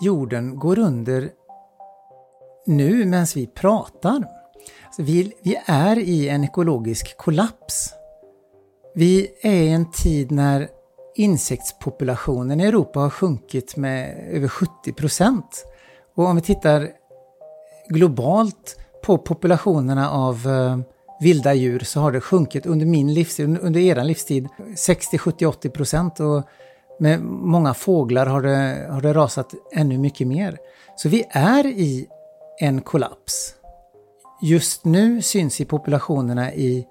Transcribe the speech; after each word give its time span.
jorden 0.00 0.58
går 0.58 0.78
under 0.78 1.30
nu 2.66 3.04
medan 3.04 3.26
vi 3.34 3.46
pratar. 3.46 4.24
Alltså 4.86 5.02
vi, 5.02 5.32
vi 5.42 5.60
är 5.66 5.98
i 5.98 6.28
en 6.28 6.44
ekologisk 6.44 7.16
kollaps. 7.16 7.94
Vi 8.94 9.30
är 9.42 9.52
i 9.52 9.68
en 9.68 9.90
tid 9.90 10.30
när 10.30 10.68
insektspopulationen 11.14 12.60
i 12.60 12.64
Europa 12.64 13.00
har 13.00 13.10
sjunkit 13.10 13.76
med 13.76 14.28
över 14.30 14.48
70 14.48 14.92
procent. 14.92 15.64
Och 16.14 16.24
om 16.24 16.36
vi 16.36 16.42
tittar 16.42 16.90
globalt 17.88 18.76
på 19.02 19.18
populationerna 19.18 20.10
av 20.10 20.34
eh, 20.46 20.78
vilda 21.20 21.54
djur 21.54 21.80
så 21.80 22.00
har 22.00 22.12
det 22.12 22.20
sjunkit 22.20 22.66
under 22.66 22.86
min 22.86 23.14
livstid, 23.14 23.58
under 23.62 23.80
er 23.80 24.04
livstid, 24.04 24.48
60, 24.76 25.18
70, 25.18 25.46
80 25.46 25.70
procent. 25.70 26.20
Och 26.20 26.42
med 27.00 27.20
många 27.22 27.74
fåglar 27.74 28.26
har 28.26 28.42
det, 28.42 28.88
har 28.90 29.00
det 29.00 29.12
rasat 29.12 29.54
ännu 29.74 29.98
mycket 29.98 30.26
mer. 30.26 30.58
Så 30.96 31.08
vi 31.08 31.24
är 31.30 31.66
i 31.66 32.06
en 32.60 32.80
kollaps. 32.80 33.54
Just 34.42 34.84
nu 34.84 35.22
syns 35.22 35.60
i 35.60 35.64
populationerna 35.64 36.52
i 36.52 36.86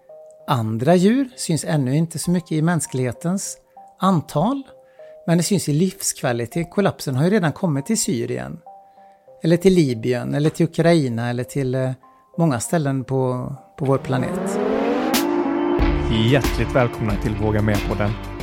andra 0.48 0.96
djur, 0.96 1.30
syns 1.36 1.66
ännu 1.66 1.96
inte 1.96 2.20
så 2.20 2.32
mycket 2.32 2.52
i 2.52 2.62
mänsklighetens 2.62 3.58
antal. 4.00 4.64
Men 5.28 5.38
det 5.38 5.44
syns 5.44 5.70
i 5.70 5.74
livskvalitet. 5.74 6.72
Kollapsen 6.72 7.16
har 7.16 7.24
ju 7.24 7.30
redan 7.30 7.52
kommit 7.52 7.86
till 7.86 8.02
Syrien. 8.02 8.60
Eller 9.44 9.58
till 9.58 9.74
Libyen, 9.74 10.34
eller 10.34 10.50
till 10.50 10.66
Ukraina, 10.66 11.30
eller 11.30 11.44
till 11.44 11.76
eh, 11.76 11.92
många 12.38 12.60
ställen 12.60 13.04
på, 13.04 13.54
på 13.78 13.86
vår 13.86 13.98
planet. 13.98 14.60
Hjärtligt 16.32 16.76
välkomna 16.76 17.14
till 17.22 17.36
Våga 17.36 17.62
Med-podden. 17.62 18.37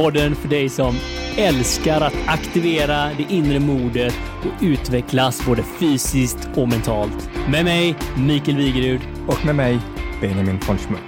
Podden 0.00 0.34
för 0.34 0.48
dig 0.48 0.68
som 0.68 0.94
älskar 1.38 2.00
att 2.00 2.14
aktivera 2.26 3.10
det 3.16 3.34
inre 3.34 3.60
modet 3.60 4.14
och 4.40 4.62
utvecklas 4.62 5.46
både 5.46 5.62
fysiskt 5.62 6.48
och 6.56 6.68
mentalt. 6.68 7.30
Med 7.50 7.64
mig, 7.64 7.96
Mikael 8.18 8.56
Wigerud. 8.56 9.00
Och 9.28 9.46
med 9.46 9.54
mig, 9.54 9.78
Benjamin 10.20 10.58
von 10.68 10.78
Schmuck. 10.78 11.00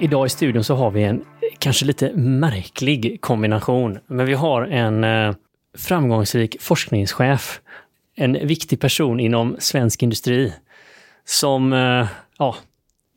Idag 0.00 0.26
i 0.26 0.28
studion 0.28 0.64
så 0.64 0.74
har 0.74 0.90
vi 0.90 1.02
en 1.02 1.24
kanske 1.58 1.84
lite 1.84 2.12
märklig 2.16 3.20
kombination. 3.20 3.98
Men 4.06 4.26
vi 4.26 4.34
har 4.34 4.62
en 4.62 5.04
eh, 5.04 5.34
framgångsrik 5.78 6.56
forskningschef, 6.60 7.60
en 8.16 8.46
viktig 8.46 8.80
person 8.80 9.20
inom 9.20 9.56
svensk 9.58 10.02
industri 10.02 10.52
som 11.24 11.72
eh, 11.72 12.06
ja, 12.38 12.56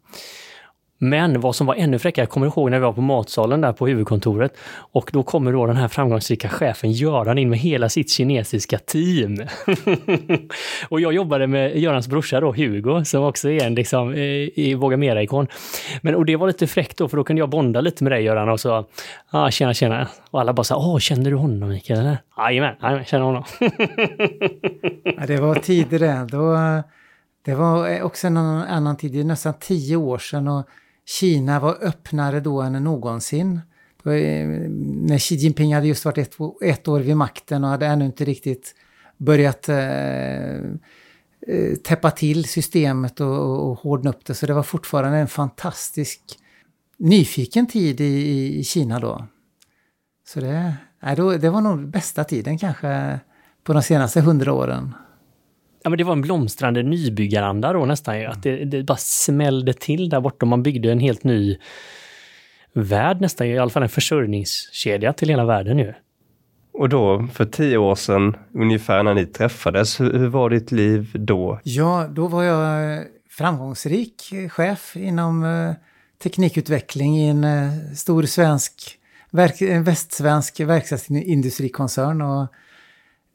Men 1.04 1.40
vad 1.40 1.56
som 1.56 1.68
var 1.68 1.76
ännu 1.76 2.00
fräckare, 2.00 2.24
jag 2.24 2.30
kommer 2.30 2.48
ihåg 2.48 2.72
när 2.72 2.80
vi 2.80 2.86
var 2.86 2.94
på 2.94 3.02
matsalen 3.02 3.62
där 3.62 3.74
på 3.74 3.88
huvudkontoret 3.88 4.58
och 4.76 5.10
då 5.14 5.24
kommer 5.24 5.54
då 5.54 5.66
den 5.66 5.76
här 5.76 5.88
framgångsrika 5.88 6.50
chefen 6.50 6.92
Göran 6.92 7.38
in 7.38 7.50
med 7.50 7.60
hela 7.60 7.90
sitt 7.90 8.12
kinesiska 8.12 8.78
team. 8.78 9.38
och 10.90 11.02
jag 11.02 11.14
jobbade 11.14 11.48
med 11.48 11.78
Görans 11.78 12.08
brorsa 12.08 12.40
då, 12.40 12.52
Hugo, 12.52 13.06
som 13.06 13.24
också 13.24 13.50
är 13.50 13.66
en 13.66 13.76
liksom, 13.76 14.14
eh, 14.14 14.20
i 14.20 14.76
Våga 14.78 14.98
Mera-ikon. 14.98 15.48
Men 16.02 16.16
och 16.16 16.26
det 16.26 16.36
var 16.36 16.48
lite 16.48 16.68
fräckt 16.68 16.98
då, 16.98 17.08
för 17.08 17.18
då 17.18 17.24
kunde 17.24 17.40
jag 17.40 17.50
bonda 17.50 17.82
lite 17.82 18.04
med 18.04 18.12
dig 18.12 18.24
Göran 18.24 18.50
och 18.50 18.60
så, 18.60 18.86
ah, 19.30 19.52
tjena 19.52 19.74
tjena. 19.74 20.08
Och 20.32 20.40
alla 20.40 20.54
bara 20.54 20.64
så 20.64 20.76
åh, 20.76 21.00
känner 21.00 21.32
du 21.32 21.38
honom 21.38 21.70
Mikael? 21.70 22.18
Jajamän, 22.38 22.76
jajamän, 22.82 23.06
känner 23.06 23.26
honom. 23.26 23.44
Ja, 25.18 25.28
det 25.28 25.38
var 25.38 25.56
tider 25.56 26.00
det. 26.00 26.28
Då, 26.32 26.54
eh, 26.54 26.80
det 27.46 27.56
var 27.56 27.90
eh, 27.90 28.06
också 28.06 28.28
en 28.28 28.38
annan, 28.38 28.68
annan 28.68 28.98
tid, 28.98 29.12
det 29.12 29.20
är 29.20 29.24
nästan 29.24 29.54
tio 29.60 29.96
år 29.96 30.18
sedan 30.18 30.48
och 30.48 30.68
Kina 31.20 31.60
var 31.60 31.78
öppnare 31.82 32.40
då 32.40 32.62
än 32.62 32.84
någonsin. 32.84 33.62
Eh, 34.06 34.48
när 35.08 35.18
Xi 35.18 35.36
Jinping 35.36 35.76
hade 35.76 35.88
just 35.88 36.06
varit 36.06 36.18
ett, 36.18 36.36
ett 36.62 36.88
år 36.88 37.00
vid 37.00 37.18
makten 37.18 37.64
och 37.64 37.70
hade 37.70 37.86
ännu 37.86 38.06
inte 38.06 38.26
riktigt 38.26 38.76
börjat 39.18 39.70
eh, 39.70 40.56
eh, 41.48 41.76
täppa 41.84 42.12
till 42.12 42.46
systemet 42.46 43.20
och, 43.20 43.38
och, 43.38 43.70
och 43.70 43.80
hårdna 43.80 44.10
upp 44.10 44.26
det. 44.26 44.34
Så 44.34 44.46
det 44.46 44.54
var 44.54 44.64
fortfarande 44.64 45.18
en 45.18 45.28
fantastisk 45.28 46.22
nyfiken 46.98 47.68
tid 47.68 48.02
i, 48.02 48.04
i, 48.04 48.60
i 48.60 48.64
Kina 48.64 49.00
då. 49.00 49.28
Så 50.28 50.40
det, 50.40 50.74
nej, 51.00 51.16
då, 51.16 51.38
det 51.38 51.50
var 51.50 51.62
nog 51.62 51.88
bästa 51.88 52.24
tiden 52.24 52.58
kanske 52.58 53.20
på 53.64 53.74
de 53.74 53.84
senaste 53.84 54.22
hundra 54.22 54.54
åren. 54.54 54.94
Ja, 55.84 55.90
men 55.90 55.97
det 55.97 56.03
var 56.03 56.14
en 56.14 56.22
blomstrande 56.22 56.84
nybyggaranda 56.84 57.74
då 57.74 57.86
nästan 57.86 58.19
ju. 58.19 58.25
Att 58.25 58.44
det, 58.44 58.66
det 58.66 58.84
bara 58.84 58.97
smällde 58.97 59.74
till 59.74 60.09
där 60.09 60.22
borta. 60.22 60.46
Man 60.46 60.64
byggde 60.64 60.92
en 60.92 61.00
helt 61.00 61.24
ny 61.24 61.58
värld 62.74 63.22
nästan, 63.22 63.47
i 63.47 63.58
alla 63.58 63.69
fall 63.69 63.84
en 63.84 63.90
försörjningskedja 63.90 65.14
till 65.14 65.30
hela 65.30 65.46
världen 65.46 65.80
ju. 65.80 65.94
Och 66.74 66.90
då, 66.90 67.28
för 67.34 67.46
tio 67.46 67.78
år 67.78 67.96
sedan, 67.96 68.36
ungefär 68.53 69.03
när 69.03 69.14
ni 69.14 69.25
träffades, 69.25 70.00
hur, 70.00 70.14
hur 70.14 70.28
var 70.28 70.50
ditt 70.50 70.72
liv 70.72 71.12
då? 71.14 71.59
Ja, 71.64 72.08
då 72.09 72.28
var 72.28 72.44
jag 72.44 72.97
eh, 72.97 73.03
framgångsrik 73.30 74.34
chef 74.50 74.96
inom 74.96 75.44
eh, 75.44 75.74
teknikutveckling 76.24 77.18
i 77.18 77.30
en 77.30 77.44
eh, 77.44 77.70
stor 77.96 78.24
svensk, 78.24 78.97
verk, 79.31 79.62
en 79.62 79.84
västsvensk 79.84 80.59
verkstadsindustrikoncern 80.59 82.22
och 82.22 82.47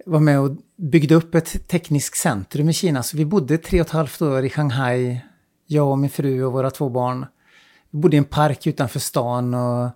var 0.05 0.21
med 0.21 0.41
och 0.41 0.57
byggde 0.77 1.15
upp 1.15 1.35
ett 1.35 1.69
tekniskt 1.69 2.17
centrum 2.17 2.69
i 2.69 2.73
Kina. 2.73 3.03
Så 3.03 3.17
vi 3.17 3.25
bodde 3.25 3.59
tre 3.59 3.81
och 3.81 3.87
ett 3.87 3.93
halvt 3.93 4.23
år 4.23 4.45
i 4.45 4.51
Shanghai, 4.51 5.21
jag 5.67 5.91
och 5.91 5.99
min 5.99 6.11
fru 6.11 6.45
och 6.45 6.53
våra 6.53 6.71
två 6.71 6.89
barn. 6.89 7.27
Vi 7.91 7.99
bodde 7.99 8.17
i 8.17 8.19
en 8.19 8.25
park 8.25 8.67
utanför 8.67 9.01
stan 9.01 9.55
och 9.55 9.91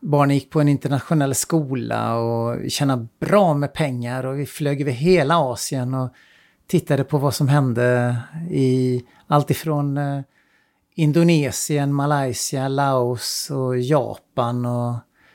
barnen 0.00 0.36
gick 0.36 0.50
på 0.50 0.60
en 0.60 0.68
internationell 0.68 1.34
skola 1.34 2.16
och 2.16 2.70
tjänade 2.70 3.06
bra 3.20 3.54
med 3.54 3.72
pengar 3.72 4.26
och 4.26 4.38
vi 4.38 4.46
flög 4.46 4.80
över 4.80 4.92
hela 4.92 5.38
Asien 5.38 5.94
och 5.94 6.10
tittade 6.66 7.04
på 7.04 7.18
vad 7.18 7.34
som 7.34 7.48
hände 7.48 8.16
i 8.50 9.02
allt 9.26 9.50
ifrån 9.50 9.96
eh, 9.96 10.20
Indonesien, 10.94 11.94
Malaysia, 11.94 12.68
Laos 12.68 13.50
och 13.50 13.78
Japan. 13.78 14.66
Och 14.66 14.94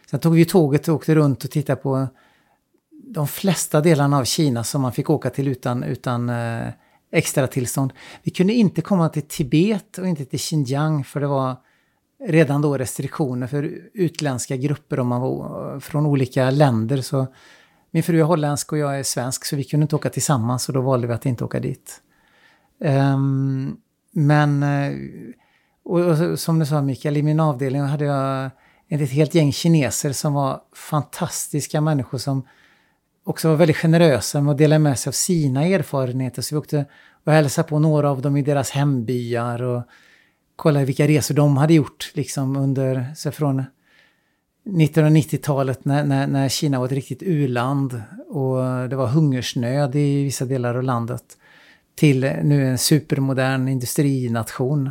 sen 0.10 0.19
tog 0.19 0.34
vi 0.34 0.45
tåget 0.45 0.88
och 0.88 0.95
åkte 0.95 1.16
runt 1.16 1.44
och 1.44 1.51
tittade 1.51 1.81
på 1.81 2.07
de 3.14 3.28
flesta 3.28 3.82
delarna 3.82 4.18
av 4.18 4.24
Kina 4.24 4.64
som 4.64 4.82
man 4.82 4.92
fick 4.92 5.10
åka 5.10 5.30
till 5.30 5.48
utan, 5.48 5.84
utan 5.84 6.30
eh, 6.30 6.68
extra 7.12 7.48
tillstånd. 7.48 7.94
Vi 8.24 8.32
kunde 8.32 8.54
inte 8.54 8.82
komma 8.82 9.10
till 9.10 9.22
Tibet 9.22 9.98
och 9.98 10.08
inte 10.08 10.26
till 10.26 10.40
Xinjiang 10.40 11.04
för 11.04 11.20
det 11.20 11.28
var 11.28 11.56
redan 12.28 12.62
då 12.62 12.78
restriktioner 12.78 13.48
för 13.48 13.72
utländska 13.94 14.56
grupper 14.56 15.00
om 15.00 15.08
man 15.08 15.22
var 15.22 15.74
eh, 15.74 15.80
från 15.80 16.06
olika 16.06 16.50
länder. 16.52 17.02
Så 17.02 17.28
min 17.92 18.04
fru 18.04 18.20
är 18.20 18.24
holländsk 18.24 18.72
och 18.72 18.78
jag 18.78 19.00
är 19.00 19.04
svensk 19.04 19.46
så 19.46 19.56
vi 19.56 19.64
kunde 19.64 19.84
inte 19.84 19.96
åka 19.96 20.10
tillsammans 20.10 20.70
och 20.70 20.74
då 20.74 20.82
valde 20.82 21.08
vi 21.08 21.14
att 21.14 21.26
inte 21.26 21.44
åka 21.44 21.60
dit. 21.60 22.02
Um, 22.80 23.78
men, 24.12 24.64
eh, 24.64 24.94
och, 25.84 26.00
och 26.00 26.40
som 26.40 26.60
du 26.60 26.66
sa 26.66 26.82
Mikael, 26.82 27.18
i 27.18 27.24
min 27.24 27.40
avdelning 27.40 27.82
hade 27.82 28.06
jag 28.06 28.50
ett 28.88 29.10
helt 29.10 29.36
gäng 29.36 29.52
kineser 29.52 30.12
som 30.12 30.34
var 30.34 30.62
fantastiska 30.76 31.82
människor 31.82 32.18
som 32.18 32.44
också 33.24 33.50
var 33.50 33.56
väldigt 33.56 33.77
generösa 33.77 34.42
med 34.42 34.51
att 34.51 34.57
dela 34.57 34.80
med 34.80 35.00
sig 35.00 35.10
av 35.10 35.13
sina 35.13 35.66
erfarenheter. 35.66 36.42
Så 36.42 36.56
vi 36.56 36.60
åkte 36.60 36.86
och 37.24 37.31
hälsade 37.31 37.68
på 37.68 37.80
några 37.80 38.12
av 38.12 38.21
dem 38.21 38.38
i 38.38 38.42
deras 38.42 38.69
hembyar 38.69 39.62
och 39.62 39.83
kollade 40.56 40.86
vilka 40.86 41.07
resor 41.07 41.36
de 41.36 41.57
hade 41.57 41.74
gjort 41.74 42.12
liksom 42.13 42.56
under, 42.56 43.13
så 43.16 43.31
från 43.31 43.63
1990-talet 44.66 45.86
när, 45.86 46.04
när, 46.04 46.27
när 46.27 46.50
Kina 46.50 46.80
var 46.80 46.86
ett 46.86 46.92
riktigt 46.92 47.24
uland 47.24 48.01
och 48.30 48.89
det 48.89 48.95
var 48.95 49.07
hungersnöd 49.07 49.95
i 49.95 50.24
vissa 50.24 50.45
delar 50.45 50.75
av 50.75 50.83
landet 50.83 51.24
till 51.95 52.19
nu 52.44 52.65
en 52.68 52.77
supermodern 52.77 53.68
industrination. 53.68 54.89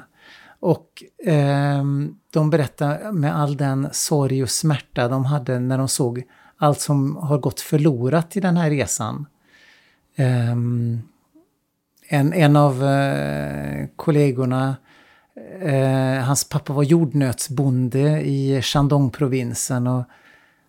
Och 0.61 1.03
eh, 1.25 1.85
de 2.33 2.51
berättar 2.51 3.13
med 3.13 3.37
all 3.37 3.57
den 3.57 3.89
sorg 3.93 4.43
och 4.43 4.51
smärta 4.51 5.09
de 5.09 5.25
hade 5.25 5.61
när 5.61 5.79
de 5.79 5.89
såg 5.89 6.23
allt 6.59 6.81
som 6.81 7.17
har 7.17 7.39
gått 7.39 7.61
förlorat 7.61 8.37
i 8.37 8.41
den 8.41 8.57
här 8.57 8.71
resan. 8.71 9.27
Um, 10.53 11.03
en, 12.09 12.33
en 12.33 12.57
av 12.57 12.83
uh, 12.83 13.87
kollegorna, 13.97 14.77
uh, 15.63 16.21
hans 16.21 16.49
pappa 16.49 16.73
var 16.73 16.83
jordnötsbonde 16.83 18.21
i 18.21 18.63
Shandong-provinsen 18.63 19.87
och 19.87 20.05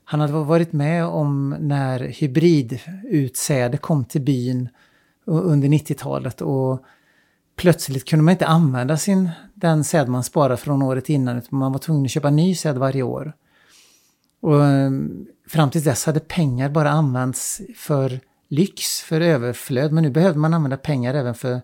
han 0.03 0.19
hade 0.19 0.33
varit 0.33 0.74
med 0.74 1.06
om 1.06 1.56
när 1.59 2.00
hybridutsäde 2.00 3.77
kom 3.77 4.06
till 4.06 4.21
byn 4.21 4.69
under 5.25 5.68
90-talet 5.68 6.41
och 6.41 6.86
plötsligt 7.56 8.09
kunde 8.09 8.24
man 8.24 8.31
inte 8.31 8.47
använda 8.47 8.97
sin, 8.97 9.30
den 9.53 9.83
säd 9.83 10.07
man 10.07 10.24
sparade 10.24 10.57
från 10.57 10.81
året 10.81 11.09
innan 11.09 11.38
utan 11.38 11.59
man 11.59 11.71
var 11.71 11.80
tvungen 11.80 12.06
att 12.06 12.12
köpa 12.12 12.30
ny 12.30 12.56
säd 12.56 12.77
varje 12.77 13.03
år. 13.03 13.33
Och 14.41 14.65
ehm, 14.65 15.27
fram 15.50 15.69
till 15.69 15.84
dess 15.84 16.06
hade 16.06 16.19
pengar 16.19 16.69
bara 16.69 16.90
använts 16.90 17.62
för 17.75 18.19
lyx, 18.48 19.01
för 19.01 19.22
överflöd, 19.22 19.92
men 19.92 20.04
nu 20.04 20.10
behövde 20.10 20.40
man 20.40 20.54
använda 20.54 20.78
pengar 20.78 21.13
även 21.13 21.36
för 21.36 21.62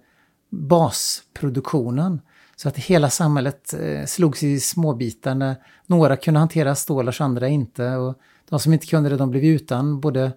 basproduktionen. 0.50 2.22
Så 2.56 2.70
att 2.70 2.78
hela 2.78 3.10
samhället 3.10 3.74
eh, 3.74 4.06
slogs 4.06 4.44
i 4.44 4.60
småbitar 4.60 5.36
när 5.36 5.56
några 5.86 6.18
kunde 6.18 6.40
hantera 6.40 6.76
stålars, 6.76 7.22
andra 7.22 7.48
inte. 7.48 7.96
Och 7.96 8.20
de 8.50 8.60
som 8.60 8.74
inte 8.74 8.88
kunde 8.88 9.10
det, 9.10 9.18
de 9.18 9.32
blev 9.32 9.44
utan 9.44 10.00
både, 10.00 10.32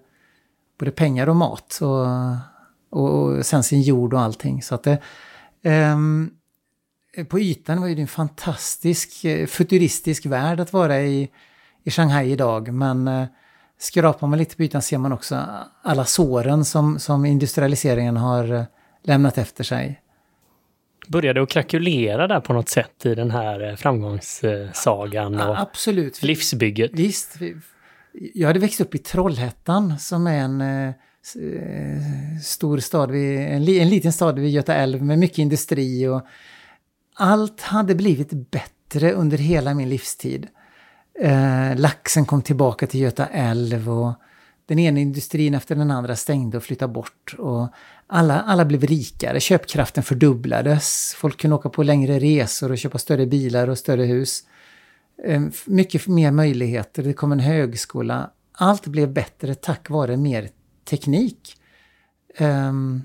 både 0.79 0.91
pengar 0.91 1.29
och 1.29 1.35
mat. 1.35 1.79
Och, 1.81 2.07
och, 2.89 3.09
och 3.09 3.45
sen 3.45 3.63
sin 3.63 3.81
jord 3.81 4.13
och 4.13 4.21
allting. 4.21 4.63
Så 4.63 4.75
att 4.75 4.83
det, 4.83 4.99
um, 5.63 6.31
på 7.29 7.39
ytan 7.39 7.81
var 7.81 7.87
det 7.87 8.01
en 8.01 8.07
fantastisk 8.07 9.25
eh, 9.25 9.47
futuristisk 9.47 10.25
värld 10.25 10.59
att 10.59 10.73
vara 10.73 11.01
i, 11.01 11.29
i 11.89 11.91
Shanghai 11.91 12.31
idag. 12.31 12.73
Men 12.73 13.07
uh, 13.07 13.27
skrapar 13.79 14.27
man 14.27 14.39
lite 14.39 14.55
på 14.55 14.63
ytan 14.63 14.81
ser 14.81 14.97
man 14.97 15.13
också 15.13 15.45
alla 15.81 16.05
såren 16.05 16.65
som, 16.65 16.99
som 16.99 17.25
industrialiseringen 17.25 18.17
har 18.17 18.51
uh, 18.51 18.63
lämnat 19.03 19.37
efter 19.37 19.63
sig. 19.63 20.01
Började 21.07 21.43
att 21.43 21.49
krakulera 21.49 22.27
där 22.27 22.39
på 22.39 22.53
något 22.53 22.69
sätt 22.69 23.05
i 23.05 23.15
den 23.15 23.31
här 23.31 23.75
framgångssagan 23.75 25.41
och 25.41 25.59
Absolut. 25.59 26.23
livsbygget? 26.23 26.91
Visst. 26.93 27.37
Jag 28.33 28.47
hade 28.47 28.59
växt 28.59 28.81
upp 28.81 28.95
i 28.95 28.97
Trollhättan 28.97 29.99
som 29.99 30.27
är 30.27 30.39
en 30.39 30.93
stor 32.43 32.77
stad, 32.77 33.11
vid, 33.11 33.39
en, 33.39 33.67
en 33.67 33.89
liten 33.89 34.13
stad 34.13 34.39
vid 34.39 34.49
Göta 34.49 34.75
älv 34.75 35.03
med 35.03 35.19
mycket 35.19 35.37
industri 35.37 36.07
och 36.07 36.21
allt 37.19 37.61
hade 37.61 37.95
blivit 37.95 38.31
bättre 38.31 39.11
under 39.11 39.37
hela 39.37 39.73
min 39.73 39.89
livstid. 39.89 40.47
Eh, 41.21 41.75
laxen 41.77 42.25
kom 42.25 42.41
tillbaka 42.41 42.87
till 42.87 42.99
Göta 42.99 43.25
älv 43.25 43.89
och 43.89 44.13
den 44.65 44.79
ena 44.79 44.99
industrin 44.99 45.53
efter 45.53 45.75
den 45.75 45.91
andra 45.91 46.15
stängde 46.15 46.57
och 46.57 46.63
flyttade 46.63 46.93
bort. 46.93 47.35
Och 47.37 47.67
alla, 48.07 48.41
alla 48.41 48.65
blev 48.65 48.83
rikare, 48.83 49.39
köpkraften 49.39 50.03
fördubblades. 50.03 51.15
Folk 51.17 51.41
kunde 51.41 51.55
åka 51.55 51.69
på 51.69 51.83
längre 51.83 52.19
resor 52.19 52.71
och 52.71 52.77
köpa 52.77 52.97
större 52.97 53.25
bilar 53.25 53.67
och 53.67 53.77
större 53.77 54.03
hus. 54.03 54.43
Eh, 55.23 55.41
mycket 55.65 56.07
mer 56.07 56.31
möjligheter, 56.31 57.03
det 57.03 57.13
kom 57.13 57.31
en 57.31 57.39
högskola. 57.39 58.29
Allt 58.51 58.87
blev 58.87 59.13
bättre 59.13 59.55
tack 59.55 59.89
vare 59.89 60.17
mer 60.17 60.49
teknik. 60.89 61.55
Um, 62.39 63.03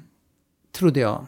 trodde 0.73 1.01
jag. 1.01 1.27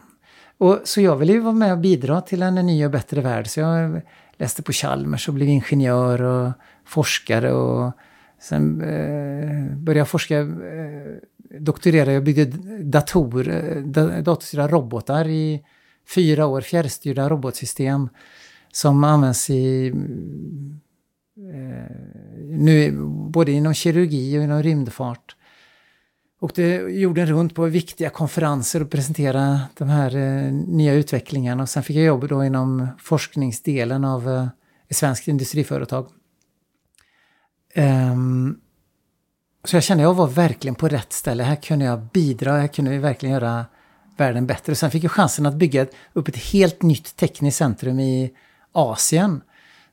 Och, 0.57 0.79
så 0.83 1.01
jag 1.01 1.15
ville 1.15 1.33
ju 1.33 1.39
vara 1.39 1.53
med 1.53 1.71
och 1.71 1.77
bidra 1.77 2.21
till 2.21 2.41
en 2.41 2.55
ny 2.55 2.85
och 2.85 2.91
bättre 2.91 3.21
värld. 3.21 3.47
Så 3.47 3.59
jag 3.59 4.01
läste 4.37 4.63
på 4.63 4.71
Chalmers 4.71 5.27
och 5.27 5.33
blev 5.33 5.49
ingenjör 5.49 6.21
och 6.21 6.51
forskare. 6.87 7.51
Och 7.53 7.91
sen 8.39 8.81
eh, 8.81 9.77
började 9.77 9.99
jag 9.99 10.07
forska, 10.07 10.39
eh, 10.39 10.47
doktorera, 11.59 12.11
jag 12.11 12.23
byggde 12.23 12.45
dator, 12.83 13.49
eh, 13.49 13.81
datorstyrda 14.21 14.67
robotar 14.67 15.27
i 15.27 15.63
fyra 16.15 16.45
år, 16.45 16.61
fjärrstyrda 16.61 17.29
robotsystem 17.29 18.09
som 18.71 19.03
används 19.03 19.49
i 19.49 19.87
eh, 21.53 21.95
nu 22.49 22.91
både 23.29 23.51
inom 23.51 23.73
kirurgi 23.73 24.39
och 24.39 24.43
inom 24.43 24.63
rymdfart 24.63 25.35
åkte 26.39 26.63
jorden 26.89 27.25
runt 27.25 27.55
på 27.55 27.65
viktiga 27.65 28.09
konferenser 28.09 28.81
och 28.81 28.91
presenterade 28.91 29.59
de 29.77 29.89
här 29.89 30.15
eh, 30.15 30.51
nya 30.51 30.93
utvecklingarna. 30.93 31.63
Och 31.63 31.69
sen 31.69 31.83
fick 31.83 31.95
jag 31.95 32.05
jobb 32.05 32.27
då 32.27 32.45
inom 32.45 32.87
forskningsdelen 32.99 34.05
av 34.05 34.29
eh, 34.29 34.47
ett 34.87 34.97
svenskt 34.97 35.27
industriföretag. 35.27 36.07
Um, 37.77 38.59
så 39.63 39.75
jag 39.75 39.83
kände 39.83 40.03
att 40.03 40.07
jag 40.07 40.13
var 40.13 40.27
verkligen 40.27 40.75
på 40.75 40.87
rätt 40.87 41.13
ställe. 41.13 41.43
Här 41.43 41.55
kunde 41.55 41.85
jag 41.85 41.99
bidra, 41.99 42.51
här 42.51 42.67
kunde 42.67 42.91
vi 42.91 42.97
verkligen 42.97 43.33
göra 43.33 43.65
världen 44.17 44.47
bättre. 44.47 44.75
Sen 44.75 44.91
fick 44.91 45.03
jag 45.03 45.11
chansen 45.11 45.45
att 45.45 45.55
bygga 45.55 45.87
upp 46.13 46.27
ett 46.27 46.37
helt 46.37 46.81
nytt 46.81 47.15
tekniskt 47.15 47.57
centrum 47.57 47.99
i 47.99 48.31
Asien. 48.71 49.41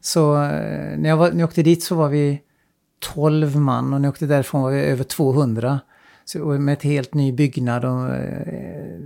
Så 0.00 0.34
eh, 0.34 0.98
när 0.98 1.08
jag, 1.08 1.16
var, 1.16 1.30
när 1.30 1.40
jag 1.40 1.48
åkte 1.48 1.62
dit 1.62 1.82
så 1.82 1.94
var 1.94 2.08
vi 2.08 2.40
12 2.98 3.56
man 3.56 3.94
och 3.94 4.00
när 4.00 4.08
jag 4.08 4.12
åkte 4.12 4.26
därifrån 4.26 4.62
var 4.62 4.70
vi 4.70 4.80
över 4.80 5.04
200. 5.04 5.80
Så, 6.24 6.38
med 6.38 6.72
ett 6.72 6.82
helt 6.82 7.14
ny 7.14 7.32
byggnad 7.32 7.84
och 7.84 8.14
eh, 8.14 9.00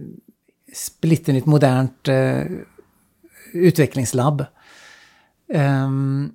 splitternytt 0.74 1.46
modernt 1.46 2.08
eh, 2.08 2.42
utvecklingslabb. 3.52 4.44
Um, 5.54 6.34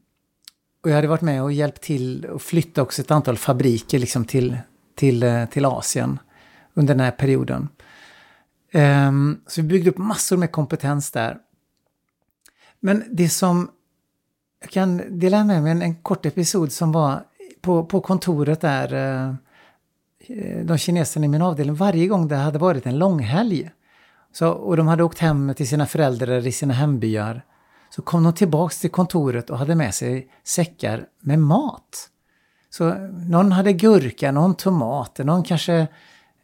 och 0.84 0.90
jag 0.90 0.96
hade 0.96 1.08
varit 1.08 1.22
med 1.22 1.44
och 1.44 1.52
hjälpt 1.52 1.82
till 1.82 2.28
att 2.36 2.42
flytta 2.42 2.82
också 2.82 3.02
ett 3.02 3.12
antal 3.12 3.38
fabriker 3.38 4.00
liksom 4.00 4.26
till, 4.26 4.58
till, 4.96 5.24
eh, 5.24 5.46
till 5.46 5.66
Asien 5.66 6.20
under 6.74 6.94
den 6.94 7.04
här 7.04 7.12
perioden. 7.12 7.70
Um, 8.74 9.42
så 9.48 9.62
vi 9.62 9.68
byggde 9.68 9.90
upp 9.90 9.98
massor 9.98 10.38
med 10.38 10.52
kompetens 10.52 11.12
där. 11.12 11.38
Men 12.80 13.04
det 13.12 13.30
som 13.30 13.70
jag 14.62 14.70
kan 14.70 15.20
dela 15.20 15.44
med 15.44 15.64
mig 15.64 15.72
en, 15.72 15.82
en 15.82 15.96
kort 15.96 16.26
episod 16.26 16.72
som 16.72 16.92
var 16.92 17.24
på, 17.62 17.86
på 17.86 18.02
kontoret 18.02 18.62
där 18.62 18.94
uh, 18.94 19.36
de 20.64 20.78
kineserna 20.78 21.26
i 21.26 21.30
min 21.30 21.42
avdelning 21.42 21.76
varje 21.76 22.08
gång 22.08 22.28
det 22.28 22.36
hade 22.36 22.60
varit 22.60 22.86
en 22.86 22.98
långhelg. 22.98 23.72
Så, 24.32 24.50
och 24.50 24.78
de 24.78 24.88
hade 24.88 25.04
åkt 25.04 25.20
hem 25.20 25.54
till 25.56 25.68
sina 25.68 25.86
föräldrar 25.86 26.48
i 26.48 26.52
sina 26.52 26.74
hembyar. 26.74 27.42
Så 27.96 28.02
kom 28.02 28.24
de 28.24 28.34
tillbaks 28.34 28.80
till 28.80 28.90
kontoret 28.90 29.50
och 29.50 29.58
hade 29.58 29.76
med 29.76 29.94
sig 29.96 30.28
säckar 30.44 31.06
med 31.20 31.40
mat. 31.40 32.10
Så 32.70 32.94
någon 33.30 33.52
hade 33.52 33.74
gurka, 33.74 34.32
någon 34.32 34.56
tomater, 34.56 35.24
någon 35.24 35.44
kanske 35.44 35.88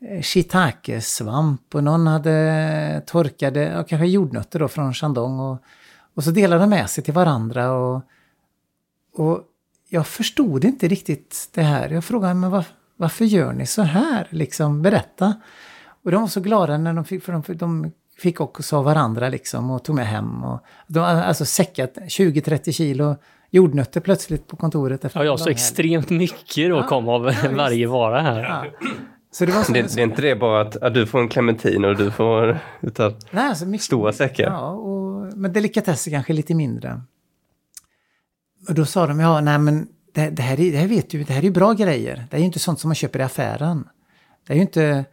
eh, 0.01 0.21
shiitake-svamp 0.21 1.75
och 1.75 1.83
någon 1.83 2.07
hade 2.07 3.03
torkade, 3.05 3.79
och 3.79 3.87
kanske 3.87 4.07
jordnötter 4.07 4.59
då 4.59 4.67
från 4.67 4.93
Shandong. 4.93 5.39
Och, 5.39 5.63
och 6.13 6.23
så 6.23 6.31
delade 6.31 6.63
de 6.63 6.69
med 6.69 6.89
sig 6.89 7.03
till 7.03 7.13
varandra. 7.13 7.71
Och, 7.71 8.01
och 9.13 9.41
jag 9.87 10.07
förstod 10.07 10.65
inte 10.65 10.87
riktigt 10.87 11.49
det 11.53 11.63
här. 11.63 11.89
Jag 11.89 12.03
frågade 12.03 12.33
men 12.33 12.51
var, 12.51 12.65
varför 12.97 13.25
gör 13.25 13.53
ni 13.53 13.65
så 13.65 13.81
här? 13.81 14.27
Liksom, 14.29 14.81
berätta. 14.81 15.41
Och 16.03 16.11
de 16.11 16.21
var 16.21 16.27
så 16.27 16.41
glada 16.41 16.77
när 16.77 16.93
de 16.93 17.05
fick, 17.05 17.23
för 17.23 17.33
de, 17.33 17.57
de 17.57 17.91
fick 18.19 18.39
också 18.41 18.77
av 18.77 18.83
varandra 18.83 19.29
liksom 19.29 19.71
och 19.71 19.83
tog 19.83 19.95
med 19.95 20.07
hem. 20.07 20.43
Och 20.43 20.59
de 20.87 20.99
har 20.99 21.07
alltså 21.07 21.45
säckat 21.45 21.97
20-30 21.97 22.71
kilo 22.71 23.15
jordnötter 23.49 24.01
plötsligt 24.01 24.47
på 24.47 24.57
kontoret. 24.57 25.05
Efter 25.05 25.19
ja, 25.19 25.25
ja, 25.25 25.37
så 25.37 25.49
extremt 25.49 26.09
mycket 26.09 26.69
då 26.69 26.75
ja, 26.75 26.87
kom 26.87 27.09
av 27.09 27.25
ja, 27.43 27.49
varje 27.51 27.87
vara 27.87 28.21
här. 28.21 28.43
Ja. 28.43 28.65
Så 29.31 29.45
det, 29.45 29.51
var 29.51 29.63
så, 29.63 29.71
det, 29.71 29.95
det, 29.95 30.01
är 30.01 30.03
inte 30.03 30.21
det 30.21 30.35
bara 30.35 30.61
att, 30.61 30.75
att, 30.75 30.93
du 30.93 31.05
får 31.05 31.19
en 31.19 31.29
clementin 31.29 31.85
och 31.85 31.97
du 31.97 32.11
får 32.11 32.59
utan 32.81 33.15
nej, 33.31 33.49
alltså 33.49 33.65
mycket, 33.65 33.85
stora 33.85 34.13
säckar? 34.13 34.43
Ja, 34.43 34.69
och, 34.69 35.37
men 35.37 35.53
delikatesser 35.53 36.11
kanske 36.11 36.33
lite 36.33 36.55
mindre. 36.55 37.01
Och 38.67 38.73
då 38.73 38.85
sa 38.85 39.07
de, 39.07 39.19
ja, 39.19 39.41
nej 39.41 39.59
men 39.59 39.87
det, 40.13 40.29
det, 40.29 40.41
här 40.41 40.59
är, 40.59 40.71
det 40.71 40.77
här 40.77 40.87
vet 40.87 41.09
du, 41.09 41.23
det 41.23 41.33
här 41.33 41.45
är 41.45 41.51
bra 41.51 41.73
grejer. 41.73 42.25
Det 42.29 42.37
är 42.37 42.39
ju 42.39 42.45
inte 42.45 42.59
sånt 42.59 42.79
som 42.79 42.87
man 42.89 42.95
köper 42.95 43.19
i 43.19 43.23
affären. 43.23 43.87
Det 44.47 44.53
är 44.53 44.55
ju 44.55 44.61
inte 44.61 45.05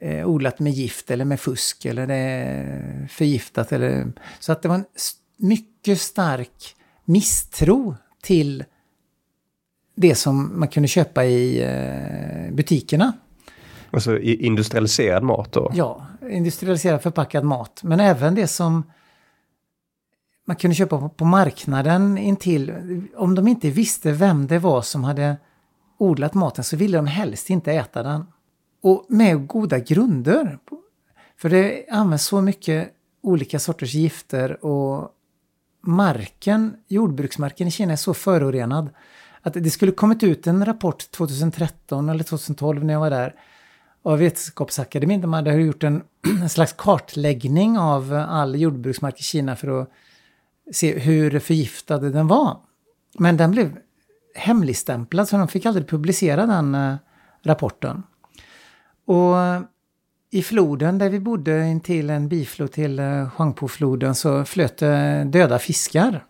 eh, 0.00 0.28
odlat 0.28 0.58
med 0.58 0.72
gift 0.72 1.10
eller 1.10 1.24
med 1.24 1.40
fusk 1.40 1.84
eller 1.84 2.06
det 2.06 2.14
är 2.14 3.06
förgiftat. 3.10 3.72
Eller, 3.72 4.12
så 4.40 4.52
att 4.52 4.62
det 4.62 4.68
var 4.68 4.74
en 4.74 4.84
mycket 5.36 6.00
stark 6.00 6.76
misstro 7.04 7.94
till 8.22 8.64
det 9.94 10.14
som 10.14 10.58
man 10.60 10.68
kunde 10.68 10.88
köpa 10.88 11.24
i 11.24 11.62
eh, 11.62 12.54
butikerna. 12.54 13.12
Alltså 13.90 14.18
i- 14.18 14.46
industrialiserad 14.46 15.22
mat 15.22 15.52
då? 15.52 15.70
Ja, 15.74 16.06
industrialiserad 16.30 17.02
förpackad 17.02 17.44
mat. 17.44 17.80
Men 17.84 18.00
även 18.00 18.34
det 18.34 18.46
som 18.46 18.82
man 20.46 20.56
kunde 20.56 20.74
köpa 20.74 20.98
på- 20.98 21.08
på 21.08 21.24
marknaden 21.24 22.18
intill. 22.18 22.72
Om 23.16 23.34
de 23.34 23.48
inte 23.48 23.70
visste 23.70 24.12
vem 24.12 24.46
det 24.46 24.58
var 24.58 24.82
som 24.82 25.04
hade 25.04 25.36
odlat 25.98 26.34
maten 26.34 26.64
så 26.64 26.76
ville 26.76 26.98
de 26.98 27.06
helst 27.06 27.50
inte 27.50 27.72
äta 27.72 28.02
den. 28.02 28.26
Och 28.86 29.06
med 29.08 29.46
goda 29.46 29.78
grunder. 29.78 30.58
För 31.36 31.48
det 31.48 31.86
används 31.90 32.24
så 32.24 32.40
mycket 32.40 32.92
olika 33.22 33.58
sorters 33.58 33.94
gifter 33.94 34.64
och 34.64 35.10
marken, 35.80 36.76
jordbruksmarken 36.88 37.68
i 37.68 37.70
Kina 37.70 37.92
är 37.92 37.96
så 37.96 38.14
förorenad 38.14 38.90
att 39.42 39.54
det 39.54 39.70
skulle 39.70 39.92
kommit 39.92 40.22
ut 40.22 40.46
en 40.46 40.64
rapport 40.64 41.10
2013 41.10 42.08
eller 42.08 42.24
2012 42.24 42.84
när 42.84 42.94
jag 42.94 43.00
var 43.00 43.10
där 43.10 43.34
av 44.02 44.18
Vetenskapsakademin. 44.18 45.20
De 45.20 45.32
hade 45.32 45.54
gjort 45.54 45.84
en, 45.84 46.02
en 46.42 46.48
slags 46.48 46.72
kartläggning 46.72 47.78
av 47.78 48.26
all 48.28 48.60
jordbruksmark 48.60 49.20
i 49.20 49.22
Kina 49.22 49.56
för 49.56 49.82
att 49.82 49.90
se 50.72 50.98
hur 50.98 51.38
förgiftad 51.38 51.98
den 51.98 52.28
var. 52.28 52.56
Men 53.18 53.36
den 53.36 53.50
blev 53.50 53.78
hemligstämplad 54.34 55.28
så 55.28 55.36
de 55.36 55.48
fick 55.48 55.66
aldrig 55.66 55.88
publicera 55.88 56.46
den 56.46 56.74
eh, 56.74 56.94
rapporten. 57.42 58.02
Och 59.06 59.36
i 60.30 60.42
floden 60.42 60.98
där 60.98 61.10
vi 61.10 61.20
bodde 61.20 61.66
intill 61.66 62.10
en 62.10 62.28
biflod 62.28 62.72
till 62.72 62.98
eh, 62.98 63.28
Huangpu-floden 63.36 64.14
så 64.14 64.44
flöt 64.44 64.78
det 64.78 65.24
döda 65.24 65.58
fiskar. 65.58 66.24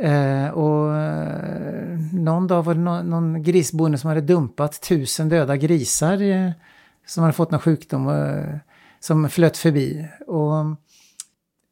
Eh, 0.00 0.48
och 0.48 0.96
eh, 0.96 1.98
någon 2.12 2.46
dag 2.46 2.62
var 2.62 2.74
det 2.74 2.80
någon, 2.80 3.10
någon 3.10 3.42
grisbonde 3.42 3.98
som 3.98 4.08
hade 4.08 4.20
dumpat 4.20 4.82
tusen 4.82 5.28
döda 5.28 5.56
grisar 5.56 6.22
eh, 6.22 6.50
som 7.06 7.22
hade 7.22 7.32
fått 7.32 7.50
någon 7.50 7.60
sjukdom 7.60 8.08
eh, 8.08 8.58
som 9.00 9.28
flöt 9.28 9.56
förbi. 9.56 10.08
Och 10.26 10.64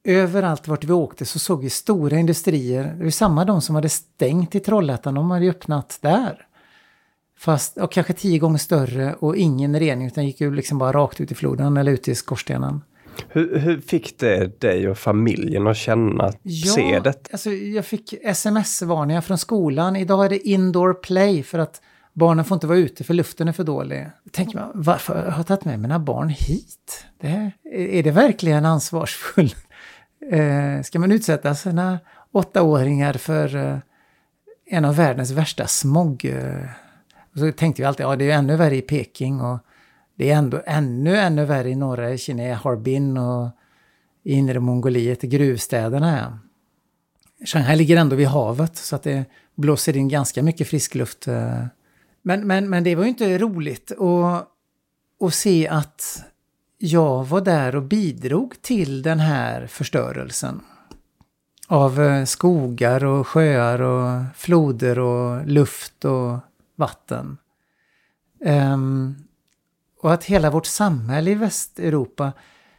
överallt 0.05 0.69
vart 0.69 0.85
vi 0.85 0.93
åkte 0.93 1.25
så 1.25 1.39
såg 1.39 1.63
vi 1.63 1.71
stora 1.71 2.19
industrier. 2.19 2.95
Det 2.99 3.05
var 3.05 3.11
samma 3.11 3.45
de 3.45 3.61
som 3.61 3.75
hade 3.75 3.89
stängt 3.89 4.55
i 4.55 4.61
Trollhättan, 4.61 5.15
de 5.15 5.31
hade 5.31 5.45
ju 5.45 5.51
öppnat 5.51 5.99
där. 6.01 6.47
Fast, 7.45 7.79
och 7.79 7.93
kanske 7.93 8.13
tio 8.13 8.39
gånger 8.39 8.59
större 8.59 9.15
och 9.15 9.37
ingen 9.37 9.79
rening 9.81 10.07
utan 10.07 10.27
gick 10.27 10.41
ju 10.41 10.55
liksom 10.55 10.79
bara 10.79 10.93
rakt 10.93 11.21
ut 11.21 11.33
i 11.33 11.35
floden 11.35 11.77
eller 11.77 11.93
ut 11.93 12.09
i 12.09 12.15
skorstenen. 12.15 12.81
Hur, 13.29 13.59
hur 13.59 13.81
fick 13.81 14.19
det 14.19 14.61
dig 14.61 14.89
och 14.89 14.99
familjen 14.99 15.67
att 15.67 15.77
känna, 15.77 16.33
se 16.75 17.01
det? 17.01 17.29
Alltså, 17.33 17.51
jag 17.51 17.85
fick 17.85 18.15
sms-varningar 18.23 19.21
från 19.21 19.39
skolan. 19.39 19.97
Idag 19.97 20.25
är 20.25 20.29
det 20.29 20.49
indoor 20.49 20.95
play 20.95 21.43
för 21.43 21.59
att 21.59 21.81
barnen 22.13 22.45
får 22.45 22.55
inte 22.55 22.67
vara 22.67 22.79
ute 22.79 23.05
för 23.05 23.15
luften 23.15 23.49
är 23.49 23.53
för 23.53 23.65
dålig. 23.65 24.07
Då 24.25 24.31
tänker 24.31 24.59
man, 24.59 24.71
varför 24.75 25.15
har 25.15 25.39
jag 25.39 25.47
tagit 25.47 25.65
med 25.65 25.81
mina 25.81 25.99
barn 25.99 26.29
hit? 26.29 27.05
Det 27.21 27.27
här, 27.27 27.53
är 27.73 28.03
det 28.03 28.11
verkligen 28.11 28.65
ansvarsfullt? 28.65 29.57
Eh, 30.33 30.83
ska 30.83 30.99
man 30.99 31.13
utsätta 31.13 31.55
sina 31.55 31.99
åttaåringar 32.33 33.13
för 33.13 33.57
eh, 33.57 33.79
en 34.67 34.85
av 34.85 34.97
världens 34.97 35.31
värsta 35.31 35.67
smog... 35.67 36.25
Eh, 36.25 36.69
och 37.35 37.41
så 37.41 37.53
tänkte 37.53 37.83
vi 37.83 37.87
alltid, 37.87 38.07
ja 38.07 38.17
det 38.17 38.25
är 38.25 38.27
ju 38.27 38.33
ännu 38.33 38.57
värre 38.57 38.77
i 38.77 38.83
Peking 38.83 39.41
och 39.41 39.59
det 40.15 40.31
är 40.31 40.37
ändå 40.37 40.63
ännu, 40.67 41.17
ännu 41.17 41.45
värre 41.45 41.71
i 41.71 41.75
norra 41.75 42.17
Kina, 42.17 42.49
i 42.49 42.53
Harbin 42.53 43.17
och 43.19 43.49
i 44.23 44.33
inre 44.33 44.61
Mongoliet, 44.61 45.25
i 45.25 45.27
gruvstäderna. 45.27 46.39
Shanghai 47.47 47.77
ligger 47.77 47.97
ändå 47.97 48.17
vid 48.17 48.27
havet 48.27 48.77
så 48.77 48.97
att 48.97 49.03
det 49.03 49.25
blåser 49.55 49.97
in 49.97 50.09
ganska 50.09 50.43
mycket 50.43 50.69
frisk 50.69 50.95
luft. 50.95 51.29
Eh. 51.29 51.65
Men, 52.23 52.47
men, 52.47 52.71
men 52.71 52.85
det 52.85 52.95
var 52.95 53.03
ju 53.03 53.09
inte 53.09 53.39
roligt 53.39 53.93
att, 53.93 54.49
att 55.21 55.35
se 55.35 55.69
att 55.69 56.25
jag 56.79 57.25
var 57.25 57.41
där 57.41 57.77
och 57.77 57.83
bidrog 57.83 58.63
till 58.63 59.03
den 59.03 59.21
här 59.21 59.67
förstörelsen. 59.67 60.61
Av 61.69 62.03
eh, 62.03 62.25
skogar 62.25 63.05
och 63.05 63.27
sjöar 63.27 63.81
och 63.83 64.23
floder 64.37 64.99
och 64.99 65.47
luft 65.47 66.05
och 66.05 66.39
vatten. 66.77 67.37
Ehm, 68.45 69.15
och 70.01 70.13
att 70.13 70.25
hela 70.25 70.51
vårt 70.51 70.67
samhälle 70.67 71.31
i 71.31 71.35
Västeuropa 71.35 72.33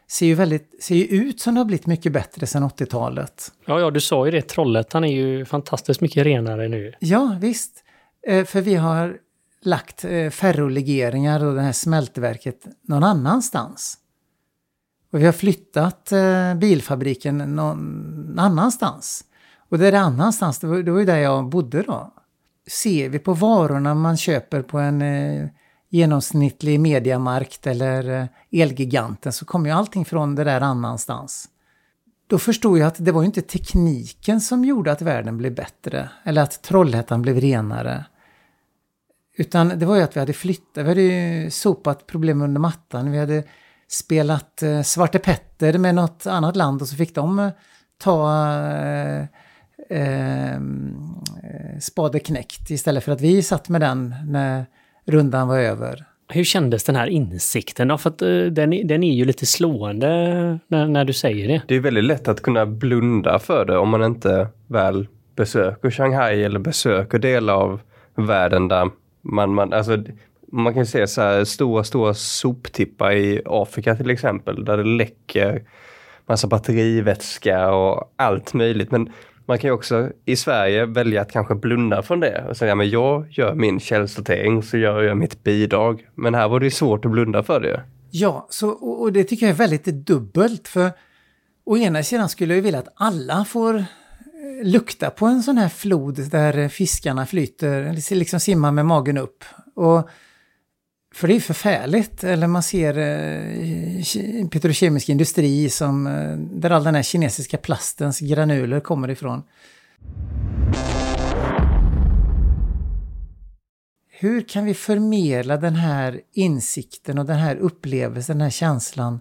ser 0.07 0.25
ju, 0.25 0.33
väldigt, 0.33 0.83
ser 0.83 0.95
ju 0.95 1.03
ut 1.05 1.41
som 1.41 1.53
det 1.53 1.59
har 1.59 1.65
blivit 1.65 1.85
mycket 1.85 2.11
bättre 2.11 2.47
sedan 2.47 2.63
80-talet. 2.63 3.51
Ja, 3.65 3.79
ja, 3.79 3.91
du 3.91 4.01
sa 4.01 4.25
ju 4.25 4.31
det. 4.31 4.41
Trollhättan 4.41 5.03
är 5.03 5.13
ju 5.13 5.45
fantastiskt 5.45 6.01
mycket 6.01 6.25
renare 6.25 6.67
nu. 6.67 6.93
Ja, 6.99 7.37
visst. 7.41 7.83
Eh, 8.27 8.45
för 8.45 8.61
vi 8.61 8.75
har 8.75 9.17
lagt 9.61 10.05
eh, 10.05 10.29
ferrolegeringar 10.29 11.45
och 11.45 11.55
det 11.55 11.61
här 11.61 11.71
smältverket 11.71 12.65
någon 12.81 13.03
annanstans. 13.03 13.97
Och 15.11 15.19
vi 15.21 15.25
har 15.25 15.33
flyttat 15.33 16.11
eh, 16.11 16.55
bilfabriken 16.55 17.37
någon 17.37 18.35
annanstans. 18.39 19.23
Och 19.69 19.77
det 19.77 19.91
där 19.91 19.97
annanstans, 19.97 20.59
det 20.59 20.67
var, 20.67 20.77
det 20.77 20.91
var 20.91 20.99
ju 20.99 21.05
där 21.05 21.17
jag 21.17 21.49
bodde 21.49 21.81
då. 21.81 22.13
Ser 22.67 23.09
vi 23.09 23.19
på 23.19 23.33
varorna 23.33 23.95
man 23.95 24.17
köper 24.17 24.61
på 24.61 24.79
en 24.79 25.01
eh, 25.01 25.47
genomsnittlig 25.89 26.79
mediamarkt 26.79 27.67
eller 27.67 28.21
eh, 28.21 28.61
Elgiganten 28.61 29.33
så 29.33 29.45
kommer 29.45 29.69
ju 29.69 29.75
allting 29.75 30.05
från 30.05 30.35
det 30.35 30.43
där 30.43 30.61
annanstans. 30.61 31.49
Då 32.27 32.39
förstod 32.39 32.77
jag 32.77 32.87
att 32.87 33.05
det 33.05 33.11
var 33.11 33.21
ju 33.21 33.25
inte 33.25 33.41
tekniken 33.41 34.41
som 34.41 34.65
gjorde 34.65 34.91
att 34.91 35.01
världen 35.01 35.37
blev 35.37 35.55
bättre 35.55 36.09
eller 36.23 36.41
att 36.41 36.61
Trollhättan 36.61 37.21
blev 37.21 37.39
renare. 37.39 38.05
Utan 39.37 39.79
det 39.79 39.85
var 39.85 39.95
ju 39.95 40.01
att 40.01 40.15
vi 40.15 40.19
hade 40.19 40.33
flyttat, 40.33 40.85
vi 40.85 40.89
hade 40.89 41.01
ju 41.01 41.51
sopat 41.51 42.07
problem 42.07 42.41
under 42.41 42.61
mattan, 42.61 43.11
vi 43.11 43.17
hade 43.17 43.43
spelat 43.87 44.63
eh, 44.63 44.81
Svarte 44.81 45.19
Petter 45.19 45.77
med 45.77 45.95
något 45.95 46.27
annat 46.27 46.55
land 46.55 46.81
och 46.81 46.87
så 46.87 46.95
fick 46.95 47.15
de 47.15 47.39
eh, 47.39 47.51
ta 47.97 48.31
eh, 48.71 49.25
eh, 49.89 50.53
eh, 50.53 50.59
spade 51.81 52.19
knäckt 52.19 52.69
istället 52.69 53.03
för 53.03 53.11
att 53.11 53.21
vi 53.21 53.41
satt 53.43 53.69
med 53.69 53.81
den 53.81 54.15
när 54.27 54.65
rundan 55.05 55.47
var 55.47 55.57
över. 55.59 56.05
Hur 56.27 56.43
kändes 56.43 56.83
den 56.83 56.95
här 56.95 57.07
insikten 57.07 57.87
då? 57.87 57.97
För 57.97 58.09
att 58.09 58.21
eh, 58.21 58.29
den, 58.29 58.73
är- 58.73 58.83
den 58.83 59.03
är 59.03 59.13
ju 59.13 59.25
lite 59.25 59.45
slående 59.45 60.07
när, 60.67 60.87
när 60.87 61.05
du 61.05 61.13
säger 61.13 61.47
det. 61.47 61.61
Det 61.67 61.75
är 61.75 61.79
väldigt 61.79 62.03
lätt 62.03 62.27
att 62.27 62.41
kunna 62.41 62.65
blunda 62.65 63.39
för 63.39 63.65
det 63.65 63.77
om 63.77 63.89
man 63.89 64.03
inte 64.03 64.47
väl 64.67 65.07
besöker 65.35 65.91
Shanghai 65.91 66.43
eller 66.43 66.59
besöker 66.59 67.19
delar 67.19 67.53
av 67.53 67.79
världen 68.15 68.67
där 68.67 68.89
man, 69.21 69.53
man, 69.53 69.73
alltså, 69.73 70.03
man 70.51 70.73
kan 70.73 70.85
se 70.85 71.07
så 71.07 71.21
här 71.21 71.43
stora, 71.43 71.83
stora 71.83 72.13
soptippar 72.13 73.11
i 73.11 73.41
Afrika 73.45 73.95
till 73.95 74.09
exempel, 74.09 74.65
där 74.65 74.77
det 74.77 74.83
läcker 74.83 75.63
massa 76.27 76.47
batterivätska 76.47 77.71
och 77.75 78.13
allt 78.15 78.53
möjligt. 78.53 78.91
Men 78.91 79.09
man 79.45 79.57
kan 79.57 79.67
ju 79.67 79.71
också 79.73 80.09
i 80.25 80.35
Sverige 80.35 80.85
välja 80.85 81.21
att 81.21 81.31
kanske 81.31 81.55
blunda 81.55 82.03
från 82.03 82.19
det 82.19 82.45
och 82.49 82.57
säga, 82.57 82.75
men 82.75 82.89
jag 82.89 83.27
gör 83.29 83.55
min 83.55 83.79
källsortering 83.79 84.63
så 84.63 84.77
gör 84.77 85.01
jag 85.01 85.17
mitt 85.17 85.43
bidrag. 85.43 86.07
Men 86.15 86.35
här 86.35 86.47
var 86.47 86.59
det 86.59 86.65
ju 86.65 86.71
svårt 86.71 87.05
att 87.05 87.11
blunda 87.11 87.43
för 87.43 87.59
det. 87.59 87.83
Ja, 88.11 88.47
så, 88.49 88.69
och, 88.69 89.01
och 89.01 89.13
det 89.13 89.23
tycker 89.23 89.45
jag 89.45 89.53
är 89.53 89.57
väldigt 89.57 89.85
dubbelt. 89.85 90.67
För 90.67 90.91
å 91.65 91.77
ena 91.77 92.03
sidan 92.03 92.29
skulle 92.29 92.53
jag 92.53 92.55
ju 92.55 92.61
vilja 92.61 92.79
att 92.79 92.93
alla 92.95 93.45
får 93.45 93.75
eh, 93.75 93.83
lukta 94.63 95.09
på 95.09 95.25
en 95.25 95.43
sån 95.43 95.57
här 95.57 95.69
flod 95.69 96.29
där 96.31 96.69
fiskarna 96.69 97.25
flyter, 97.25 98.15
liksom 98.15 98.39
simmar 98.39 98.71
med 98.71 98.85
magen 98.85 99.17
upp. 99.17 99.43
Och, 99.75 100.09
för 101.15 101.27
det 101.27 101.35
är 101.35 101.39
förfärligt. 101.39 102.23
Eller 102.23 102.47
man 102.47 102.63
ser 102.63 102.97
eh, 102.97 104.47
petrokemisk 104.47 105.09
industri 105.09 105.69
som, 105.69 106.07
eh, 106.07 106.37
där 106.37 106.69
all 106.69 106.83
den 106.83 106.95
här 106.95 107.03
kinesiska 107.03 107.57
plastens 107.57 108.19
granuler 108.19 108.79
kommer 108.79 109.09
ifrån. 109.09 109.43
Hur 114.09 114.41
kan 114.41 114.65
vi 114.65 114.73
förmedla 114.73 115.57
den 115.57 115.75
här 115.75 116.21
insikten 116.33 117.17
och 117.17 117.25
den 117.25 117.39
här 117.39 117.55
upplevelsen, 117.55 118.37
den 118.37 118.43
här 118.43 118.49
känslan 118.49 119.19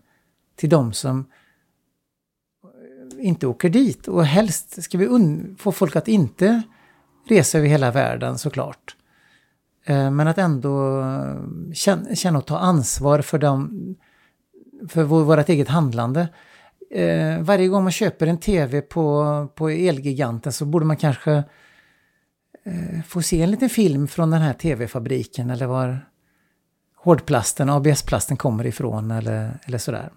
till 0.57 0.69
de 0.69 0.93
som 0.93 1.27
eh, 2.65 3.27
inte 3.27 3.47
åker 3.47 3.69
dit? 3.69 4.09
Och 4.09 4.27
helst 4.27 4.83
ska 4.83 4.99
vi 4.99 5.09
få 5.59 5.73
folk 5.73 5.97
att 5.97 6.09
inte 6.09 6.63
resa 7.29 7.59
över 7.59 7.69
hela 7.69 7.91
världen 7.91 8.39
såklart. 8.39 8.97
Eh, 9.85 10.11
men 10.11 10.29
att 10.29 10.39
ändå 10.39 11.01
eh, 11.01 11.73
känna, 12.15 12.39
och 12.39 12.47
ta 12.47 12.59
ansvar 12.59 13.21
för, 13.21 13.39
dem, 13.39 13.95
för 14.89 15.03
vårt 15.03 15.49
eget 15.49 15.69
handlande. 15.69 16.29
Eh, 16.91 17.41
varje 17.41 17.69
gång 17.69 17.83
man 17.83 17.93
köper 17.93 18.27
en 18.27 18.39
tv 18.39 18.81
på, 18.81 19.49
på 19.55 19.69
Elgiganten 19.69 20.53
så 20.53 20.65
borde 20.65 20.87
man 20.87 20.97
kanske 20.97 21.45
få 23.07 23.23
se 23.23 23.43
en 23.43 23.51
liten 23.51 23.69
film 23.69 24.09
från 24.09 24.31
den 24.31 24.43
här 24.43 24.53
tv-fabriken 24.53 25.51
eller 25.51 25.67
var 25.67 26.07
hårdplasten, 26.97 27.71
ABS-plasten 27.71 28.37
kommer 28.37 28.67
ifrån 28.67 29.11
eller, 29.11 29.59
eller 29.65 29.79
sådär. 29.79 30.13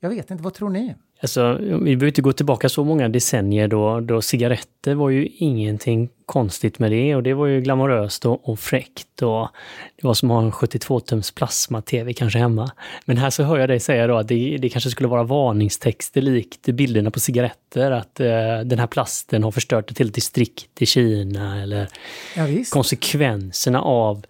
Jag 0.00 0.10
vet 0.10 0.30
inte, 0.30 0.42
vad 0.42 0.54
tror 0.54 0.70
ni? 0.70 0.94
Alltså, 1.20 1.58
vi 1.60 1.96
behöver 1.96 2.06
inte 2.06 2.22
gå 2.22 2.32
tillbaka 2.32 2.68
så 2.68 2.84
många 2.84 3.08
decennier 3.08 3.68
då, 3.68 4.00
då 4.00 4.22
cigaretter 4.22 4.94
var 4.94 5.10
ju 5.10 5.26
ingenting 5.26 6.08
konstigt 6.26 6.78
med 6.78 6.90
det 6.90 7.14
och 7.14 7.22
det 7.22 7.34
var 7.34 7.46
ju 7.46 7.60
glamoröst 7.60 8.26
och, 8.26 8.48
och 8.48 8.60
fräckt 8.60 9.22
och 9.22 9.48
det 9.96 10.06
var 10.06 10.14
som 10.14 10.30
att 10.30 10.34
ha 10.34 10.42
en 10.42 10.52
72-tums 10.52 11.34
plasma-tv 11.34 12.12
kanske 12.12 12.38
hemma. 12.38 12.70
Men 13.04 13.16
här 13.16 13.30
så 13.30 13.42
hör 13.42 13.58
jag 13.58 13.68
dig 13.68 13.80
säga 13.80 14.06
då 14.06 14.16
att 14.16 14.28
det, 14.28 14.58
det 14.58 14.68
kanske 14.68 14.90
skulle 14.90 15.08
vara 15.08 15.22
varningstexter 15.22 16.22
likt 16.22 16.66
bilderna 16.66 17.10
på 17.10 17.20
cigaretter, 17.20 17.90
att 17.90 18.20
eh, 18.20 18.60
den 18.64 18.78
här 18.78 18.86
plasten 18.86 19.44
har 19.44 19.50
förstört 19.50 19.90
ett 19.90 19.98
helt 19.98 20.14
distrikt 20.14 20.82
i 20.82 20.86
Kina 20.86 21.62
eller 21.62 21.88
Ja, 22.36 22.46
konsekvenserna 22.72 23.80
av 23.82 24.24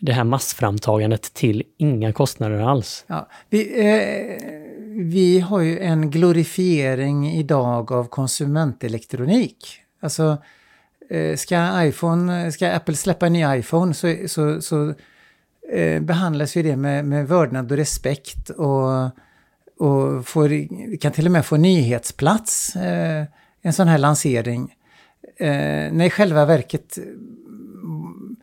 det 0.00 0.12
här 0.12 0.24
massframtagandet 0.24 1.34
till 1.34 1.62
inga 1.78 2.12
kostnader 2.12 2.58
alls. 2.58 3.04
Ja, 3.06 3.28
vi, 3.50 3.80
eh, 3.80 4.61
vi 4.96 5.40
har 5.40 5.60
ju 5.60 5.78
en 5.78 6.10
glorifiering 6.10 7.30
idag 7.30 7.92
av 7.92 8.04
konsumentelektronik. 8.04 9.80
Alltså, 10.00 10.38
eh, 11.10 11.36
ska, 11.36 11.82
iPhone, 11.84 12.52
ska 12.52 12.72
Apple 12.72 12.96
släppa 12.96 13.26
en 13.26 13.32
ny 13.32 13.44
iPhone 13.58 13.94
så, 13.94 14.16
så, 14.26 14.60
så 14.60 14.94
eh, 15.72 16.02
behandlas 16.02 16.56
ju 16.56 16.62
det 16.62 16.76
med, 16.76 17.04
med 17.04 17.28
vördnad 17.28 17.72
och 17.72 17.76
respekt 17.76 18.50
och, 18.50 19.04
och 19.78 20.26
får, 20.26 20.48
kan 20.96 21.12
till 21.12 21.26
och 21.26 21.32
med 21.32 21.46
få 21.46 21.56
nyhetsplats, 21.56 22.76
eh, 22.76 23.24
en 23.62 23.72
sån 23.72 23.88
här 23.88 23.98
lansering. 23.98 24.74
Eh, 25.36 25.92
när 25.92 26.04
i 26.04 26.10
själva 26.10 26.44
verket 26.44 26.96
mm, 26.96 28.36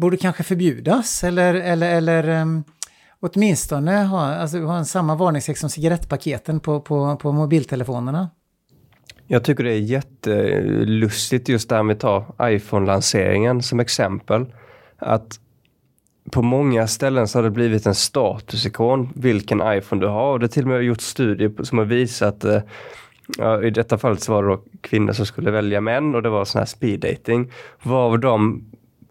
borde 0.00 0.16
kanske 0.16 0.42
förbjudas 0.42 1.24
eller, 1.24 1.54
eller, 1.54 1.96
eller 1.96 2.28
um, 2.42 2.64
åtminstone 3.24 4.04
ha, 4.04 4.34
alltså, 4.34 4.58
ha 4.58 4.78
en 4.78 4.84
samma 4.84 5.14
varningstext 5.14 5.60
som 5.60 5.70
cigarettpaketen 5.70 6.60
på, 6.60 6.80
på, 6.80 7.16
på 7.16 7.32
mobiltelefonerna. 7.32 8.30
Jag 9.26 9.44
tycker 9.44 9.64
det 9.64 9.72
är 9.72 9.78
jättelustigt 9.78 11.48
just 11.48 11.68
det 11.68 11.76
här 11.76 11.82
med 11.82 11.94
att 11.94 12.00
ta 12.00 12.34
iPhone-lanseringen 12.42 13.62
som 13.62 13.80
exempel. 13.80 14.46
Att 14.98 15.40
på 16.30 16.42
många 16.42 16.86
ställen 16.86 17.28
så 17.28 17.38
har 17.38 17.42
det 17.42 17.50
blivit 17.50 17.86
en 17.86 17.94
statusikon 17.94 19.12
vilken 19.14 19.62
iPhone 19.64 20.00
du 20.00 20.08
har. 20.08 20.32
Och 20.32 20.40
det 20.40 20.48
till 20.48 20.62
och 20.62 20.68
med 20.68 20.82
gjort 20.82 21.00
studier 21.00 21.62
som 21.62 21.78
har 21.78 21.84
visat 21.84 22.44
eh, 22.44 22.60
Ja, 23.38 23.62
I 23.62 23.70
detta 23.70 23.98
fallet 23.98 24.22
så 24.22 24.32
var 24.32 24.42
det 24.42 24.48
då 24.48 24.62
kvinnor 24.80 25.12
som 25.12 25.26
skulle 25.26 25.50
välja 25.50 25.80
män 25.80 26.14
och 26.14 26.22
det 26.22 26.28
var 26.28 26.44
sån 26.44 26.58
här 26.58 26.66
speed 26.66 27.00
dating. 27.00 27.52
Var 27.82 28.18
de 28.18 28.64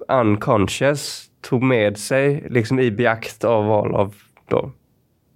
unconscious 0.08 1.30
tog 1.44 1.64
med 1.64 1.98
sig 1.98 2.48
liksom 2.50 2.80
i 2.80 2.92
beakt 2.92 3.44
av 3.44 3.66
val 3.66 3.96
av 3.96 4.16
då, 4.48 4.72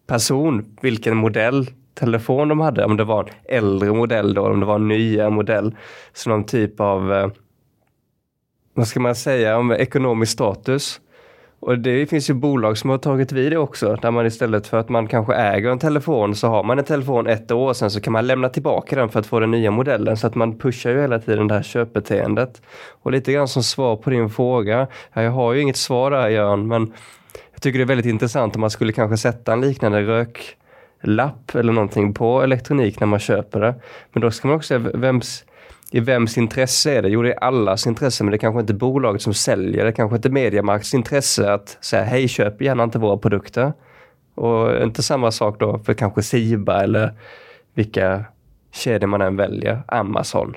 person 0.07 0.77
vilken 0.81 1.17
modell 1.17 1.67
telefon 1.93 2.47
de 2.47 2.59
hade. 2.59 2.85
Om 2.85 2.97
det 2.97 3.03
var 3.03 3.23
en 3.23 3.57
äldre 3.57 3.93
modell 3.93 4.33
då, 4.33 4.47
om 4.47 4.59
det 4.59 4.65
var 4.65 4.75
en 4.75 4.87
nyare 4.87 5.29
modell. 5.29 5.75
Så 6.13 6.29
någon 6.29 6.43
typ 6.43 6.79
av, 6.79 7.13
eh, 7.13 7.29
vad 8.73 8.87
ska 8.87 8.99
man 8.99 9.15
säga, 9.15 9.57
om 9.57 9.71
ekonomisk 9.71 10.31
status. 10.31 11.01
Och 11.59 11.79
det 11.79 12.05
finns 12.05 12.29
ju 12.29 12.33
bolag 12.33 12.77
som 12.77 12.89
har 12.89 12.97
tagit 12.97 13.31
vid 13.31 13.51
det 13.51 13.57
också, 13.57 13.95
där 13.95 14.11
man 14.11 14.25
istället 14.25 14.67
för 14.67 14.77
att 14.77 14.89
man 14.89 15.07
kanske 15.07 15.33
äger 15.33 15.69
en 15.69 15.79
telefon 15.79 16.35
så 16.35 16.47
har 16.47 16.63
man 16.63 16.79
en 16.79 16.85
telefon 16.85 17.27
ett 17.27 17.51
år 17.51 17.73
sen 17.73 17.91
så 17.91 18.01
kan 18.01 18.13
man 18.13 18.27
lämna 18.27 18.49
tillbaka 18.49 18.95
den 18.95 19.09
för 19.09 19.19
att 19.19 19.25
få 19.25 19.39
den 19.39 19.51
nya 19.51 19.71
modellen. 19.71 20.17
Så 20.17 20.27
att 20.27 20.35
man 20.35 20.57
pushar 20.57 20.89
ju 20.91 21.01
hela 21.01 21.19
tiden 21.19 21.47
det 21.47 21.53
här 21.53 21.63
köpbeteendet. 21.63 22.61
Och 23.01 23.11
lite 23.11 23.33
grann 23.33 23.47
som 23.47 23.63
svar 23.63 23.95
på 23.95 24.09
din 24.09 24.29
fråga, 24.29 24.87
jag 25.13 25.31
har 25.31 25.53
ju 25.53 25.61
inget 25.61 25.77
svar 25.77 26.11
där 26.11 26.29
Jörn, 26.29 26.67
men 26.67 26.93
jag 27.53 27.61
tycker 27.61 27.79
det 27.79 27.83
är 27.83 27.87
väldigt 27.87 28.05
intressant 28.05 28.55
om 28.55 28.61
man 28.61 28.69
skulle 28.69 28.93
kanske 28.93 29.17
sätta 29.17 29.53
en 29.53 29.61
liknande 29.61 30.01
röklapp 30.01 31.55
eller 31.55 31.73
någonting 31.73 32.13
på 32.13 32.41
elektronik 32.41 32.99
när 32.99 33.07
man 33.07 33.19
köper 33.19 33.59
det. 33.59 33.75
Men 34.13 34.21
då 34.21 34.31
ska 34.31 34.47
man 34.47 34.57
också 34.57 34.67
se 34.67 34.97
vems 34.97 35.43
i 35.91 35.99
vems 35.99 36.37
intresse 36.37 36.91
är 36.91 37.01
det? 37.01 37.09
Jo, 37.09 37.21
det 37.21 37.33
är 37.33 37.43
allas 37.43 37.87
intresse, 37.87 38.23
men 38.23 38.31
det 38.31 38.35
är 38.35 38.39
kanske 38.39 38.61
inte 38.61 38.73
bolaget 38.73 39.21
som 39.21 39.33
säljer. 39.33 39.83
Det 39.83 39.89
är 39.89 39.91
kanske 39.91 40.15
inte 40.15 40.29
Mediamarkts 40.29 40.93
intresse 40.93 41.53
att 41.53 41.77
säga 41.81 42.03
hej, 42.03 42.27
köp 42.27 42.61
gärna 42.61 42.83
inte 42.83 42.99
våra 42.99 43.17
produkter. 43.17 43.73
Och 44.35 44.83
inte 44.83 45.03
samma 45.03 45.31
sak 45.31 45.59
då 45.59 45.79
för 45.79 45.93
kanske 45.93 46.23
Siba 46.23 46.83
eller 46.83 47.13
vilka 47.73 48.25
kedjor 48.71 49.07
man 49.07 49.21
än 49.21 49.35
väljer, 49.35 49.81
Amazon. 49.87 50.55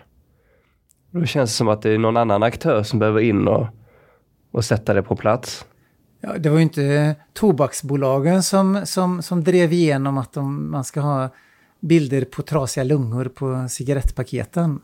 Då 1.10 1.24
känns 1.24 1.50
det 1.50 1.56
som 1.56 1.68
att 1.68 1.82
det 1.82 1.90
är 1.90 1.98
någon 1.98 2.16
annan 2.16 2.42
aktör 2.42 2.82
som 2.82 2.98
behöver 2.98 3.20
in 3.20 3.48
och, 3.48 3.66
och 4.52 4.64
sätta 4.64 4.94
det 4.94 5.02
på 5.02 5.16
plats. 5.16 5.66
Ja, 6.20 6.38
det 6.38 6.48
var 6.48 6.56
ju 6.56 6.62
inte 6.62 7.16
tobaksbolagen 7.32 8.42
som, 8.42 8.80
som, 8.84 9.22
som 9.22 9.44
drev 9.44 9.72
igenom 9.72 10.18
att 10.18 10.32
de, 10.32 10.70
man 10.70 10.84
ska 10.84 11.00
ha 11.00 11.28
bilder 11.80 12.24
på 12.24 12.42
trasiga 12.42 12.84
lungor 12.84 13.24
på 13.24 13.66
cigarettpaketen. 13.68 14.80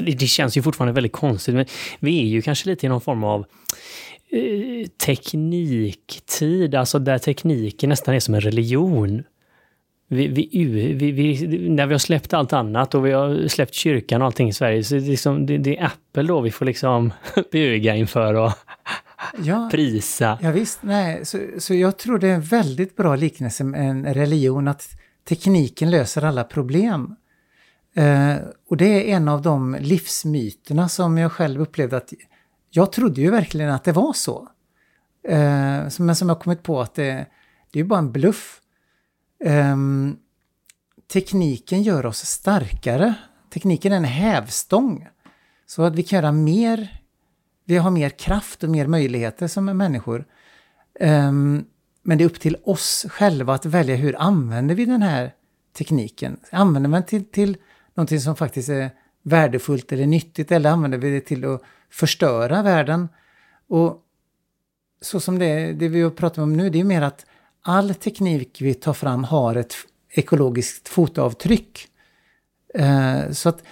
Det, 0.00 0.26
känns 0.26 0.56
ju 0.56 0.62
fortfarande 0.62 0.92
väldigt 0.92 1.12
konstigt, 1.12 1.54
men 1.54 1.66
vi 2.00 2.20
är 2.20 2.26
ju 2.26 2.42
kanske 2.42 2.68
lite 2.68 2.86
i 2.86 2.88
någon 2.88 3.00
form 3.00 3.24
av 3.24 3.46
eh, 4.30 4.88
tekniktid, 5.06 6.74
alltså 6.74 6.98
där 6.98 7.18
tekniken 7.18 7.88
nästan 7.88 8.14
är 8.14 8.20
som 8.20 8.34
en 8.34 8.40
religion. 8.40 9.22
Vi, 10.10 10.26
vi, 10.26 11.12
vi, 11.12 11.68
när 11.68 11.86
vi 11.86 11.94
har 11.94 11.98
släppt 11.98 12.34
allt 12.34 12.52
annat 12.52 12.94
och 12.94 13.06
vi 13.06 13.12
har 13.12 13.48
släppt 13.48 13.74
kyrkan 13.74 14.22
och 14.22 14.26
allting 14.26 14.48
i 14.48 14.52
Sverige, 14.52 14.84
så 14.84 14.94
det, 14.94 15.00
är, 15.00 15.10
liksom, 15.10 15.46
det, 15.46 15.58
det 15.58 15.78
är 15.78 15.84
Apple 15.84 16.22
då 16.22 16.40
vi 16.40 16.50
får 16.50 16.64
liksom 16.64 17.12
buga 17.52 17.96
inför 17.96 18.34
och 18.34 18.52
ja, 19.44 19.68
prisa. 19.72 20.38
Ja, 20.42 20.50
visst, 20.50 20.78
nej, 20.82 21.26
så, 21.26 21.38
så 21.58 21.74
jag 21.74 21.98
tror 21.98 22.18
det 22.18 22.28
är 22.28 22.34
en 22.34 22.40
väldigt 22.40 22.96
bra 22.96 23.16
liknelse 23.16 23.64
med 23.64 23.90
en 23.90 24.14
religion, 24.14 24.68
att 24.68 24.88
tekniken 25.28 25.90
löser 25.90 26.24
alla 26.24 26.44
problem. 26.44 27.16
Eh, 27.98 28.36
och 28.68 28.76
det 28.76 28.84
är 28.84 29.16
en 29.16 29.28
av 29.28 29.42
de 29.42 29.76
livsmyterna 29.80 30.88
som 30.88 31.18
jag 31.18 31.32
själv 31.32 31.60
upplevde 31.60 31.96
att 31.96 32.12
jag 32.70 32.92
trodde 32.92 33.20
ju 33.20 33.30
verkligen 33.30 33.70
att 33.70 33.84
det 33.84 33.92
var 33.92 34.12
så. 34.12 34.48
Eh, 35.28 35.88
men 35.98 36.16
som 36.16 36.28
jag 36.28 36.40
kommit 36.40 36.62
på 36.62 36.80
att 36.80 36.94
det, 36.94 37.26
det 37.70 37.80
är 37.80 37.84
bara 37.84 37.98
en 37.98 38.12
bluff. 38.12 38.60
Eh, 39.44 39.76
tekniken 41.12 41.82
gör 41.82 42.06
oss 42.06 42.26
starkare. 42.26 43.14
Tekniken 43.52 43.92
är 43.92 43.96
en 43.96 44.04
hävstång. 44.04 45.08
Så 45.66 45.82
att 45.82 45.94
vi 45.94 46.02
kan 46.02 46.16
göra 46.16 46.32
mer, 46.32 47.02
vi 47.64 47.76
har 47.76 47.90
mer 47.90 48.10
kraft 48.10 48.62
och 48.64 48.70
mer 48.70 48.86
möjligheter 48.86 49.48
som 49.48 49.64
människor. 49.64 50.24
Um, 51.00 51.64
men 52.02 52.18
det 52.18 52.24
är 52.24 52.26
upp 52.26 52.40
till 52.40 52.56
oss 52.64 53.06
själva 53.08 53.54
att 53.54 53.66
välja 53.66 53.96
hur 53.96 54.20
använder 54.20 54.74
vi 54.74 54.84
den 54.84 55.02
här 55.02 55.34
tekniken. 55.78 56.40
Använder 56.50 56.90
man 56.90 57.02
till, 57.02 57.24
till 57.24 57.56
någonting 57.98 58.20
som 58.20 58.36
faktiskt 58.36 58.68
är 58.68 58.90
värdefullt 59.22 59.92
eller 59.92 60.06
nyttigt 60.06 60.52
eller 60.52 60.70
använder 60.70 60.98
vi 60.98 61.10
det 61.10 61.20
till 61.20 61.44
att 61.44 61.62
förstöra 61.90 62.62
världen? 62.62 63.08
Och 63.68 64.02
så 65.00 65.20
som 65.20 65.38
det, 65.38 65.72
det 65.72 65.88
vi 65.88 66.10
pratar 66.10 66.42
om 66.42 66.56
nu, 66.56 66.70
det 66.70 66.80
är 66.80 66.84
mer 66.84 67.02
att 67.02 67.26
all 67.62 67.94
teknik 67.94 68.60
vi 68.60 68.74
tar 68.74 68.92
fram 68.92 69.24
har 69.24 69.54
ett 69.54 69.74
ekologiskt 70.10 70.88
fotavtryck. 70.88 71.86
Eh, 72.74 73.30
så 73.30 73.48
att 73.48 73.62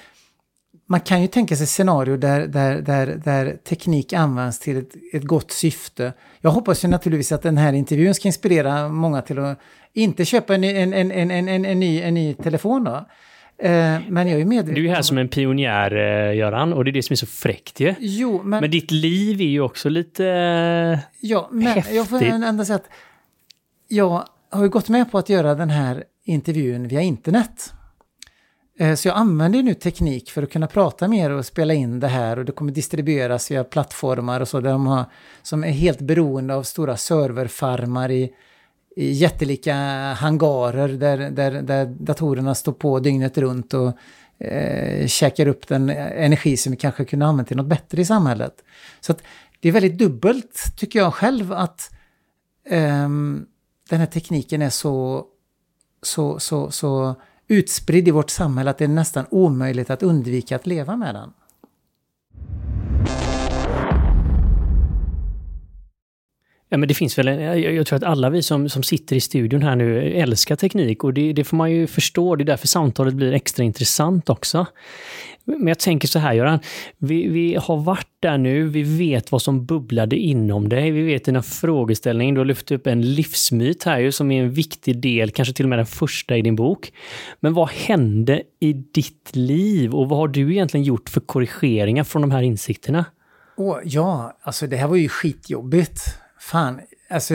man 0.87 1.01
kan 1.01 1.23
ju 1.23 1.29
tänka 1.29 1.57
sig 1.57 1.67
scenario 1.67 2.17
där, 2.17 2.47
där, 2.47 2.81
där, 2.81 3.07
där 3.25 3.57
teknik 3.65 4.13
används 4.13 4.59
till 4.59 4.77
ett, 4.77 4.95
ett 5.13 5.25
gott 5.25 5.51
syfte. 5.51 6.13
Jag 6.41 6.51
hoppas 6.51 6.85
ju 6.85 6.89
naturligtvis 6.89 7.33
att 7.33 7.43
den 7.43 7.57
här 7.57 7.73
intervjun 7.73 8.15
ska 8.15 8.29
inspirera 8.29 8.89
många 8.89 9.23
till 9.23 9.39
att 9.39 9.59
inte 9.93 10.25
köpa 10.25 10.55
en, 10.55 10.65
en, 10.65 10.93
en, 10.93 11.11
en, 11.13 11.49
en, 11.49 11.65
en, 11.65 11.81
ny, 11.81 12.03
en 12.03 12.15
ny 12.15 12.35
telefon. 12.35 12.85
Då. 12.85 13.07
Eh, 13.59 14.01
men 14.09 14.29
jag 14.29 14.41
är 14.41 14.45
medveten 14.45 14.75
Du 14.75 14.89
är 14.89 14.95
här 14.95 15.03
som 15.03 15.19
en 15.19 15.29
pionjär, 15.29 15.97
eh, 15.97 16.37
Göran, 16.37 16.73
och 16.73 16.85
det 16.85 16.91
är 16.91 16.93
det 16.93 17.03
som 17.03 17.15
är 17.15 17.17
så 17.17 17.27
fräckt 17.27 17.81
ju. 17.81 17.95
Jo, 17.99 18.43
men... 18.45 18.61
Men 18.61 18.71
ditt 18.71 18.91
liv 18.91 19.41
är 19.41 19.45
ju 19.45 19.61
också 19.61 19.89
lite 19.89 20.27
eh, 20.27 20.99
Ja, 21.21 21.49
men 21.53 21.67
häftigt. 21.67 21.97
jag 21.97 22.09
får 22.09 22.23
ändå 22.23 22.65
säga 22.65 22.77
att 22.77 22.91
jag 23.89 24.25
har 24.51 24.63
ju 24.63 24.69
gått 24.69 24.89
med 24.89 25.11
på 25.13 25.19
att 25.19 25.29
göra 25.29 25.55
den 25.55 25.71
här 25.71 26.05
intervjun 26.25 26.89
via 26.89 27.01
internet. 27.01 27.73
Så 28.97 29.09
jag 29.09 29.17
använder 29.17 29.63
nu 29.63 29.75
teknik 29.75 30.31
för 30.31 30.43
att 30.43 30.53
kunna 30.53 30.67
prata 30.67 31.09
mer 31.09 31.31
och 31.31 31.47
spela 31.47 31.75
in 31.75 32.01
det 32.01 32.09
här 32.09 32.39
och 32.39 32.45
det 32.45 32.53
kommer 32.53 32.73
distribueras 32.73 33.51
via 33.51 33.65
plattformar 33.65 34.41
och 34.41 34.49
så 34.49 34.61
där 34.61 34.71
de 34.71 34.87
har, 34.87 35.05
som 35.43 35.65
är 35.65 35.71
helt 35.71 36.01
beroende 36.01 36.55
av 36.55 36.63
stora 36.63 36.97
serverfarmar 36.97 38.11
i 38.11 38.23
i 38.23 38.33
jättelika 38.97 39.75
hangarer 40.13 40.89
där, 40.89 41.31
där, 41.31 41.63
där 41.63 41.87
datorerna 41.87 42.55
står 42.55 42.73
på 42.73 43.01
dygnet 43.01 43.39
runt 43.39 43.75
och 43.75 43.93
eh, 44.39 45.07
käkar 45.07 45.49
upp 45.49 45.69
den 45.69 45.91
energi 45.91 46.57
som 46.57 46.71
vi 46.71 46.77
kanske 46.77 47.05
kunde 47.05 47.27
använda 47.27 47.49
till 47.49 47.57
något 47.57 47.67
bättre 47.67 48.03
i 48.03 48.05
samhället. 48.05 48.65
Så 49.01 49.13
att 49.13 49.23
det 49.61 49.69
är 49.69 49.73
väldigt 49.73 49.99
dubbelt, 49.99 50.77
tycker 50.77 50.99
jag 50.99 51.15
själv, 51.15 51.53
att 51.53 51.91
eh, 52.67 53.09
den 53.89 54.01
här 54.01 54.07
tekniken 54.07 54.63
är 54.63 54.71
så, 54.71 55.25
så, 56.03 56.39
så, 56.39 56.71
så 56.71 57.15
utspridd 57.49 58.09
i 58.09 58.11
vårt 58.11 58.31
samhälle 58.31 58.71
att 58.71 58.79
det 58.79 58.85
är 58.85 58.89
nästan 58.89 59.27
omöjligt 59.31 59.91
att 59.91 60.03
undvika 60.03 60.57
att 60.57 60.67
leva 60.67 60.97
med 60.97 61.15
den. 61.15 61.33
Ja, 66.69 66.77
men 66.77 66.89
det 66.89 66.95
finns 66.95 67.19
väl, 67.19 67.27
jag, 67.27 67.75
jag 67.75 67.87
tror 67.87 67.97
att 67.97 68.03
alla 68.03 68.31
vi 68.31 68.43
som, 68.43 68.69
som 68.69 68.83
sitter 68.83 69.17
i 69.17 69.21
studion 69.21 69.63
här 69.63 69.77
nu 69.77 70.13
älskar 70.13 70.57
teknik 70.57 71.05
och 71.05 71.15
det, 71.15 71.33
det 71.33 71.45
får 71.45 71.57
man 71.57 71.73
ju 71.73 71.87
förstå. 71.87 72.37
Det 72.37 72.43
är 72.43 72.47
därför 72.47 72.67
samtalet 72.67 73.15
blir 73.15 73.33
extra 73.33 73.65
intressant 73.65 74.31
också. 74.31 74.67
Men 75.45 75.67
jag 75.67 75.79
tänker 75.79 76.09
så 76.09 76.19
här 76.19 76.33
Göran, 76.33 76.59
vi, 76.99 77.29
vi 77.29 77.55
har 77.55 77.77
varit 77.77 78.09
där 78.21 78.39
nu, 78.39 78.69
vi 78.69 78.83
vet 78.83 79.33
vad 79.33 79.43
som 79.43 79.67
bubblade 79.67 80.17
inom 80.17 80.69
dig, 80.69 80.91
vi 80.91 81.03
vet 81.03 81.25
dina 81.25 81.43
frågeställningar, 81.43 82.35
du 82.35 82.41
har 82.41 82.45
lyft 82.45 82.71
upp 82.71 82.87
en 82.87 83.15
livsmyt 83.15 83.85
här 83.85 83.99
ju 83.99 84.13
som 84.13 84.31
är 84.31 84.43
en 84.43 84.51
viktig 84.51 85.01
del, 85.01 85.31
kanske 85.31 85.55
till 85.55 85.65
och 85.65 85.69
med 85.69 85.79
den 85.79 85.87
första 85.87 86.37
i 86.37 86.43
din 86.43 86.57
bok. 86.57 86.93
Men 87.41 87.55
vad 87.55 87.69
hände 87.69 88.43
i 88.61 88.73
ditt 88.73 89.31
liv 89.37 89.95
och 89.95 90.09
vad 90.09 90.19
har 90.19 90.29
du 90.29 90.53
egentligen 90.53 90.85
gjort 90.85 91.09
för 91.09 91.21
korrigeringar 91.21 92.05
från 92.05 92.23
de 92.23 92.31
här 92.31 92.43
insikterna? 92.43 93.05
Oh, 93.57 93.79
ja, 93.85 94.39
alltså 94.43 94.67
det 94.67 94.77
här 94.77 94.89
var 94.89 94.97
ju 94.97 95.09
skitjobbigt. 95.09 96.19
Fan, 96.47 96.81
alltså 97.09 97.35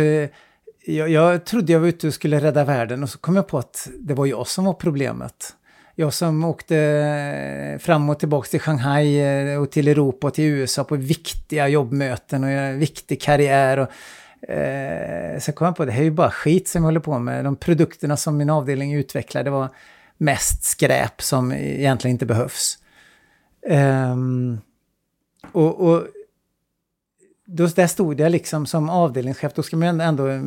jag, 0.86 1.10
jag 1.10 1.46
trodde 1.46 1.74
jag 1.74 1.80
var 1.80 1.88
ute 1.88 2.08
och 2.08 2.14
skulle 2.14 2.40
rädda 2.40 2.64
världen 2.64 3.04
och 3.04 3.10
så 3.10 3.18
kom 3.18 3.36
jag 3.36 3.48
på 3.48 3.58
att 3.58 3.90
det 4.00 4.14
var 4.14 4.26
jag 4.26 4.48
som 4.48 4.66
var 4.66 4.74
problemet. 4.74 5.56
Jag 5.96 6.14
som 6.14 6.44
åkte 6.44 7.78
fram 7.82 8.10
och 8.10 8.20
tillbaka 8.20 8.48
till 8.48 8.60
Shanghai 8.60 9.20
eh, 9.20 9.62
och 9.62 9.72
till 9.72 9.88
Europa 9.88 10.28
och 10.28 10.34
till 10.34 10.44
USA 10.44 10.84
på 10.84 10.96
viktiga 10.96 11.68
jobbmöten 11.68 12.44
och 12.44 12.50
en 12.50 12.80
viktig 12.80 13.22
karriär. 13.22 13.78
Och, 13.78 14.50
eh, 14.50 15.40
sen 15.40 15.54
kom 15.54 15.66
jag 15.66 15.76
på 15.76 15.84
att 15.84 15.88
det 15.88 15.94
här 15.94 16.02
är 16.02 16.06
ju 16.06 16.12
bara 16.12 16.32
skit 16.32 16.68
som 16.68 16.82
jag 16.82 16.88
håller 16.88 17.00
på 17.00 17.20
med. 17.20 17.44
De 17.44 17.56
produkterna 17.56 18.18
som 18.18 18.38
min 18.38 18.50
avdelning 18.50 18.94
utvecklade 18.94 19.50
var 19.50 19.70
mest 20.18 20.64
skräp 20.64 21.22
som 21.22 21.52
egentligen 21.52 22.16
inte 22.16 22.26
behövs. 22.26 22.78
Um, 23.70 24.62
och, 25.52 25.80
och 25.80 26.08
då, 27.52 27.68
där 27.68 27.88
stod 27.88 28.20
jag 28.20 28.32
liksom 28.32 28.66
som 28.66 28.90
avdelningschef, 28.90 29.54
då 29.54 29.64
ska 29.64 29.78
man 29.78 30.02
ändå 30.02 30.28
äh, 30.28 30.42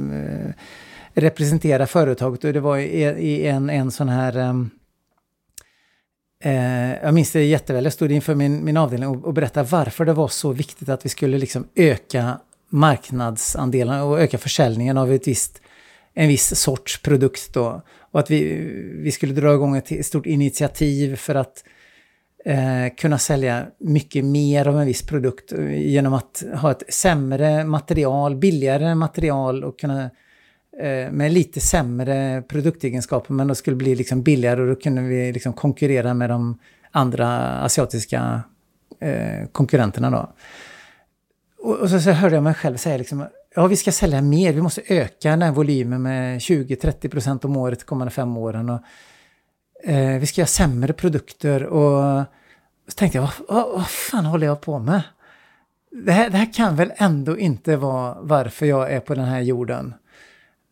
representera 1.14 1.86
företaget. 1.86 2.44
Och 2.44 2.52
det 2.52 2.60
var 2.60 2.76
i, 2.76 3.02
e-, 3.02 3.18
i 3.18 3.46
en, 3.46 3.70
en 3.70 3.90
sån 3.90 4.08
här 4.08 4.36
ähm, 4.36 4.70
äh, 6.44 6.94
jag 6.94 7.14
minns 7.14 7.32
det 7.32 7.44
jätteväl, 7.44 7.84
jag 7.84 7.92
stod 7.92 8.12
inför 8.12 8.34
min, 8.34 8.64
min 8.64 8.76
avdelning 8.76 9.08
och, 9.08 9.24
och 9.24 9.34
berättade 9.34 9.68
varför 9.70 10.04
det 10.04 10.12
var 10.12 10.28
så 10.28 10.52
viktigt 10.52 10.88
att 10.88 11.04
vi 11.04 11.08
skulle 11.08 11.38
liksom 11.38 11.68
öka 11.74 12.38
marknadsandelen 12.68 14.00
och 14.00 14.20
öka 14.20 14.38
försäljningen 14.38 14.98
av 14.98 15.12
ett 15.12 15.28
visst, 15.28 15.60
en 16.14 16.28
viss 16.28 16.60
sorts 16.60 17.02
produkt 17.02 17.54
då. 17.54 17.82
Och 17.98 18.20
att 18.20 18.30
vi, 18.30 18.54
vi 19.02 19.12
skulle 19.12 19.34
dra 19.34 19.54
igång 19.54 19.76
ett 19.76 20.06
stort 20.06 20.26
initiativ 20.26 21.16
för 21.16 21.34
att 21.34 21.64
eh, 22.44 22.94
kunna 22.96 23.18
sälja 23.18 23.66
mycket 23.78 24.24
mer 24.24 24.68
av 24.68 24.80
en 24.80 24.86
viss 24.86 25.06
produkt 25.06 25.52
eh, 25.52 25.90
genom 25.90 26.14
att 26.14 26.44
ha 26.54 26.70
ett 26.70 26.82
sämre 26.88 27.64
material, 27.64 28.36
billigare 28.36 28.94
material 28.94 29.64
och 29.64 29.78
kunna 29.78 30.02
eh, 30.82 31.10
med 31.10 31.32
lite 31.32 31.60
sämre 31.60 32.42
produktegenskaper 32.48 33.34
men 33.34 33.48
det 33.48 33.54
skulle 33.54 33.76
bli 33.76 33.94
liksom 33.94 34.22
billigare 34.22 34.60
och 34.60 34.68
då 34.68 34.74
kunde 34.74 35.02
vi 35.02 35.32
liksom 35.32 35.52
konkurrera 35.52 36.14
med 36.14 36.30
de 36.30 36.58
andra 36.90 37.58
asiatiska 37.60 38.42
eh, 39.00 39.46
konkurrenterna 39.52 40.10
då. 40.10 40.32
Och, 41.58 41.76
och 41.76 41.90
så, 41.90 42.00
så, 42.00 42.10
hörde 42.10 42.34
jag 42.34 42.44
mig 42.44 42.54
själv 42.54 42.76
säga 42.76 42.96
liksom, 42.96 43.26
ja 43.54 43.66
vi 43.66 43.76
ska 43.76 43.92
sälja 43.92 44.22
mer, 44.22 44.52
vi 44.52 44.62
måste 44.62 44.82
öka 44.88 45.30
den 45.30 45.42
här 45.42 45.52
volymen 45.52 46.02
med 46.02 46.38
20-30% 46.38 47.44
om 47.44 47.56
året 47.56 47.78
de 47.78 47.84
kommande 47.84 48.10
fem 48.10 48.36
åren. 48.36 48.70
Och, 48.70 48.80
eh, 49.82 50.18
vi 50.20 50.26
ska 50.26 50.40
göra 50.40 50.46
sämre 50.46 50.92
produkter 50.92 51.64
och 51.64 52.24
så 52.88 52.94
tänkte 52.94 53.18
jag, 53.18 53.22
vad, 53.22 53.32
vad, 53.48 53.74
vad 53.74 53.88
fan 53.88 54.24
håller 54.24 54.46
jag 54.46 54.60
på 54.60 54.78
med? 54.78 55.02
Det 55.90 56.12
här, 56.12 56.30
det 56.30 56.36
här 56.36 56.52
kan 56.52 56.76
väl 56.76 56.92
ändå 56.96 57.38
inte 57.38 57.76
vara 57.76 58.16
varför 58.20 58.66
jag 58.66 58.92
är 58.92 59.00
på 59.00 59.14
den 59.14 59.24
här 59.24 59.40
jorden. 59.40 59.94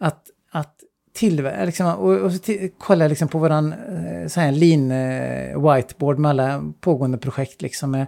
Att, 0.00 0.24
att 0.50 0.74
tillverka, 1.12 1.64
liksom, 1.64 1.86
och, 1.86 2.12
och 2.12 2.32
kollade 2.78 3.04
jag 3.04 3.08
liksom 3.08 3.28
på 3.28 3.38
våran 3.38 3.72
eh, 3.72 4.28
så 4.28 4.40
här, 4.40 4.52
lean 4.52 4.90
eh, 4.90 5.74
whiteboard 5.74 6.18
med 6.18 6.30
alla 6.30 6.72
pågående 6.80 7.18
projekt 7.18 7.62
liksom 7.62 7.90
med 7.90 8.06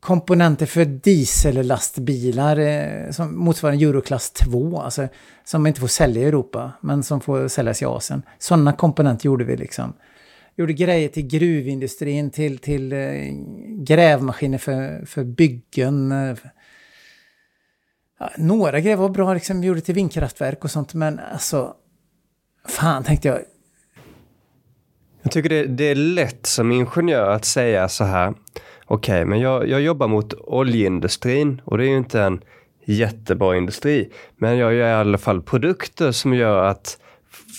komponenter 0.00 0.66
för 0.66 0.84
diesellastbilar 0.84 2.58
eh, 2.58 3.10
som 3.10 3.38
motsvarar 3.38 3.74
Euroklass 3.74 4.30
2, 4.30 4.80
alltså 4.80 5.08
som 5.44 5.66
inte 5.66 5.80
får 5.80 5.88
sälja 5.88 6.22
i 6.22 6.24
Europa, 6.24 6.72
men 6.80 7.02
som 7.02 7.20
får 7.20 7.48
säljas 7.48 7.82
i 7.82 7.84
Asien. 7.84 8.22
Sådana 8.38 8.72
komponenter 8.72 9.26
gjorde 9.26 9.44
vi 9.44 9.56
liksom. 9.56 9.92
Gjorde 10.56 10.72
grejer 10.72 11.08
till 11.08 11.26
gruvindustrin, 11.26 12.30
till, 12.30 12.58
till 12.58 12.92
eh, 12.92 12.98
grävmaskiner 13.66 14.58
för, 14.58 15.06
för 15.06 15.24
byggen. 15.24 16.12
Eh, 16.12 16.36
ja, 18.18 18.30
några 18.36 18.80
grejer 18.80 18.96
var 18.96 19.08
bra, 19.08 19.34
liksom, 19.34 19.60
vi 19.60 19.66
gjorde 19.66 19.80
till 19.80 19.94
vindkraftverk 19.94 20.64
och 20.64 20.70
sånt, 20.70 20.94
men 20.94 21.20
alltså... 21.32 21.74
Fan, 22.68 23.04
tänkte 23.04 23.28
jag. 23.28 23.40
Jag 25.22 25.32
tycker 25.32 25.48
det, 25.48 25.66
det 25.66 25.84
är 25.84 25.94
lätt 25.94 26.46
som 26.46 26.72
ingenjör 26.72 27.30
att 27.30 27.44
säga 27.44 27.88
så 27.88 28.04
här. 28.04 28.34
Okej, 28.92 29.14
okay, 29.14 29.24
men 29.24 29.40
jag, 29.40 29.68
jag 29.68 29.80
jobbar 29.80 30.08
mot 30.08 30.34
oljeindustrin 30.34 31.60
och 31.64 31.78
det 31.78 31.84
är 31.84 31.88
ju 31.88 31.96
inte 31.96 32.22
en 32.22 32.40
jättebra 32.84 33.56
industri. 33.56 34.12
Men 34.36 34.56
jag 34.56 34.74
gör 34.74 34.88
i 34.88 34.92
alla 34.92 35.18
fall 35.18 35.42
produkter 35.42 36.12
som 36.12 36.34
gör 36.34 36.64
att 36.64 36.98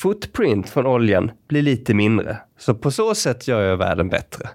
footprint 0.02 0.70
från 0.70 0.86
oljan 0.86 1.32
blir 1.48 1.62
lite 1.62 1.94
mindre. 1.94 2.38
Så 2.58 2.76
på 2.76 2.92
så 2.92 3.16
sätt 3.16 3.48
gör 3.48 3.62
jag 3.62 3.78
världen 3.78 4.10
bättre. 4.10 4.50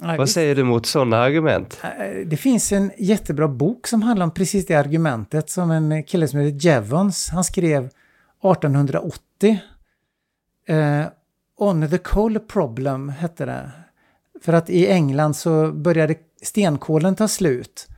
Ja, 0.00 0.14
Vad 0.18 0.28
säger 0.28 0.54
du 0.54 0.64
mot 0.64 0.86
sådana 0.86 1.18
argument? 1.18 1.80
Det 2.26 2.36
finns 2.36 2.72
en 2.72 2.90
jättebra 2.98 3.48
bok 3.48 3.86
som 3.86 4.02
handlar 4.02 4.24
om 4.24 4.34
precis 4.34 4.66
det 4.66 4.74
argumentet 4.74 5.50
som 5.50 5.70
en 5.70 6.04
kille 6.04 6.28
som 6.28 6.40
heter 6.40 6.66
Jevons, 6.66 7.28
han 7.32 7.44
skrev 7.44 7.84
1880. 7.84 9.58
Eh, 10.68 11.04
On 11.56 11.88
the 11.88 11.98
coal 11.98 12.38
problem 12.38 13.08
hette 13.08 13.44
det. 13.44 13.70
För 14.42 14.52
att 14.52 14.70
i 14.70 14.86
England 14.86 15.34
så 15.34 15.72
började 15.72 16.14
stenkolen 16.42 17.14
ta 17.14 17.28
slut. 17.28 17.88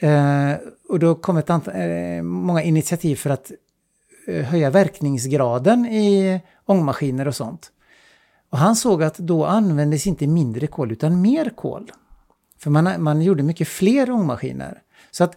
Eh, 0.00 0.52
och 0.88 0.98
då 0.98 1.14
kom 1.14 1.36
ett 1.36 1.50
antal, 1.50 1.74
eh, 1.74 2.22
många 2.22 2.62
initiativ 2.62 3.16
för 3.16 3.30
att 3.30 3.52
eh, 4.28 4.44
höja 4.44 4.70
verkningsgraden 4.70 5.86
i 5.86 6.40
ångmaskiner 6.66 7.28
och 7.28 7.36
sånt. 7.36 7.70
Och 8.50 8.58
han 8.58 8.76
såg 8.76 9.02
att 9.02 9.18
då 9.18 9.44
användes 9.44 10.06
inte 10.06 10.26
mindre 10.26 10.66
kol 10.66 10.92
utan 10.92 11.20
mer 11.20 11.50
kol. 11.50 11.90
För 12.58 12.70
man, 12.70 13.02
man 13.02 13.22
gjorde 13.22 13.42
mycket 13.42 13.68
fler 13.68 14.10
ångmaskiner. 14.10 14.82
Så 15.10 15.24
att 15.24 15.36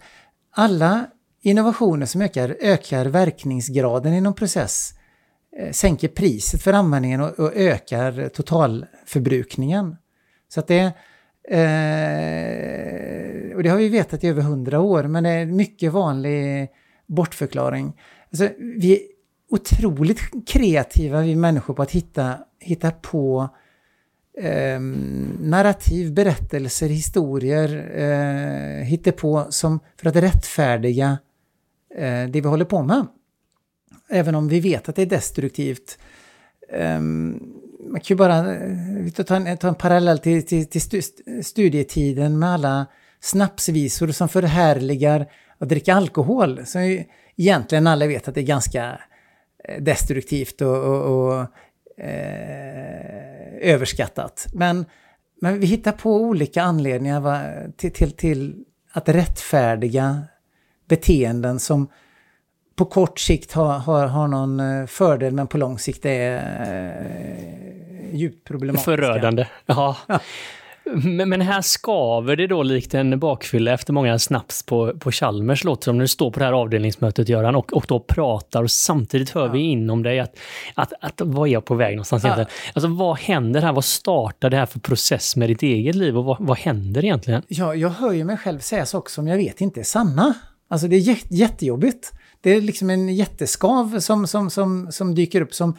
alla 0.51 1.05
innovationer 1.41 2.05
som 2.05 2.21
ökar, 2.21 2.57
ökar 2.59 3.05
verkningsgraden 3.05 4.13
inom 4.13 4.33
process 4.33 4.93
eh, 5.57 5.71
sänker 5.71 6.07
priset 6.07 6.61
för 6.61 6.73
användningen 6.73 7.21
och, 7.21 7.39
och 7.39 7.55
ökar 7.55 8.29
totalförbrukningen. 8.29 9.95
Så 10.47 10.59
att 10.59 10.67
det... 10.67 10.93
Eh, 11.49 11.87
och 13.55 13.63
det 13.63 13.69
har 13.69 13.77
vi 13.77 13.89
vetat 13.89 14.23
i 14.23 14.27
över 14.27 14.41
hundra 14.41 14.79
år, 14.79 15.03
men 15.03 15.23
det 15.23 15.29
är 15.29 15.41
en 15.41 15.55
mycket 15.55 15.93
vanlig 15.93 16.67
bortförklaring. 17.05 17.93
Alltså, 18.31 18.49
vi 18.57 18.93
är 18.93 18.99
otroligt 19.49 20.19
kreativa, 20.47 21.21
vi 21.21 21.35
människor, 21.35 21.73
på 21.73 21.81
att 21.81 21.91
hitta, 21.91 22.37
hitta 22.59 22.91
på 22.91 23.49
eh, 24.37 24.79
narrativ, 25.41 26.13
berättelser, 26.13 26.89
historier, 26.89 27.91
eh, 27.95 28.83
hitta 28.83 29.11
på 29.11 29.45
som 29.49 29.79
för 29.97 30.09
att 30.09 30.15
rättfärdiga 30.15 31.17
eh, 31.95 32.23
det 32.29 32.41
vi 32.41 32.47
håller 32.47 32.65
på 32.65 32.83
med. 32.83 33.07
Även 34.09 34.35
om 34.35 34.47
vi 34.47 34.59
vet 34.59 34.89
att 34.89 34.95
det 34.95 35.01
är 35.01 35.05
destruktivt. 35.05 35.97
Ehm, 36.69 37.53
man 37.87 38.01
kan 38.01 38.15
ju 38.15 38.15
bara 38.15 38.37
eh, 38.37 39.09
ta 39.25 39.35
en, 39.35 39.57
ta 39.57 39.67
en 39.67 39.75
parallell 39.75 40.19
till, 40.19 40.45
till, 40.45 40.67
till 40.67 41.03
studietiden 41.43 42.39
med 42.39 42.49
alla 42.49 42.85
snapsvisor 43.19 44.07
som 44.07 44.29
förhärligar 44.29 45.25
att 45.57 45.69
dricka 45.69 45.95
alkohol. 45.95 46.65
Som 46.65 46.85
ju 46.85 47.03
egentligen 47.35 47.87
alla 47.87 48.07
vet 48.07 48.27
att 48.27 48.35
det 48.35 48.41
är 48.41 48.45
ganska 48.45 48.99
eh, 49.63 49.81
destruktivt 49.81 50.61
och, 50.61 50.77
och, 50.77 51.27
och 51.27 51.41
eh, 52.03 53.17
överskattat. 53.61 54.47
Men, 54.53 54.85
men 55.41 55.59
vi 55.59 55.67
hittar 55.67 55.91
på 55.91 56.15
olika 56.15 56.61
anledningar 56.61 57.19
va, 57.19 57.41
till, 57.77 57.91
till, 57.91 58.11
till 58.11 58.65
att 58.91 59.09
rättfärdiga 59.09 60.23
beteenden 60.87 61.59
som 61.59 61.87
på 62.77 62.85
kort 62.85 63.19
sikt 63.19 63.51
har, 63.51 63.79
har, 63.79 64.07
har 64.07 64.27
någon 64.27 64.59
eh, 64.59 64.85
fördel 64.85 65.33
men 65.33 65.47
på 65.47 65.57
lång 65.57 65.79
sikt 65.79 66.05
är 66.05 66.35
eh, 66.35 68.15
djupt 68.15 68.47
problematiska. 68.47 68.91
Förödande. 68.91 69.47
Ja. 69.65 69.97
ja. 70.07 70.19
Men, 70.93 71.29
men, 71.29 71.41
här 71.41 71.61
skaver 71.61 72.35
det 72.35 72.47
då 72.47 72.63
likt 72.63 72.93
en 72.93 73.19
bakfylla 73.19 73.71
efter 73.71 73.93
många 73.93 74.19
snaps 74.19 74.63
på, 74.63 74.93
på 74.99 75.11
Chalmers, 75.11 75.63
låter 75.63 75.83
som 75.83 75.97
när 75.97 76.03
du 76.03 76.07
står 76.07 76.31
på 76.31 76.39
det 76.39 76.45
här 76.45 76.53
avdelningsmötet, 76.53 77.29
Göran, 77.29 77.55
och, 77.55 77.73
och 77.73 77.85
då 77.87 77.99
pratar 77.99 78.63
och 78.63 78.71
samtidigt 78.71 79.29
hör 79.29 79.45
ja. 79.45 79.51
vi 79.51 79.59
inom 79.59 80.03
dig 80.03 80.19
att, 80.19 80.39
att, 80.73 80.93
att 81.01 81.21
vad 81.23 81.47
är 81.47 81.53
jag 81.53 81.65
på 81.65 81.75
väg 81.75 81.95
någonstans 81.95 82.23
ja. 82.23 82.27
egentligen? 82.33 82.71
Alltså 82.73 82.87
vad 82.87 83.17
händer 83.17 83.61
här? 83.61 83.73
Vad 83.73 83.85
startar 83.85 84.49
det 84.49 84.57
här 84.57 84.65
för 84.65 84.79
process 84.79 85.35
med 85.35 85.49
ditt 85.49 85.63
eget 85.63 85.95
liv 85.95 86.17
och 86.17 86.25
vad, 86.25 86.37
vad 86.39 86.57
händer 86.57 87.05
egentligen? 87.05 87.43
Ja, 87.47 87.75
jag 87.75 87.89
hör 87.89 88.11
ju 88.11 88.23
mig 88.23 88.37
själv 88.37 88.59
säga 88.59 88.85
saker 88.85 89.11
som 89.11 89.27
jag 89.27 89.37
vet 89.37 89.61
inte 89.61 89.79
är 89.79 89.83
sanna. 89.83 90.33
Alltså 90.69 90.87
det 90.87 90.95
är 90.95 90.99
jät- 90.99 91.27
jättejobbigt. 91.29 92.13
Det 92.41 92.49
är 92.49 92.61
liksom 92.61 92.89
en 92.89 93.15
jätteskav 93.15 93.99
som, 93.99 94.27
som, 94.27 94.49
som, 94.49 94.91
som 94.91 95.15
dyker 95.15 95.41
upp 95.41 95.53
som, 95.53 95.77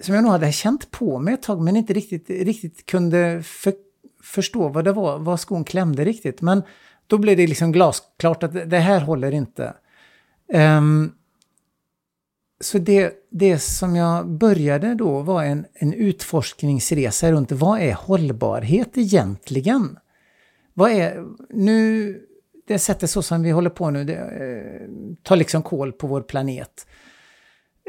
som 0.00 0.14
jag 0.14 0.22
nog 0.22 0.32
hade 0.32 0.52
känt 0.52 0.90
på 0.90 1.18
mig 1.18 1.34
ett 1.34 1.42
tag 1.42 1.60
men 1.60 1.76
inte 1.76 1.92
riktigt, 1.92 2.30
riktigt 2.30 2.86
kunde 2.86 3.42
för, 3.42 3.72
förstå 4.22 4.68
vad 4.68 4.84
det 4.84 4.92
var, 4.92 5.18
vad 5.18 5.40
skon 5.40 5.64
klämde 5.64 6.04
riktigt. 6.04 6.40
Men 6.40 6.62
då 7.06 7.18
blev 7.18 7.36
det 7.36 7.46
liksom 7.46 7.72
glasklart 7.72 8.42
att 8.42 8.70
det 8.70 8.78
här 8.78 9.00
håller 9.00 9.32
inte. 9.32 9.74
Um, 10.52 11.12
så 12.60 12.78
det, 12.78 13.12
det 13.30 13.58
som 13.58 13.96
jag 13.96 14.28
började 14.28 14.94
då 14.94 15.22
var 15.22 15.44
en, 15.44 15.66
en 15.74 15.92
utforskningsresa 15.92 17.32
runt 17.32 17.52
vad 17.52 17.80
är 17.80 17.92
hållbarhet 17.92 18.98
egentligen? 18.98 19.98
Vad 20.74 20.90
är, 20.90 21.24
nu, 21.50 22.20
det 22.68 22.78
sättet 22.78 23.10
så 23.10 23.22
som 23.22 23.42
vi 23.42 23.50
håller 23.50 23.70
på 23.70 23.90
nu, 23.90 24.04
det 24.04 24.14
eh, 24.14 24.88
tar 25.22 25.36
liksom 25.36 25.62
koll 25.62 25.92
på 25.92 26.06
vår 26.06 26.20
planet. 26.20 26.86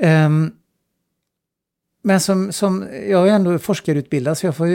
Um, 0.02 0.52
men 2.02 2.20
som, 2.20 2.52
som, 2.52 2.88
jag 3.10 3.28
är 3.28 3.34
ändå 3.34 3.60
forskarutbildad 3.60 4.38
så 4.38 4.46
jag 4.46 4.56
får, 4.56 4.66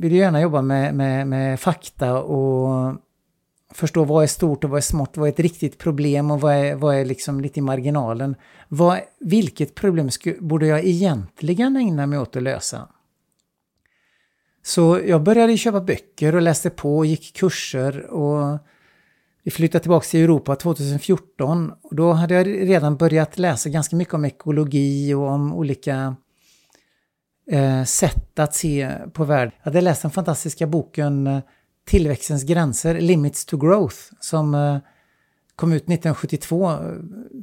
vill 0.00 0.12
ju 0.12 0.18
gärna 0.18 0.40
jobba 0.40 0.62
med, 0.62 0.94
med, 0.94 1.26
med 1.26 1.60
fakta 1.60 2.22
och 2.22 2.94
förstå 3.70 4.04
vad 4.04 4.22
är 4.22 4.26
stort 4.26 4.64
och 4.64 4.70
vad 4.70 4.78
är 4.78 4.82
smått, 4.82 5.16
vad 5.16 5.28
är 5.28 5.32
ett 5.32 5.40
riktigt 5.40 5.78
problem 5.78 6.30
och 6.30 6.40
vad 6.40 6.54
är, 6.54 6.74
vad 6.74 6.96
är 6.96 7.04
liksom 7.04 7.40
lite 7.40 7.58
i 7.58 7.62
marginalen. 7.62 8.36
Vad, 8.68 8.98
vilket 9.20 9.74
problem 9.74 10.10
sku, 10.10 10.36
borde 10.40 10.66
jag 10.66 10.84
egentligen 10.84 11.76
ägna 11.76 12.06
mig 12.06 12.18
åt 12.18 12.36
att 12.36 12.42
lösa? 12.42 12.88
Så 14.62 15.00
jag 15.06 15.22
började 15.22 15.56
köpa 15.56 15.80
böcker 15.80 16.34
och 16.34 16.42
läste 16.42 16.70
på 16.70 16.98
och 16.98 17.06
gick 17.06 17.36
kurser 17.36 18.06
och 18.06 18.58
vi 19.44 19.50
flyttade 19.50 19.82
tillbaka 19.82 20.04
till 20.04 20.20
Europa 20.20 20.56
2014 20.56 21.72
och 21.82 21.96
då 21.96 22.12
hade 22.12 22.34
jag 22.34 22.46
redan 22.46 22.96
börjat 22.96 23.38
läsa 23.38 23.68
ganska 23.68 23.96
mycket 23.96 24.14
om 24.14 24.24
ekologi 24.24 25.14
och 25.14 25.28
om 25.28 25.52
olika 25.54 26.16
eh, 27.50 27.84
sätt 27.84 28.38
att 28.38 28.54
se 28.54 28.92
på 29.12 29.24
världen. 29.24 29.52
Jag 29.58 29.64
hade 29.64 29.80
läst 29.80 30.02
den 30.02 30.10
fantastiska 30.10 30.66
boken 30.66 31.26
eh, 31.26 31.40
Tillväxtens 31.84 32.44
gränser, 32.44 33.00
Limits 33.00 33.44
to 33.44 33.56
Growth, 33.56 33.96
som 34.20 34.54
eh, 34.54 34.78
kom 35.56 35.72
ut 35.72 35.82
1972 35.82 36.70
eh, 36.70 36.78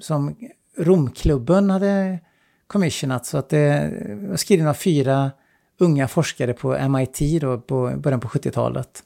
som 0.02 0.36
Romklubben 0.78 1.70
hade 1.70 2.20
commissionat. 2.68 3.26
Så 3.26 3.38
att 3.38 3.54
eh, 3.54 3.60
det 3.60 4.28
var 4.30 4.38
skriven 4.38 4.68
av 4.68 4.74
fyra 4.74 5.32
unga 5.80 6.08
forskare 6.08 6.54
på 6.54 6.90
MIT 6.90 7.42
då, 7.42 7.58
på 7.58 7.94
början 7.98 8.20
på 8.20 8.28
70-talet. 8.28 9.04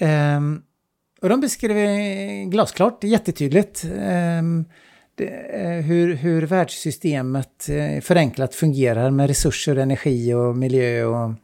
Um, 0.00 0.08
ehm, 0.08 0.62
och 1.22 1.28
de 1.28 1.40
beskrev 1.40 2.50
glasklart, 2.50 3.04
jättetydligt, 3.04 3.84
ehm, 3.98 4.64
det, 5.14 5.26
eh, 5.26 5.84
hur, 5.84 6.14
hur 6.14 6.42
världssystemet 6.42 7.68
eh, 7.68 8.00
förenklat 8.00 8.54
fungerar 8.54 9.10
med 9.10 9.26
resurser, 9.26 9.76
energi 9.76 10.34
och 10.34 10.56
miljö 10.56 11.04
och 11.04 11.34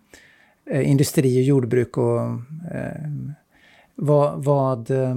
eh, 0.70 0.90
industri 0.90 1.40
och 1.40 1.42
jordbruk 1.42 1.98
och 1.98 2.20
eh, 2.74 3.10
vad, 3.94 4.44
vad, 4.44 4.90
eh, 4.90 5.14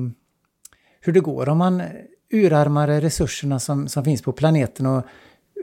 hur 1.01 1.13
det 1.13 1.19
går 1.19 1.49
om 1.49 1.57
man 1.57 1.81
urarmar 2.31 2.87
resurserna 3.01 3.59
som, 3.59 3.87
som 3.87 4.03
finns 4.03 4.21
på 4.21 4.31
planeten 4.31 4.85
och 4.85 5.03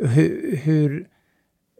hur, 0.02 0.56
hur, 0.56 1.06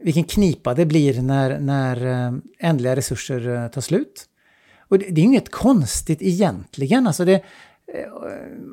vilken 0.03 0.24
knipa 0.24 0.74
det 0.74 0.87
blir 0.87 1.22
när, 1.22 1.61
när 1.61 2.07
eh, 2.07 2.33
ändliga 2.59 2.96
resurser 2.96 3.48
eh, 3.48 3.68
tar 3.68 3.81
slut. 3.81 4.24
Och 4.88 4.99
det, 4.99 5.11
det 5.11 5.20
är 5.20 5.25
inget 5.25 5.51
konstigt 5.51 6.23
egentligen. 6.23 7.07
Alltså 7.07 7.25
det, 7.25 7.35
eh, 7.35 8.12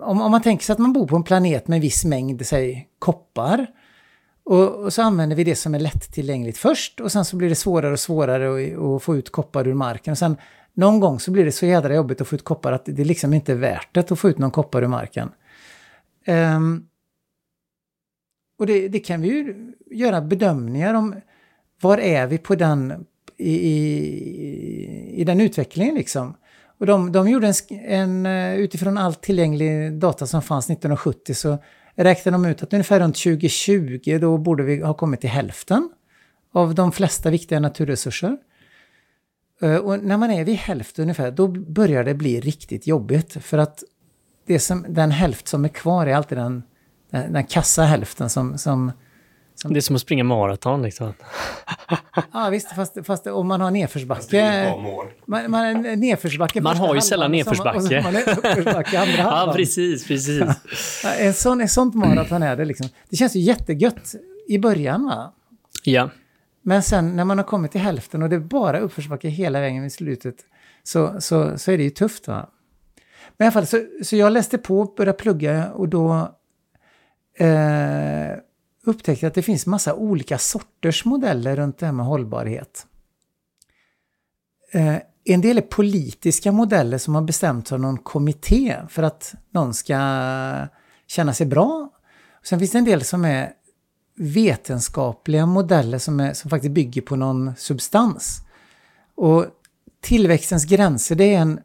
om, 0.02 0.22
om 0.22 0.32
man 0.32 0.42
tänker 0.42 0.66
sig 0.66 0.74
att 0.74 0.80
man 0.80 0.94
bor 0.94 1.08
på 1.08 1.16
en 1.16 1.24
planet 1.24 1.68
med 1.68 1.76
en 1.76 1.82
viss 1.82 2.06
mängd, 2.06 2.46
säg 2.46 2.88
koppar, 3.00 3.68
och, 4.44 4.84
och, 4.84 4.94
så 4.94 5.02
använder 5.02 5.36
vi 5.36 5.44
det 5.44 5.56
som 5.56 5.76
är 5.76 5.80
lättillgängligt 5.80 6.58
först 6.58 7.00
och 7.00 7.12
sen 7.12 7.26
så 7.26 7.36
blir 7.36 7.50
det 7.50 7.56
svårare 7.56 7.94
och 7.94 8.00
svårare 8.00 8.74
att, 8.74 8.80
att 8.80 9.04
få 9.04 9.16
ut 9.16 9.30
koppar 9.30 9.68
ur 9.68 9.74
marken. 9.74 10.12
Och 10.12 10.18
sen 10.18 10.38
någon 10.74 11.00
gång 11.00 11.20
så 11.20 11.32
blir 11.32 11.46
det 11.46 11.52
så 11.52 11.66
jädra 11.66 11.96
jobbigt 11.96 12.22
att 12.22 12.28
få 12.28 12.36
ut 12.36 12.44
koppar 12.44 12.72
att 12.72 12.86
det 12.86 13.04
liksom 13.04 13.34
inte 13.34 13.52
är 13.52 13.56
värt 13.56 13.90
det 13.94 14.12
att 14.12 14.20
få 14.20 14.30
ut 14.30 14.38
någon 14.38 14.52
koppar 14.52 14.82
ur 14.82 14.88
marken. 14.88 15.32
Um, 16.28 16.88
och 18.60 18.68
det, 18.68 18.88
det, 18.88 19.00
kan 19.00 19.22
vi 19.22 19.28
ju 19.28 19.74
göra 19.92 20.22
bedömningar 20.22 20.94
om. 20.94 21.16
Var 21.82 21.98
är 21.98 22.28
vi 22.28 22.38
på 22.38 22.56
den, 22.56 23.06
i, 23.42 23.68
i, 23.68 25.22
i 25.22 25.24
den 25.24 25.42
utvecklingen 25.42 25.96
liksom? 25.96 26.34
Och 26.80 26.86
de, 26.86 27.12
de 27.12 27.30
gjorde 27.30 27.48
en, 27.48 27.80
en, 27.80 28.26
eh, 28.26 28.56
utifrån 28.56 28.98
all 28.98 29.16
tillgänglig 29.16 29.94
data 29.94 30.28
som 30.28 30.42
fanns 30.42 30.66
1970 30.66 31.34
så 31.34 31.58
räknade 31.96 32.36
de 32.36 32.46
ut 32.46 32.64
att 32.64 32.74
ungefär 32.74 33.00
runt 33.00 33.16
2020 33.16 34.18
då 34.22 34.38
borde 34.38 34.64
vi 34.64 34.82
ha 34.82 34.94
kommit 34.94 35.22
till 35.22 35.30
hälften 35.30 35.90
av 36.54 36.76
de 36.76 36.92
flesta 36.92 37.30
viktiga 37.30 37.60
naturresurser. 37.60 38.38
Eh, 39.62 39.76
och 39.76 40.04
när 40.04 40.18
man 40.18 40.32
är 40.32 40.46
vid 40.46 40.56
hälften 40.56 41.04
ungefär, 41.04 41.32
då 41.32 41.48
börjar 41.48 42.04
det 42.04 42.14
bli 42.14 42.40
riktigt 42.40 42.88
jobbigt. 42.88 43.34
För 43.44 43.58
att 43.58 43.84
det 44.46 44.60
som, 44.60 44.86
den 44.90 45.12
hälft 45.12 45.48
som 45.48 45.66
är 45.66 45.70
kvar 45.70 46.08
är 46.08 46.16
alltid 46.16 46.38
den, 46.38 46.64
den, 47.10 47.34
den 47.34 47.44
kassa 47.44 47.84
hälften 47.84 48.30
som, 48.30 48.58
som, 48.58 48.92
som... 49.56 49.74
Det 49.74 49.80
är 49.80 49.82
som 49.82 49.96
att 49.96 50.02
springa 50.02 50.24
maraton 50.24 50.82
liksom. 50.82 51.14
ja 52.34 52.50
visst, 52.50 52.76
fast, 52.76 52.98
fast 53.04 53.28
om 53.28 53.48
man 53.48 53.62
har 53.62 53.72
nedförsbacke... 53.72 54.74
Man, 55.26 55.52
man, 55.52 55.82
nedförsbacke 55.82 56.62
man 56.62 56.78
har 56.78 56.96
ju 56.96 57.02
sällan 57.02 57.32
nedförsbacke. 57.32 58.02
man 58.02 58.16
uppförsbacke 58.16 59.00
andra 59.00 59.14
halvan. 59.24 59.48
Ja, 59.48 59.54
precis, 59.56 60.08
precis. 60.08 60.44
en 61.20 61.34
sån, 61.34 61.62
ett 61.62 61.72
sånt 61.72 61.96
maraton 61.96 62.44
är 62.44 62.56
det 62.56 62.66
liksom. 62.66 62.90
Det 63.10 63.16
känns 63.16 63.36
ju 63.36 63.40
jättegött 63.40 64.16
i 64.48 64.60
början 64.60 65.06
va? 65.06 65.34
Ja. 65.84 66.10
Men 66.62 66.84
sen 66.84 67.16
när 67.16 67.26
man 67.26 67.38
har 67.38 67.46
kommit 67.46 67.72
till 67.72 67.82
hälften 67.82 68.24
och 68.24 68.30
det 68.30 68.36
är 68.36 68.40
bara 68.40 68.80
uppförsbacke 68.80 69.28
hela 69.28 69.60
vägen 69.60 69.82
vid 69.82 69.94
slutet 69.94 70.36
så, 70.84 71.22
så, 71.22 71.58
så 71.58 71.72
är 71.72 71.78
det 71.78 71.84
ju 71.84 71.90
tufft 71.90 72.28
va? 72.28 72.50
Men 73.38 73.46
i 73.46 73.48
alla 73.48 73.52
fall, 73.52 73.68
så, 73.68 73.86
så 74.04 74.16
jag 74.16 74.34
läste 74.34 74.58
på, 74.58 74.86
började 74.98 75.18
plugga 75.18 75.72
och 75.72 75.90
då 75.90 76.36
eh, 77.38 78.38
upptäckte 78.86 79.28
att 79.28 79.34
det 79.34 79.42
finns 79.42 79.66
massa 79.66 79.94
olika 79.94 80.38
sorters 80.38 81.06
modeller 81.06 81.56
runt 81.56 81.78
det 81.78 81.86
här 81.86 81.94
med 81.94 82.06
hållbarhet. 82.06 82.88
Eh, 84.74 84.96
en 85.24 85.42
del 85.42 85.58
är 85.58 85.62
politiska 85.62 86.52
modeller 86.52 86.98
som 86.98 87.16
har 87.16 87.22
bestämts 87.22 87.72
av 87.72 87.80
någon 87.80 87.98
kommitté 87.98 88.78
för 88.90 89.04
att 89.04 89.34
någon 89.50 89.74
ska 89.74 89.98
känna 91.08 91.34
sig 91.34 91.46
bra. 91.46 91.90
Sen 92.44 92.60
finns 92.60 92.72
det 92.72 92.78
en 92.78 92.86
del 92.86 93.04
som 93.04 93.26
är 93.26 93.54
vetenskapliga 94.16 95.46
modeller 95.46 95.98
som, 95.98 96.20
är, 96.20 96.34
som 96.34 96.50
faktiskt 96.50 96.74
bygger 96.74 97.02
på 97.02 97.16
någon 97.16 97.56
substans. 97.58 98.42
Och 99.16 99.46
tillväxtens 100.02 100.66
gränser 100.66 101.16
det 101.16 101.36
är 101.36 101.40
en, 101.40 101.60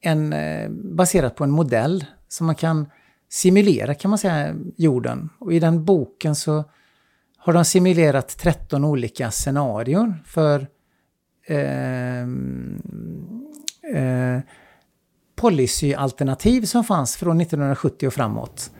en 0.00 0.32
eh, 0.32 0.70
baserat 0.70 1.36
på 1.36 1.44
en 1.44 1.50
modell 1.50 2.04
som 2.28 2.46
man 2.46 2.54
kan 2.54 2.86
simulera 3.30 3.94
kan 3.94 4.08
man 4.08 4.18
säga 4.18 4.54
jorden. 4.76 5.28
Och 5.38 5.52
i 5.52 5.58
den 5.58 5.84
boken 5.84 6.34
så 6.34 6.64
har 7.38 7.52
de 7.52 7.64
simulerat 7.64 8.38
13 8.38 8.84
olika 8.84 9.30
scenarion 9.30 10.14
för 10.26 10.66
eh, 11.46 12.20
eh, 13.94 14.40
policyalternativ 15.36 16.62
som 16.62 16.84
fanns 16.84 17.16
från 17.16 17.40
1970 17.40 18.06
och 18.06 18.14
framåt. 18.14 18.70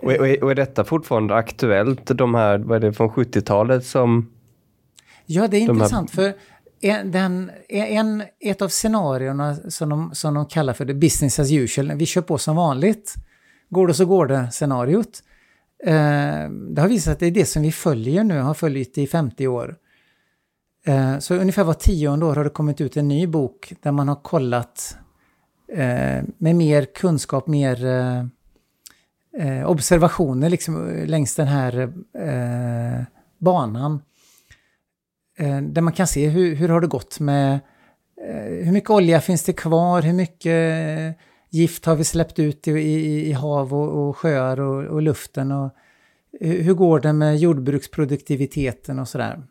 Och, 0.00 0.12
är, 0.12 0.44
och 0.44 0.50
är 0.50 0.54
detta 0.54 0.84
fortfarande 0.84 1.34
aktuellt, 1.34 2.06
de 2.06 2.34
här, 2.34 2.58
vad 2.58 2.76
är 2.76 2.80
det, 2.80 2.92
från 2.92 3.10
70-talet 3.10 3.86
som... 3.86 4.32
Ja, 5.26 5.48
det 5.48 5.56
är 5.56 5.60
De 5.60 5.66
här- 5.66 5.72
intressant 5.74 6.10
för 6.10 6.34
en, 6.80 7.10
den, 7.10 7.50
en, 7.68 8.22
ett 8.40 8.62
av 8.62 8.68
scenarierna 8.68 9.56
som 9.68 9.88
de, 9.88 10.10
som 10.14 10.34
de 10.34 10.46
kallar 10.46 10.72
för 10.72 10.84
det 10.84 10.94
business 10.94 11.38
as 11.38 11.52
usual, 11.52 11.92
vi 11.92 12.06
kör 12.06 12.22
på 12.22 12.38
som 12.38 12.56
vanligt, 12.56 13.14
går 13.68 13.86
det 13.86 13.94
så 13.94 14.04
går 14.04 14.26
det 14.26 14.50
scenariot. 14.50 15.22
Eh, 15.84 16.50
det 16.50 16.80
har 16.80 16.88
visat 16.88 17.04
sig 17.04 17.12
att 17.12 17.18
det 17.18 17.26
är 17.26 17.30
det 17.30 17.44
som 17.44 17.62
vi 17.62 17.72
följer 17.72 18.24
nu, 18.24 18.40
har 18.40 18.54
följt 18.54 18.98
i 18.98 19.06
50 19.06 19.46
år. 19.46 19.76
Eh, 20.86 21.18
så 21.18 21.34
ungefär 21.34 21.64
var 21.64 21.74
tionde 21.74 22.26
år 22.26 22.36
har 22.36 22.44
det 22.44 22.50
kommit 22.50 22.80
ut 22.80 22.96
en 22.96 23.08
ny 23.08 23.26
bok 23.26 23.72
där 23.82 23.92
man 23.92 24.08
har 24.08 24.22
kollat 24.22 24.96
eh, 25.72 26.22
med 26.38 26.56
mer 26.56 26.84
kunskap, 26.84 27.46
mer 27.46 27.84
eh, 27.86 28.24
eh 29.38 29.70
observationer 29.70 30.50
liksom, 30.50 30.88
eh, 30.88 31.06
längs 31.06 31.34
den 31.34 31.46
här 31.46 31.92
eh, 32.18 33.04
banan. 33.38 34.00
Eh, 35.38 35.60
där 35.62 35.82
man 35.82 35.92
kan 35.92 36.06
se 36.06 36.28
hur, 36.28 36.54
hur 36.54 36.68
har 36.68 36.80
det 36.80 36.86
gått 36.86 37.20
med 37.20 37.54
eh, 38.28 38.64
hur 38.64 38.72
mycket 38.72 38.90
olja 38.90 39.20
finns 39.20 39.44
det 39.44 39.52
kvar, 39.52 40.02
hur 40.02 40.12
mycket 40.12 40.46
eh, 40.46 41.24
gift 41.50 41.84
har 41.84 41.96
vi 41.96 42.04
släppt 42.04 42.38
ut 42.38 42.68
i, 42.68 42.70
i, 42.70 43.28
i 43.28 43.32
hav 43.32 43.74
och, 43.74 44.08
och 44.08 44.16
sjöar 44.16 44.60
och, 44.60 44.84
och 44.84 45.02
luften 45.02 45.52
och 45.52 45.70
hur, 46.40 46.62
hur 46.62 46.74
går 46.74 47.00
det 47.00 47.12
med 47.12 47.38
jordbruksproduktiviteten 47.38 48.98
och 48.98 49.08
sådär. 49.08 49.42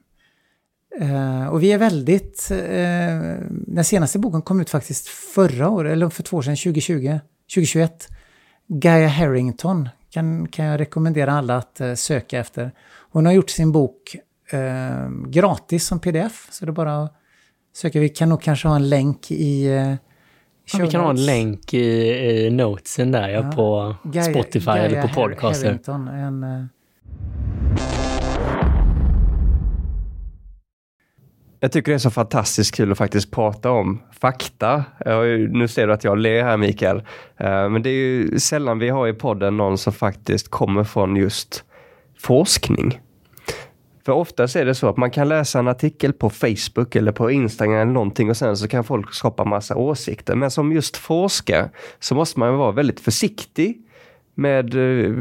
Uh, 1.01 1.47
och 1.47 1.63
vi 1.63 1.71
är 1.71 1.77
väldigt, 1.77 2.47
Uh, 2.51 3.37
den 3.49 3.83
senaste 3.83 4.19
boken 4.19 4.41
kom 4.41 4.61
ut 4.61 4.69
faktiskt 4.69 5.07
förra 5.07 5.69
året, 5.69 5.91
eller 5.91 6.09
för 6.09 6.23
två 6.23 6.37
år 6.37 6.41
sedan, 6.41 6.55
2020, 6.55 7.19
2021. 7.53 8.07
Gaia 8.67 9.07
Harrington 9.07 9.89
kan, 10.09 10.47
kan 10.47 10.65
jag 10.65 10.79
rekommendera 10.79 11.33
alla 11.33 11.57
att 11.57 11.81
uh, 11.81 11.93
söka 11.93 12.39
efter. 12.39 12.71
Hon 13.11 13.25
har 13.25 13.33
gjort 13.33 13.49
sin 13.49 13.71
bok 13.71 14.15
eh, 14.51 15.09
gratis 15.27 15.87
som 15.87 15.99
pdf, 15.99 16.47
så 16.51 16.65
det 16.65 16.69
är 16.69 16.73
bara 16.73 17.03
att 17.03 17.13
söka. 17.75 17.99
Vi 17.99 18.09
kan 18.09 18.29
nog 18.29 18.41
kanske 18.41 18.67
ha 18.67 18.75
en 18.75 18.89
länk 18.89 19.31
i... 19.31 19.67
Eh, 19.75 19.93
Ja, 20.73 20.79
vi 20.85 20.91
kan 20.91 21.01
ha 21.01 21.09
en 21.09 21.25
länk 21.25 21.73
i, 21.73 21.79
i 22.45 22.49
notesen 22.49 23.11
där 23.11 23.29
ja, 23.29 23.41
Ja. 23.43 23.51
på 23.51 23.95
Gaia- 24.09 24.23
Spotify 24.31 24.65
Gaia 24.65 24.83
eller 24.85 25.01
på 25.01 25.07
podcaster. 25.07 25.65
Harrington, 25.65 26.07
en, 26.07 26.43
eh, 26.43 26.65
Jag 31.59 31.71
tycker 31.71 31.91
det 31.91 31.95
är 31.95 31.99
så 31.99 32.09
fantastiskt 32.11 32.75
kul 32.75 32.91
att 32.91 32.97
faktiskt 32.97 33.31
prata 33.31 33.71
om 33.71 34.01
fakta. 34.19 34.83
Nu 35.49 35.67
ser 35.67 35.87
du 35.87 35.93
att 35.93 36.03
jag 36.03 36.17
ler 36.17 36.43
här 36.43 36.57
Mikael. 36.57 36.97
Eh, 37.37 37.69
Men 37.69 37.81
det 37.83 37.89
är 37.89 37.93
ju 37.93 38.39
sällan 38.39 38.79
vi 38.79 38.89
har 38.89 39.07
i 39.07 39.13
podden 39.13 39.57
någon 39.57 39.77
som 39.77 39.93
faktiskt 39.93 40.49
kommer 40.51 40.83
från 40.83 41.15
just 41.15 41.63
forskning. 42.19 42.99
För 44.07 44.13
oftast 44.13 44.55
är 44.55 44.65
det 44.65 44.75
så 44.75 44.89
att 44.89 44.97
man 44.97 45.11
kan 45.11 45.29
läsa 45.29 45.59
en 45.59 45.67
artikel 45.67 46.13
på 46.13 46.29
Facebook 46.29 46.95
eller 46.95 47.11
på 47.11 47.31
Instagram 47.31 47.75
eller 47.75 47.91
någonting 47.91 48.29
och 48.29 48.37
sen 48.37 48.57
så 48.57 48.67
kan 48.67 48.83
folk 48.83 49.13
skapa 49.13 49.45
massa 49.45 49.75
åsikter. 49.75 50.35
Men 50.35 50.51
som 50.51 50.71
just 50.71 50.97
forskare 50.97 51.69
så 51.99 52.15
måste 52.15 52.39
man 52.39 52.57
vara 52.57 52.71
väldigt 52.71 52.99
försiktig 52.99 53.81
med 54.35 54.75
eh, 54.75 55.13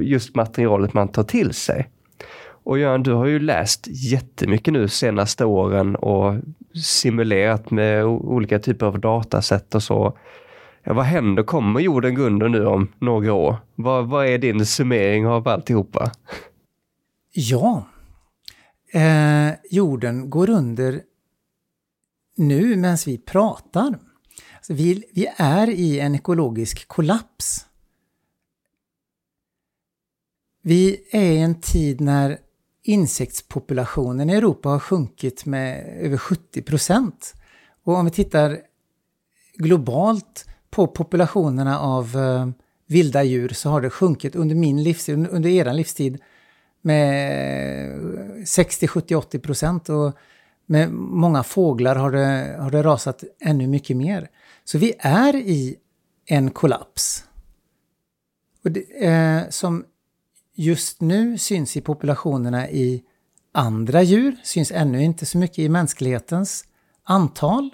just 0.00 0.34
materialet 0.34 0.94
man 0.94 1.08
tar 1.08 1.22
till 1.22 1.54
sig. 1.54 1.88
Och 2.64 2.78
Göran, 2.78 3.02
du 3.02 3.12
har 3.12 3.26
ju 3.26 3.38
läst 3.38 3.86
jättemycket 3.86 4.72
nu 4.72 4.88
senaste 4.88 5.44
åren 5.44 5.96
och 5.96 6.34
simulerat 6.84 7.70
med 7.70 8.04
olika 8.04 8.58
typer 8.58 8.86
av 8.86 9.00
datasätt 9.00 9.74
och 9.74 9.82
så. 9.82 10.18
Ja, 10.84 10.92
vad 10.92 11.04
händer? 11.04 11.42
Kommer 11.42 11.80
jorden 11.80 12.14
gå 12.14 12.22
under 12.22 12.48
nu 12.48 12.66
om 12.66 12.88
några 12.98 13.32
år? 13.32 13.56
Vad, 13.74 14.06
vad 14.08 14.26
är 14.26 14.38
din 14.38 14.66
summering 14.66 15.26
av 15.26 15.48
alltihopa? 15.48 16.10
Ja. 17.32 17.84
Eh, 18.94 19.54
jorden 19.70 20.30
går 20.30 20.50
under 20.50 21.02
nu 22.36 22.76
medan 22.76 22.98
vi 23.06 23.18
pratar. 23.18 23.98
Alltså 24.56 24.74
vi, 24.74 25.04
vi 25.12 25.28
är 25.36 25.70
i 25.70 26.00
en 26.00 26.14
ekologisk 26.14 26.88
kollaps. 26.88 27.66
Vi 30.62 31.00
är 31.10 31.32
i 31.32 31.38
en 31.38 31.60
tid 31.60 32.00
när 32.00 32.38
insektspopulationen 32.82 34.30
i 34.30 34.34
Europa 34.34 34.68
har 34.68 34.78
sjunkit 34.78 35.46
med 35.46 35.98
över 36.00 36.16
70 36.16 36.62
procent. 36.62 37.34
Och 37.84 37.94
om 37.94 38.04
vi 38.04 38.10
tittar 38.10 38.60
globalt 39.54 40.46
på 40.70 40.86
populationerna 40.86 41.78
av 41.80 42.16
eh, 42.16 42.48
vilda 42.86 43.22
djur 43.22 43.48
så 43.48 43.70
har 43.70 43.80
det 43.80 43.90
sjunkit 43.90 44.36
under 44.36 44.54
min 44.54 44.82
livstid, 44.82 45.14
under, 45.14 45.30
under 45.30 45.50
er 45.50 45.72
livstid 45.72 46.22
med 46.84 48.48
60, 48.48 48.86
70, 48.86 49.14
80 49.14 49.38
procent 49.38 49.88
och 49.88 50.12
med 50.66 50.92
många 50.92 51.42
fåglar 51.42 51.96
har 51.96 52.10
det, 52.12 52.56
har 52.60 52.70
det 52.70 52.82
rasat 52.82 53.24
ännu 53.40 53.66
mycket 53.66 53.96
mer. 53.96 54.28
Så 54.64 54.78
vi 54.78 54.94
är 54.98 55.36
i 55.36 55.76
en 56.26 56.50
kollaps. 56.50 57.24
Och 58.64 58.70
det, 58.70 59.06
eh, 59.06 59.42
som 59.48 59.84
just 60.54 61.00
nu 61.00 61.38
syns 61.38 61.76
i 61.76 61.80
populationerna 61.80 62.70
i 62.70 63.02
andra 63.52 64.02
djur, 64.02 64.36
syns 64.42 64.72
ännu 64.72 65.02
inte 65.02 65.26
så 65.26 65.38
mycket 65.38 65.58
i 65.58 65.68
mänsklighetens 65.68 66.64
antal, 67.04 67.70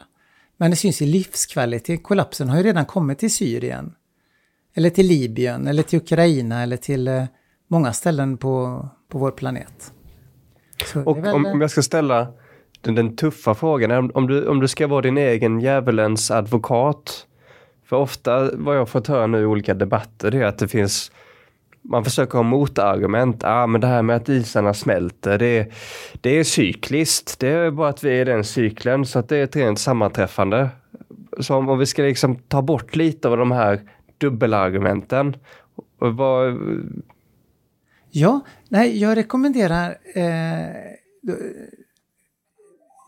men 0.56 0.70
det 0.70 0.76
syns 0.76 1.02
i 1.02 1.06
livskvalitet. 1.06 2.02
Kollapsen 2.02 2.48
har 2.48 2.56
ju 2.56 2.62
redan 2.62 2.86
kommit 2.86 3.18
till 3.18 3.34
Syrien, 3.34 3.94
eller 4.74 4.90
till 4.90 5.06
Libyen, 5.06 5.66
eller 5.66 5.82
till 5.82 5.98
Ukraina, 5.98 6.62
eller 6.62 6.76
till 6.76 7.08
eh, 7.08 7.24
många 7.68 7.92
ställen 7.92 8.36
på, 8.36 8.88
på 9.10 9.18
vår 9.18 9.30
planet. 9.30 9.92
Så 10.84 11.02
Och 11.04 11.24
väl- 11.24 11.34
om, 11.34 11.46
om 11.46 11.60
jag 11.60 11.70
ska 11.70 11.82
ställa 11.82 12.26
den, 12.80 12.94
den 12.94 13.16
tuffa 13.16 13.54
frågan, 13.54 13.90
om, 13.90 14.10
om, 14.14 14.26
du, 14.26 14.46
om 14.46 14.60
du 14.60 14.68
ska 14.68 14.86
vara 14.86 15.00
din 15.00 15.18
egen 15.18 15.60
djävulens 15.60 16.30
advokat. 16.30 17.26
För 17.84 17.96
ofta 17.96 18.50
vad 18.54 18.76
jag 18.76 18.88
fått 18.88 19.06
höra 19.06 19.26
nu 19.26 19.40
i 19.40 19.44
olika 19.44 19.74
debatter 19.74 20.30
det 20.30 20.38
är 20.38 20.44
att 20.44 20.58
det 20.58 20.68
finns 20.68 21.12
man 21.82 22.04
försöker 22.04 22.38
ha 22.38 22.42
motargument. 22.42 23.44
Ah, 23.44 23.66
men 23.66 23.80
det 23.80 23.86
här 23.86 24.02
med 24.02 24.16
att 24.16 24.28
isarna 24.28 24.74
smälter, 24.74 25.38
det 25.38 25.58
är, 25.58 25.66
det 26.20 26.38
är 26.38 26.44
cykliskt. 26.44 27.38
Det 27.38 27.48
är 27.48 27.70
bara 27.70 27.88
att 27.88 28.04
vi 28.04 28.10
är 28.10 28.20
i 28.20 28.24
den 28.24 28.44
cykeln, 28.44 29.06
så 29.06 29.18
att 29.18 29.28
det 29.28 29.36
är 29.36 29.44
ett 29.44 29.56
rent 29.56 29.78
sammanträffande. 29.78 30.68
Så 31.40 31.56
om, 31.56 31.68
om 31.68 31.78
vi 31.78 31.86
ska 31.86 32.02
liksom 32.02 32.36
ta 32.36 32.62
bort 32.62 32.96
lite 32.96 33.28
av 33.28 33.36
de 33.36 33.50
här 33.50 33.80
dubbelargumenten. 34.18 35.36
Vad, 35.98 36.58
Ja, 38.10 38.40
nej, 38.68 38.98
jag 38.98 39.16
rekommenderar... 39.16 39.98
Eh, 40.14 40.90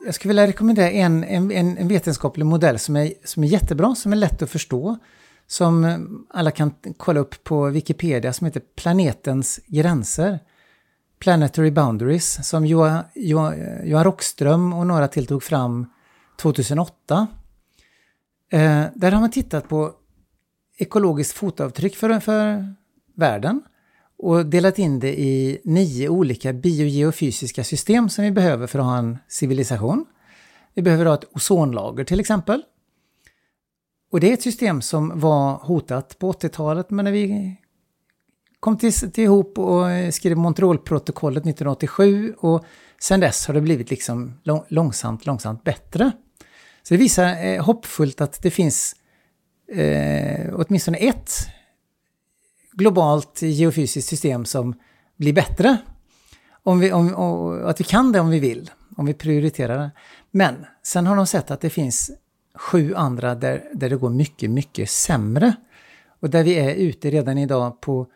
jag 0.05 0.15
skulle 0.15 0.31
vilja 0.31 0.47
rekommendera 0.47 0.91
en, 0.91 1.25
en, 1.25 1.51
en 1.51 1.89
vetenskaplig 1.89 2.47
modell 2.47 2.79
som 2.79 2.97
är, 2.97 3.13
som 3.25 3.45
är 3.45 3.49
jättebra, 3.49 3.95
som 3.95 4.13
är 4.13 4.17
lätt 4.17 4.43
att 4.43 4.51
förstå. 4.51 4.99
Som 5.47 6.27
alla 6.31 6.51
kan 6.51 6.75
kolla 6.97 7.21
upp 7.21 7.45
på 7.45 7.67
Wikipedia, 7.67 8.33
som 8.33 8.45
heter 8.45 8.63
Planetens 8.77 9.61
gränser. 9.67 10.39
Planetary 11.19 11.71
Boundaries, 11.71 12.49
som 12.49 12.67
Johan, 12.67 13.05
Johan, 13.15 13.55
Johan 13.85 14.05
Rockström 14.05 14.73
och 14.73 14.87
några 14.87 15.09
till 15.09 15.27
tog 15.27 15.43
fram 15.43 15.87
2008. 16.41 17.27
Eh, 18.53 18.85
där 18.95 19.13
har 19.13 19.21
man 19.21 19.31
tittat 19.31 19.69
på 19.69 19.93
ekologiskt 20.79 21.33
fotavtryck 21.33 21.97
för, 21.97 22.21
för 22.21 22.67
världen 23.15 23.63
och 24.23 24.47
delat 24.47 24.79
in 24.79 25.01
det 25.01 25.21
i 25.21 25.61
nio 25.65 26.09
olika 26.09 26.53
biogeofysiska 26.53 27.65
system 27.65 28.09
som 28.09 28.25
vi 28.25 28.31
behöver 28.31 28.67
för 28.67 28.79
att 28.79 28.85
ha 28.85 28.99
en 28.99 29.19
civilisation. 29.29 30.05
Vi 30.75 30.83
behöver 30.83 31.05
ha 31.05 31.15
ett 31.15 31.25
ozonlager 31.33 32.05
till 32.05 32.21
exempel. 32.21 32.63
Och 34.13 34.21
det 34.21 34.31
är 34.31 34.33
ett 34.33 34.43
system 34.43 34.83
som 34.83 35.21
var 35.21 35.55
hotat 35.55 36.19
på 36.19 36.33
80-talet, 36.33 36.91
men 36.91 37.05
när 37.05 37.13
vi 37.13 37.57
kom 38.61 38.79
till, 38.79 38.93
till 38.93 39.25
ihop 39.25 39.59
och 39.59 39.91
eh, 39.91 40.11
skrev 40.11 40.37
Montrealprotokollet 40.37 41.41
1987 41.43 42.35
och 42.39 42.65
sen 43.01 43.21
dess 43.21 43.47
har 43.47 43.55
det 43.55 43.61
blivit 43.61 43.91
liksom 43.91 44.41
lång, 44.43 44.65
långsamt, 44.69 45.27
långsamt 45.27 45.65
bättre. 45.65 46.13
Så 46.83 46.95
det 46.95 46.99
visar 46.99 47.45
eh, 47.45 47.65
hoppfullt 47.65 48.21
att 48.21 48.43
det 48.43 48.51
finns 48.51 48.97
eh, 49.73 50.55
åtminstone 50.55 50.99
ett 50.99 51.33
globalt 52.73 53.43
geofysiskt 53.43 54.09
system 54.09 54.45
som 54.45 54.75
blir 55.17 55.33
bättre. 55.33 55.77
Om 56.63 56.81
vi, 56.81 56.93
om, 56.93 57.15
och 57.15 57.71
att 57.71 57.81
vi 57.81 57.85
kan 57.85 58.13
det 58.13 58.21
om 58.21 58.31
vi 58.31 58.39
vill, 58.39 58.71
om 58.97 59.07
vi 59.07 59.15
prioriterar 59.15 59.79
det. 59.79 59.91
Men 60.31 60.67
sen 60.83 61.07
har 61.07 61.17
de 61.17 61.27
sett 61.27 61.51
att 61.51 61.61
det 61.61 61.71
finns 61.71 62.11
sju 62.55 62.95
andra 62.95 63.35
där, 63.35 63.65
där 63.75 63.91
det 63.91 63.97
går 63.97 64.11
mycket, 64.11 64.51
mycket 64.51 64.91
sämre. 64.91 65.53
Och 66.21 66.31
där 66.31 66.45
vi 66.45 66.55
är 66.55 66.75
ute 66.75 67.11
redan 67.11 67.39
idag 67.39 67.81
på 67.81 68.07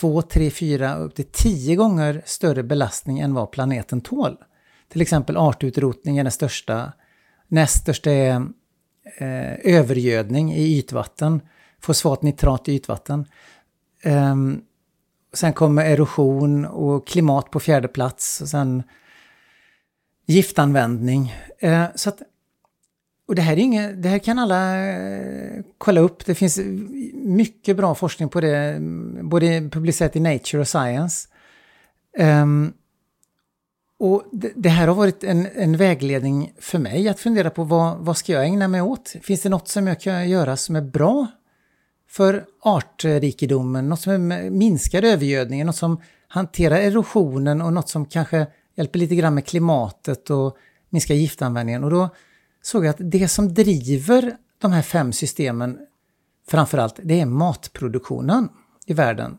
två, 0.00 0.22
tre, 0.22 0.50
fyra, 0.50 0.96
upp 0.96 1.14
till 1.14 1.24
tio 1.32 1.76
gånger 1.76 2.22
större 2.24 2.62
belastning 2.62 3.18
än 3.18 3.34
vad 3.34 3.50
planeten 3.50 4.00
tål. 4.00 4.36
Till 4.88 5.00
exempel 5.00 5.36
artutrotning 5.36 6.18
är 6.18 6.24
den 6.24 6.32
största. 6.32 6.92
Näst 7.48 7.82
största 7.82 8.10
är 8.10 8.34
eh, 9.18 9.74
övergödning 9.76 10.52
i 10.52 10.78
ytvatten. 10.78 11.40
Fosfatnitrat 11.80 12.68
i 12.68 12.74
ytvatten. 12.74 13.26
Ehm, 14.06 14.60
sen 15.32 15.52
kommer 15.52 15.84
erosion 15.84 16.64
och 16.64 17.06
klimat 17.06 17.50
på 17.50 17.60
fjärde 17.60 17.88
plats. 17.88 18.40
Och 18.40 18.48
sen 18.48 18.82
giftanvändning. 20.26 21.34
Eh, 21.58 21.84
så 21.94 22.08
att, 22.08 22.22
och 23.28 23.34
det 23.34 23.42
här, 23.42 23.52
är 23.52 23.56
inget, 23.56 24.02
det 24.02 24.08
här 24.08 24.18
kan 24.18 24.38
alla 24.38 24.86
eh, 24.86 25.62
kolla 25.78 26.00
upp. 26.00 26.26
Det 26.26 26.34
finns 26.34 26.60
mycket 27.14 27.76
bra 27.76 27.94
forskning 27.94 28.28
på 28.28 28.40
det, 28.40 28.78
både 29.22 29.68
publicerat 29.72 30.16
i 30.16 30.20
Nature 30.20 30.60
och 30.60 30.68
Science. 30.68 31.28
Um, 32.18 32.72
och 33.98 34.24
det, 34.32 34.52
det, 34.56 34.68
här 34.68 34.88
har 34.88 34.94
varit 34.94 35.24
en, 35.24 35.46
en, 35.54 35.76
vägledning 35.76 36.52
för 36.58 36.78
mig 36.78 37.08
att 37.08 37.20
fundera 37.20 37.50
på 37.50 37.64
vad, 37.64 37.98
vad 37.98 38.16
ska 38.16 38.32
jag 38.32 38.44
ägna 38.44 38.68
mig 38.68 38.80
åt? 38.80 39.14
Finns 39.22 39.42
det 39.42 39.48
något 39.48 39.68
som 39.68 39.86
jag 39.86 40.00
kan 40.00 40.28
göra 40.28 40.56
som 40.56 40.76
är 40.76 40.80
bra 40.80 41.26
för 42.16 42.44
artrikedomen, 42.60 43.88
något 43.88 44.00
som 44.00 44.48
minskar 44.50 45.02
övergödningen, 45.02 45.66
något 45.66 45.76
som 45.76 46.00
hanterar 46.28 46.76
erosionen 46.76 47.62
och 47.62 47.72
något 47.72 47.88
som 47.88 48.06
kanske 48.06 48.46
hjälper 48.74 48.98
lite 48.98 49.16
grann 49.16 49.34
med 49.34 49.46
klimatet 49.46 50.30
och 50.30 50.56
minskar 50.90 51.14
giftanvändningen. 51.14 51.84
Och 51.84 51.90
då 51.90 52.08
såg 52.62 52.84
jag 52.84 52.90
att 52.90 53.10
det 53.10 53.28
som 53.28 53.54
driver 53.54 54.36
de 54.58 54.72
här 54.72 54.82
fem 54.82 55.12
systemen 55.12 55.78
framförallt, 56.48 57.00
det 57.02 57.20
är 57.20 57.26
matproduktionen 57.26 58.48
i 58.86 58.94
världen. 58.94 59.38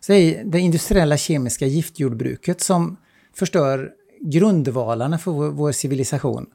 Så 0.00 0.12
det 0.12 0.18
är 0.18 0.44
det 0.44 0.58
industriella 0.58 1.16
kemiska 1.16 1.66
giftjordbruket 1.66 2.60
som 2.60 2.96
förstör 3.34 3.90
grundvalarna 4.20 5.18
för 5.18 5.30
vår, 5.30 5.48
vår 5.48 5.72
civilisation. 5.72 6.46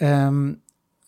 Um, 0.00 0.56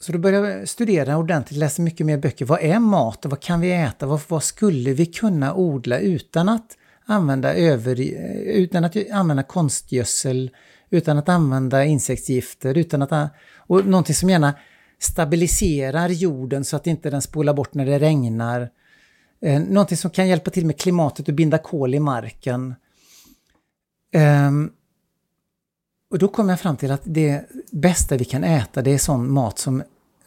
så 0.04 0.12
då 0.12 0.18
började 0.18 0.50
jag 0.50 0.68
studera 0.68 1.16
ordentligt, 1.16 1.58
läsa 1.58 1.82
mycket 1.82 2.06
mer 2.06 2.18
böcker. 2.18 2.44
Vad 2.44 2.60
är 2.60 2.78
mat 2.78 3.26
vad 3.26 3.40
kan 3.40 3.60
vi 3.60 3.72
äta? 3.72 4.06
Vad, 4.06 4.20
vad 4.28 4.42
skulle 4.42 4.92
vi 4.92 5.06
kunna 5.06 5.54
odla 5.54 5.98
utan 5.98 6.48
att 6.48 6.76
använda, 7.06 7.54
över, 7.54 8.00
utan 8.44 8.84
att 8.84 9.10
använda 9.12 9.42
konstgödsel, 9.42 10.50
utan 10.90 11.18
att 11.18 11.28
använda 11.28 11.84
insektsgifter, 11.84 12.78
utan 12.78 13.02
att... 13.02 13.30
Och 13.56 13.86
någonting 13.86 14.14
som 14.14 14.30
gärna 14.30 14.54
stabiliserar 14.98 16.08
jorden 16.08 16.64
så 16.64 16.76
att 16.76 16.86
inte 16.86 17.10
den 17.10 17.22
spolar 17.22 17.54
bort 17.54 17.74
när 17.74 17.86
det 17.86 17.98
regnar. 17.98 18.70
Eh, 19.42 19.60
någonting 19.60 19.96
som 19.96 20.10
kan 20.10 20.28
hjälpa 20.28 20.50
till 20.50 20.66
med 20.66 20.80
klimatet 20.80 21.28
och 21.28 21.34
binda 21.34 21.58
kol 21.58 21.94
i 21.94 22.00
marken. 22.00 22.74
Um, 24.48 24.72
och 26.10 26.18
då 26.18 26.28
kom 26.28 26.48
jag 26.48 26.60
fram 26.60 26.76
till 26.76 26.90
att 26.90 27.02
det 27.04 27.44
bästa 27.72 28.16
vi 28.16 28.24
kan 28.24 28.44
äta 28.44 28.82
det 28.82 28.90
är 28.90 28.98
sån 28.98 29.32
mat 29.32 29.58
som 29.58 29.82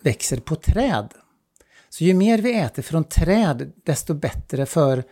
växer 0.08 0.38
på 0.38 0.56
träd. 0.56 1.14
Så 1.90 2.04
ju 2.04 2.14
mer 2.14 2.38
vi 2.38 2.60
äter 2.60 2.84
från 2.84 3.04
träd 3.04 3.72
desto 3.86 4.14
bättre 4.14 4.66
för 4.66 5.04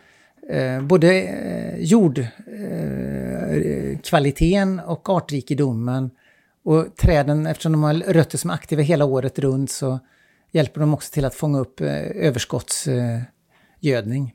eh, 0.49 0.81
både 0.81 1.21
eh, 1.21 1.79
jordkvaliteten 1.79 4.79
eh, 4.79 4.85
och 4.85 5.09
artrikedomen. 5.09 6.11
Och 6.63 6.95
träden, 6.95 7.47
eftersom 7.47 7.71
de 7.71 7.83
har 7.83 7.93
rötter 7.93 8.37
som 8.37 8.49
är 8.49 8.53
aktiva 8.53 8.81
hela 8.81 9.05
året 9.05 9.39
runt 9.39 9.71
så 9.71 9.99
hjälper 10.51 10.81
de 10.81 10.93
också 10.93 11.13
till 11.13 11.25
att 11.25 11.35
fånga 11.35 11.59
upp 11.59 11.81
eh, 11.81 12.27
överskottsgödning. 12.27 14.33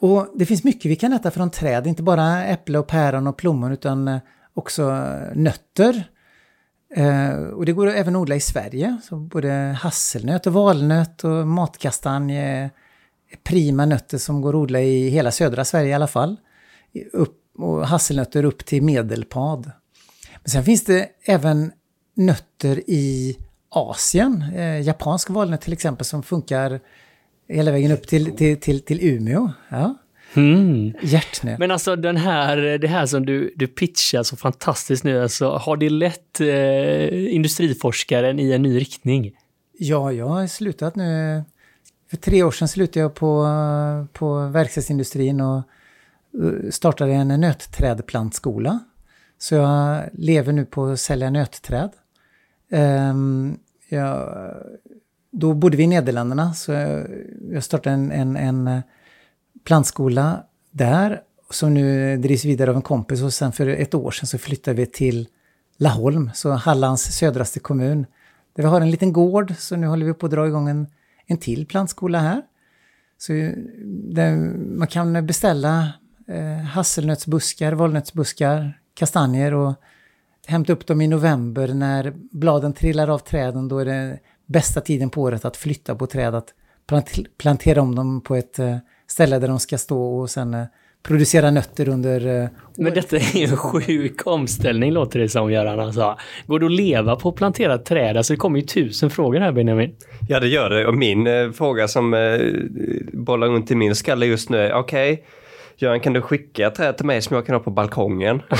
Och 0.00 0.26
det 0.34 0.46
finns 0.46 0.64
mycket 0.64 0.90
vi 0.90 0.96
kan 0.96 1.12
äta 1.12 1.30
från 1.30 1.50
träd, 1.50 1.86
inte 1.86 2.02
bara 2.02 2.44
äpple 2.44 2.78
och 2.78 2.86
päron 2.86 3.26
och 3.26 3.36
plommon 3.36 3.72
utan 3.72 4.08
eh, 4.08 4.18
också 4.54 4.82
eh, 4.82 5.34
nötter. 5.34 6.04
Eh, 6.96 7.34
och 7.34 7.66
det 7.66 7.72
går 7.72 7.86
att 7.86 7.94
även 7.94 8.16
odla 8.16 8.36
i 8.36 8.40
Sverige, 8.40 8.96
så 9.02 9.16
både 9.16 9.76
hasselnöt 9.80 10.46
och 10.46 10.52
valnöt 10.52 11.24
och 11.24 11.46
matkastanje 11.46 12.70
är 13.30 13.36
prima 13.44 13.86
nötter 13.86 14.18
som 14.18 14.40
går 14.40 14.50
att 14.50 14.54
odla 14.54 14.80
i 14.80 15.08
hela 15.08 15.30
södra 15.30 15.64
Sverige 15.64 15.90
i 15.90 15.94
alla 15.94 16.06
fall. 16.06 16.36
Upp, 17.12 17.36
och 17.58 17.86
hasselnötter 17.86 18.44
upp 18.44 18.64
till 18.64 18.82
medelpad. 18.82 19.70
Men 20.42 20.50
sen 20.50 20.64
finns 20.64 20.84
det 20.84 21.08
även 21.24 21.72
nötter 22.16 22.90
i 22.90 23.36
Asien, 23.68 24.44
eh, 24.54 24.80
japansk 24.80 25.30
valnöt 25.30 25.60
till 25.60 25.72
exempel, 25.72 26.06
som 26.06 26.22
funkar 26.22 26.80
hela 27.48 27.70
vägen 27.70 27.92
upp 27.92 28.06
till, 28.06 28.36
till, 28.36 28.60
till, 28.60 28.80
till 28.80 29.00
Umeå. 29.00 29.52
Ja. 29.68 29.94
Mm. 30.34 30.92
Hjärtnöt. 31.02 31.58
Men 31.58 31.70
alltså 31.70 31.96
den 31.96 32.16
här, 32.16 32.56
det 32.56 32.88
här 32.88 33.06
som 33.06 33.26
du, 33.26 33.52
du 33.56 33.66
pitchar 33.66 34.22
så 34.22 34.36
fantastiskt 34.36 35.04
nu, 35.04 35.22
alltså, 35.22 35.50
har 35.50 35.76
det 35.76 35.90
lett 35.90 36.40
eh, 36.40 37.34
industriforskaren 37.34 38.38
i 38.38 38.52
en 38.52 38.62
ny 38.62 38.80
riktning? 38.80 39.32
Ja, 39.78 40.12
jag 40.12 40.26
har 40.26 40.46
slutat 40.46 40.96
nu. 40.96 41.42
För 42.10 42.16
tre 42.16 42.42
år 42.42 42.50
sedan 42.50 42.68
slutade 42.68 43.00
jag 43.00 43.14
på, 43.14 43.46
på 44.12 44.46
verkstadsindustrin 44.46 45.40
och 45.40 45.56
eh, 45.56 46.70
startade 46.70 47.12
en 47.12 47.28
nötträdplantskola. 47.28 48.78
Så 49.38 49.54
jag 49.54 50.02
lever 50.12 50.52
nu 50.52 50.64
på 50.64 50.84
att 50.84 51.00
sälja 51.00 51.30
nötträd. 51.30 51.90
Um, 52.72 53.58
jag, 53.88 54.34
då 55.30 55.54
bodde 55.54 55.76
vi 55.76 55.82
i 55.82 55.86
Nederländerna 55.86 56.54
så 56.54 56.72
jag, 56.72 57.06
jag 57.52 57.64
startade 57.64 57.94
en, 57.94 58.12
en, 58.12 58.36
en 58.36 58.82
plantskola 59.64 60.44
där 60.70 61.20
som 61.50 61.74
nu 61.74 62.16
drivs 62.16 62.44
vidare 62.44 62.70
av 62.70 62.76
en 62.76 62.82
kompis 62.82 63.22
och 63.22 63.32
sen 63.32 63.52
för 63.52 63.66
ett 63.66 63.94
år 63.94 64.10
sedan 64.10 64.26
så 64.26 64.38
flyttade 64.38 64.76
vi 64.76 64.86
till 64.86 65.28
Laholm, 65.76 66.30
så 66.34 66.50
Hallands 66.50 67.02
södraste 67.02 67.60
kommun. 67.60 68.06
Där 68.52 68.62
vi 68.62 68.68
har 68.68 68.80
en 68.80 68.90
liten 68.90 69.12
gård, 69.12 69.54
så 69.58 69.76
nu 69.76 69.86
håller 69.86 70.06
vi 70.06 70.14
på 70.14 70.26
att 70.26 70.32
dra 70.32 70.46
igång 70.46 70.68
en, 70.68 70.86
en 71.26 71.38
till 71.38 71.66
plantskola 71.66 72.18
här. 72.18 72.42
Så 73.18 73.32
man 74.76 74.88
kan 74.88 75.26
beställa 75.26 75.92
eh, 76.28 76.64
hasselnötsbuskar, 76.64 77.72
valnötsbuskar, 77.72 78.80
kastanjer 78.94 79.54
och 79.54 79.74
hämta 80.46 80.72
upp 80.72 80.86
dem 80.86 81.00
i 81.00 81.08
november 81.08 81.68
när 81.68 82.12
bladen 82.32 82.72
trillar 82.72 83.08
av 83.08 83.18
träden. 83.18 83.68
Då 83.68 83.78
är 83.78 83.84
det 83.84 84.18
bästa 84.46 84.80
tiden 84.80 85.10
på 85.10 85.22
året 85.22 85.44
att 85.44 85.56
flytta 85.56 85.94
på 85.94 86.06
träd, 86.06 86.34
att 86.34 86.54
plantera 87.38 87.82
om 87.82 87.94
dem 87.94 88.20
på 88.20 88.36
ett 88.36 88.58
eh, 88.58 88.76
ställe 89.10 89.38
där 89.38 89.48
de 89.48 89.60
ska 89.60 89.78
stå 89.78 90.18
och 90.18 90.30
sen 90.30 90.54
eh, 90.54 90.64
producera 91.02 91.50
nötter 91.50 91.88
under... 91.88 92.42
Eh, 92.42 92.48
Men 92.76 92.94
detta 92.94 93.16
är 93.16 93.36
ju 93.36 93.44
en 93.44 93.56
sjuk 93.56 94.26
omställning 94.26 94.92
låter 94.92 95.18
det 95.18 95.28
som 95.28 95.52
Göran. 95.52 95.80
Alltså. 95.80 96.18
Går 96.46 96.60
det 96.60 96.66
att 96.66 96.72
leva 96.72 97.16
på 97.16 97.32
planterat 97.32 97.84
träd? 97.84 98.16
Alltså 98.16 98.32
det 98.32 98.36
kommer 98.36 98.60
ju 98.60 98.66
tusen 98.66 99.10
frågor 99.10 99.40
här 99.40 99.52
Benjamin. 99.52 99.96
Ja 100.28 100.40
det 100.40 100.48
gör 100.48 100.70
det 100.70 100.86
och 100.86 100.94
min 100.94 101.26
eh, 101.26 101.50
fråga 101.50 101.88
som 101.88 102.14
eh, 102.14 102.38
bollar 103.12 103.48
runt 103.48 103.70
i 103.70 103.74
min 103.74 103.94
skalle 103.94 104.26
just 104.26 104.50
nu 104.50 104.58
är 104.58 104.72
okej, 104.72 105.12
okay, 105.12 105.24
Göran 105.76 106.00
kan 106.00 106.12
du 106.12 106.22
skicka 106.22 106.70
träd 106.70 106.96
till 106.96 107.06
mig 107.06 107.22
som 107.22 107.36
jag 107.36 107.46
kan 107.46 107.54
ha 107.54 107.60
på 107.60 107.70
balkongen? 107.70 108.42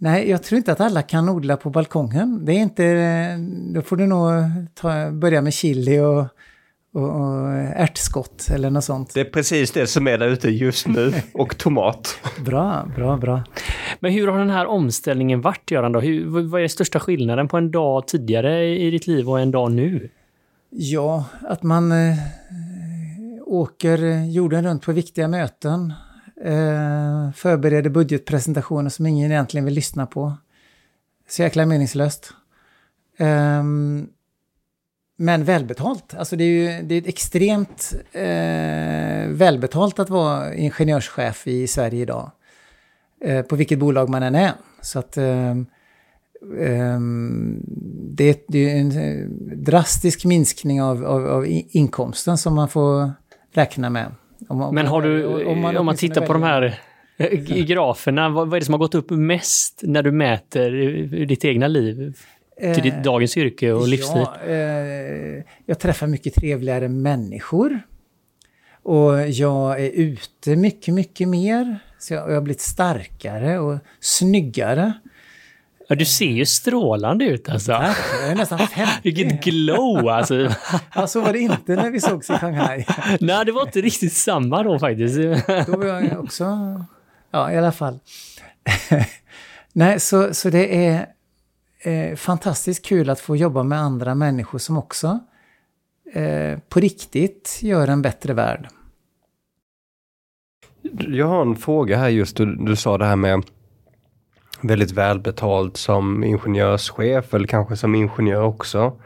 Nej, 0.00 0.30
jag 0.30 0.42
tror 0.42 0.56
inte 0.56 0.72
att 0.72 0.80
alla 0.80 1.02
kan 1.02 1.28
odla 1.28 1.56
på 1.56 1.70
balkongen. 1.70 2.44
Det 2.44 2.52
är 2.52 2.58
inte... 2.58 2.84
Eh, 2.84 3.38
då 3.74 3.82
får 3.82 3.96
du 3.96 4.06
nog 4.06 4.30
ta, 4.74 5.10
börja 5.10 5.42
med 5.42 5.52
chili 5.54 6.00
och 6.00 6.24
och, 6.98 7.20
och 7.20 7.48
ärtskott 7.58 8.48
eller 8.50 8.70
något 8.70 8.84
sånt. 8.84 9.14
Det 9.14 9.20
är 9.20 9.24
precis 9.24 9.70
det 9.70 9.86
som 9.86 10.08
är 10.08 10.18
där 10.18 10.28
ute 10.28 10.50
just 10.50 10.86
nu. 10.86 11.12
Och 11.34 11.58
tomat. 11.58 12.18
bra, 12.44 12.88
bra, 12.96 13.16
bra. 13.16 13.42
Men 14.00 14.12
hur 14.12 14.28
har 14.28 14.38
den 14.38 14.50
här 14.50 14.66
omställningen 14.66 15.40
varit, 15.40 15.70
Göran? 15.70 15.92
Då? 15.92 16.00
Hur, 16.00 16.26
vad 16.26 16.54
är 16.54 16.60
den 16.60 16.68
största 16.68 17.00
skillnaden 17.00 17.48
på 17.48 17.56
en 17.56 17.70
dag 17.70 18.08
tidigare 18.08 18.64
i 18.66 18.90
ditt 18.90 19.06
liv 19.06 19.30
och 19.30 19.40
en 19.40 19.50
dag 19.50 19.72
nu? 19.72 20.10
Ja, 20.70 21.24
att 21.48 21.62
man 21.62 21.92
eh, 21.92 22.16
åker 23.46 24.24
jorden 24.24 24.64
runt 24.64 24.82
på 24.82 24.92
viktiga 24.92 25.28
möten. 25.28 25.92
Eh, 26.44 27.32
förbereder 27.34 27.90
budgetpresentationer 27.90 28.90
som 28.90 29.06
ingen 29.06 29.30
egentligen 29.30 29.64
vill 29.64 29.74
lyssna 29.74 30.06
på. 30.06 30.32
Så 31.28 31.42
jäkla 31.42 31.66
meningslöst. 31.66 32.32
Eh, 33.18 33.62
men 35.20 35.44
välbetalt. 35.44 36.14
Alltså 36.14 36.36
det 36.36 36.44
är 36.44 36.48
ju 36.48 36.82
det 36.82 36.94
är 36.94 37.08
extremt 37.08 37.94
eh, 38.12 39.28
välbetalt 39.28 39.98
att 39.98 40.10
vara 40.10 40.54
ingenjörschef 40.54 41.46
i 41.46 41.66
Sverige 41.66 42.02
idag. 42.02 42.30
Eh, 43.24 43.42
på 43.42 43.56
vilket 43.56 43.78
bolag 43.78 44.08
man 44.08 44.22
än 44.22 44.34
är. 44.34 44.52
Så 44.80 44.98
att 44.98 45.16
eh, 45.16 45.56
ehm, 46.60 47.62
det, 48.10 48.44
det, 48.48 48.70
är 48.70 48.80
en 48.80 48.90
eh, 48.90 49.26
drastisk 49.56 50.24
minskning 50.24 50.82
av, 50.82 51.04
av, 51.04 51.26
av, 51.26 51.46
inkomsten 51.70 52.38
som 52.38 52.54
man 52.54 52.68
får 52.68 53.12
räkna 53.52 53.90
med. 53.90 54.14
Om 54.48 54.74
Men 54.74 54.86
har 54.86 55.02
du, 55.02 55.44
om 55.44 55.60
man, 55.60 55.76
om 55.76 55.86
man 55.86 55.96
tittar 55.96 56.26
på 56.26 56.32
de 56.32 56.42
här 56.42 56.80
eh, 57.16 57.64
graferna, 57.64 58.28
vad, 58.28 58.48
vad 58.48 58.56
är 58.56 58.60
det 58.60 58.66
som 58.66 58.74
har 58.74 58.78
gått 58.78 58.94
upp 58.94 59.10
mest 59.10 59.80
när 59.82 60.02
du 60.02 60.12
mäter 60.12 60.70
ditt 61.26 61.44
egna 61.44 61.68
liv? 61.68 62.16
Till 62.60 62.82
ditt 62.82 62.94
eh, 62.94 63.02
dagens 63.02 63.36
yrke 63.36 63.72
och 63.72 63.88
livsstil? 63.88 64.26
Ja, 64.46 64.52
eh, 64.52 65.42
jag 65.66 65.78
träffar 65.78 66.06
mycket 66.06 66.34
trevligare 66.34 66.88
människor. 66.88 67.80
Och 68.82 69.28
jag 69.28 69.80
är 69.80 69.90
ute 69.90 70.56
mycket, 70.56 70.94
mycket 70.94 71.28
mer. 71.28 71.78
Så 71.98 72.14
jag, 72.14 72.30
jag 72.30 72.34
har 72.34 72.40
blivit 72.42 72.60
starkare 72.60 73.58
och 73.58 73.78
snyggare. 74.00 74.92
Ja, 75.88 75.94
du 75.94 76.04
ser 76.04 76.30
ju 76.30 76.46
strålande 76.46 77.24
ut 77.24 77.48
alltså. 77.48 77.72
Tack, 77.72 77.96
jag 78.22 78.30
är 78.30 78.34
nästan 78.34 78.58
50. 78.58 78.92
Vilket 79.02 79.44
glow 79.44 80.08
alltså. 80.08 80.54
Ja, 80.94 81.06
så 81.06 81.20
var 81.20 81.32
det 81.32 81.38
inte 81.38 81.74
när 81.74 81.90
vi 81.90 82.00
sågs 82.00 82.30
i 82.30 82.32
Shanghai. 82.32 82.86
Nej, 83.20 83.44
det 83.44 83.52
var 83.52 83.62
inte 83.62 83.80
riktigt 83.80 84.12
samma 84.12 84.62
då 84.62 84.78
faktiskt. 84.78 85.16
Då 85.66 85.76
var 85.76 85.86
jag 85.86 86.24
också... 86.24 86.44
Ja, 87.30 87.52
i 87.52 87.56
alla 87.56 87.72
fall. 87.72 87.98
Nej, 89.72 90.00
så, 90.00 90.34
så 90.34 90.50
det 90.50 90.86
är 90.86 91.06
eh, 91.80 92.16
fantastiskt 92.16 92.86
kul 92.86 93.10
att 93.10 93.20
få 93.20 93.36
jobba 93.36 93.62
med 93.62 93.78
andra 93.78 94.14
människor 94.14 94.58
som 94.58 94.78
också 94.78 95.18
eh, 96.12 96.58
på 96.68 96.80
riktigt 96.80 97.58
gör 97.62 97.88
en 97.88 98.02
bättre 98.02 98.32
värld. 98.32 98.68
Jag 101.08 101.26
har 101.26 101.42
en 101.42 101.56
fråga 101.56 101.96
här 101.96 102.08
just, 102.08 102.36
du, 102.36 102.56
du 102.56 102.76
sa 102.76 102.98
det 102.98 103.04
här 103.04 103.16
med 103.16 103.42
väldigt 104.60 104.92
välbetalt 104.92 105.76
som 105.76 106.24
ingenjörschef 106.24 107.34
eller 107.34 107.46
kanske 107.46 107.76
som 107.76 107.94
ingenjör 107.94 108.42
också. 108.42 109.00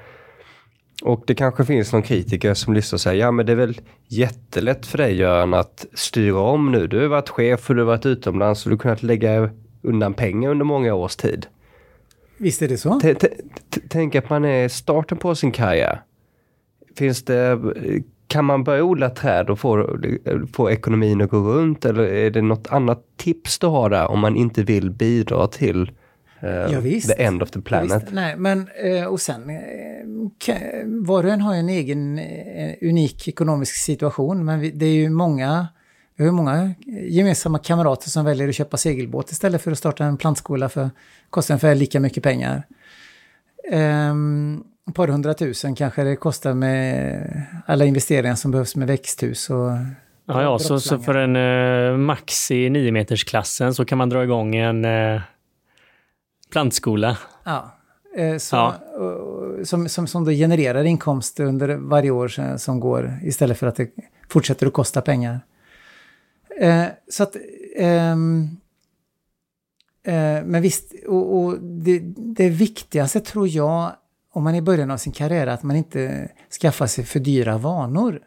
Och 1.03 1.25
det 1.27 1.35
kanske 1.35 1.65
finns 1.65 1.93
någon 1.93 2.03
kritiker 2.03 2.55
som 2.55 2.75
lyssnar 2.75 2.97
och 2.97 3.01
säger, 3.01 3.21
ja 3.21 3.31
men 3.31 3.47
det 3.47 3.53
är 3.53 3.57
väl 3.57 3.81
jättelätt 4.09 4.87
för 4.87 4.99
dig 4.99 5.17
Göran 5.17 5.55
att 5.55 5.87
styra 5.95 6.41
om 6.41 6.73
nu. 6.73 6.87
Du 6.87 7.01
har 7.01 7.07
varit 7.07 7.29
chef 7.29 7.71
och 7.71 7.77
du 7.77 7.83
har 7.83 7.87
varit 7.87 8.07
utomlands 8.07 8.67
och 8.67 8.71
du 8.71 8.77
har 8.77 8.79
kunnat 8.79 9.03
lägga 9.03 9.51
undan 9.83 10.15
pengar 10.15 10.51
under 10.51 10.65
många 10.65 10.95
års 10.95 11.17
tid. 11.17 11.47
Visst 12.43 12.63
är 12.63 12.69
det 12.69 12.77
så? 12.79 13.01
T- 13.01 13.15
Tänk 13.89 14.15
att 14.15 14.31
man 14.31 14.45
är 14.45 14.69
starten 14.69 15.19
på 15.19 15.35
sin 15.35 15.53
karriär. 15.53 16.03
Finns 16.97 17.25
det, 17.25 17.59
kan 18.27 18.45
man 18.45 18.65
börja 18.65 18.85
odla 18.85 19.11
träd 19.11 19.51
och 19.51 19.59
få, 19.59 19.99
få 20.53 20.71
ekonomin 20.71 21.21
att 21.21 21.31
gå 21.31 21.37
runt 21.39 21.85
eller 21.85 22.03
är 22.03 22.31
det 22.31 22.43
något 22.43 22.67
annat 22.71 23.05
tips 23.17 23.59
du 23.59 23.67
har 23.67 23.91
där 23.91 24.11
om 24.11 24.21
man 24.21 24.37
inte 24.37 24.63
vill 24.63 24.91
bidra 24.91 25.47
till 25.47 25.91
eh, 26.41 26.51
Ja, 26.51 26.81
visst. 26.81 27.17
the 27.17 27.23
end 27.23 27.43
of 27.43 27.51
the 27.51 27.59
Ja, 27.59 27.63
planet? 27.65 28.03
visst. 28.03 28.13
Nej, 28.15 28.37
men 28.37 28.69
eh, 28.85 29.05
och 29.07 29.21
sen, 29.21 29.43
var 30.87 31.25
och 31.25 31.31
en 31.31 31.41
har 31.41 31.55
ju 31.55 31.61
en 31.61 31.69
egen 31.69 32.19
eh, 32.19 32.75
unik 32.83 33.29
ekonomisk 33.29 33.75
situation, 33.75 34.45
men 34.45 34.79
det 34.79 34.87
är 34.87 34.95
ju 34.95 35.11
många, 35.11 35.67
vi 36.17 36.25
har 36.25 36.29
ju 36.31 36.33
många 36.37 36.75
gemensamma 37.09 37.59
kamrater 37.59 38.11
som 38.11 38.25
väljer 38.25 38.49
att 38.49 38.55
köpa 38.55 38.77
segelbåt 38.77 39.31
istället 39.31 39.63
för 39.63 39.71
att 39.73 39.79
starta 39.79 40.05
en 40.05 40.17
plantskola 40.17 40.69
för 40.69 40.91
kostar 41.31 41.55
ungefär 41.55 41.75
lika 41.75 42.01
mycket 42.01 42.23
pengar. 42.23 42.63
Um, 43.73 44.65
ett 44.89 44.95
par 44.95 45.09
hundratusen 45.09 45.75
kanske 45.75 46.03
det 46.05 46.17
kostar 46.17 46.55
med 46.55 47.43
alla 47.67 47.85
investeringar 47.85 48.35
som 48.35 48.51
behövs 48.51 48.77
med 48.77 48.89
växthus 48.89 49.51
och 49.51 49.71
Ja, 50.27 50.43
ja 50.43 50.59
så, 50.59 50.81
så 50.81 50.99
för 50.99 51.15
en 51.15 51.37
eh, 51.37 51.97
max 51.97 52.51
i 52.51 52.71
9 52.71 52.93
metersklassen 52.93 53.75
så 53.75 53.85
kan 53.85 53.99
man 53.99 54.09
dra 54.09 54.23
igång 54.25 54.55
en 54.57 54.85
eh, 54.85 55.21
plantskola. 56.53 57.19
Ja. 57.45 57.75
eh, 58.17 58.37
Så, 58.39 58.57
Ja. 58.57 58.75
och- 58.99 59.67
Som, 59.69 59.89
som, 59.89 60.07
som 60.07 60.25
då 60.25 60.31
genererar 60.31 60.85
inkomst 60.85 61.41
under 61.41 61.75
varje 61.77 62.11
år 62.11 62.57
som 62.59 62.81
går 62.81 63.19
istället 63.23 63.59
för 63.59 63.67
att 63.67 63.77
det 63.77 63.91
fortsätter 64.29 64.67
att 64.67 64.73
kosta 64.73 65.01
pengar. 65.01 65.41
Eh, 66.61 66.87
så 67.09 67.23
att... 67.23 67.37
ehm, 67.77 68.49
eh, 70.05 70.45
men 70.45 70.63
visst, 70.63 70.93
och, 71.07 71.37
och 71.37 71.59
det, 71.61 71.99
det 72.17 72.49
viktigaste 72.49 73.21
tror 73.21 73.49
jag 73.49 73.93
om 74.33 74.45
man 74.45 74.55
är 74.55 74.59
i 74.59 74.63
början 74.63 74.91
av 74.91 74.97
sin 74.97 75.13
karriär 75.13 75.47
är 75.47 75.51
att 75.51 75.63
man 75.63 75.77
inte 75.77 76.29
skaffar 76.61 76.87
sig 76.87 77.05
för 77.05 77.21
dyra 77.21 77.59
vanor. 77.59 78.21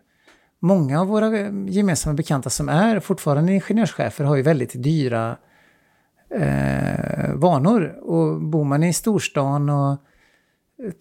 Många 0.60 1.02
av 1.02 1.08
våra 1.08 1.40
eh, 1.40 1.52
gemensamma 1.68 2.14
bekanta 2.14 2.50
som 2.50 2.70
är 2.70 3.00
fortfarande 3.00 3.54
ingenjörschefer 3.54 4.24
har 4.24 4.36
ju 4.36 4.42
väldigt 4.42 4.84
dyra 4.84 5.38
eh, 6.30 7.34
vanor. 7.34 8.00
Och 8.02 8.42
bor 8.42 8.64
man 8.64 8.84
i 8.84 8.94
storstan 8.94 9.70
och 9.70 9.98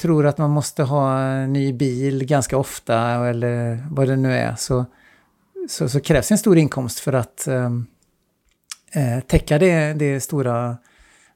tror 0.01 0.27
att 0.27 0.39
man 0.39 0.51
måste 0.51 0.83
ha 0.83 1.19
en 1.21 1.53
ny 1.53 1.73
bil 1.73 2.25
ganska 2.25 2.57
ofta 2.57 3.29
eller 3.29 3.87
vad 3.91 4.09
det 4.09 4.17
nu 4.17 4.33
är 4.33 4.55
så, 4.55 4.85
så, 5.69 5.89
så 5.89 6.01
krävs 6.01 6.31
en 6.31 6.39
stor 6.39 6.59
inkomst 6.59 7.01
för 7.01 7.13
att 7.13 7.47
ehm, 7.47 7.87
eh, 8.93 9.21
täcka 9.21 9.59
det, 9.59 9.93
det 9.93 10.21
stora, 10.21 10.77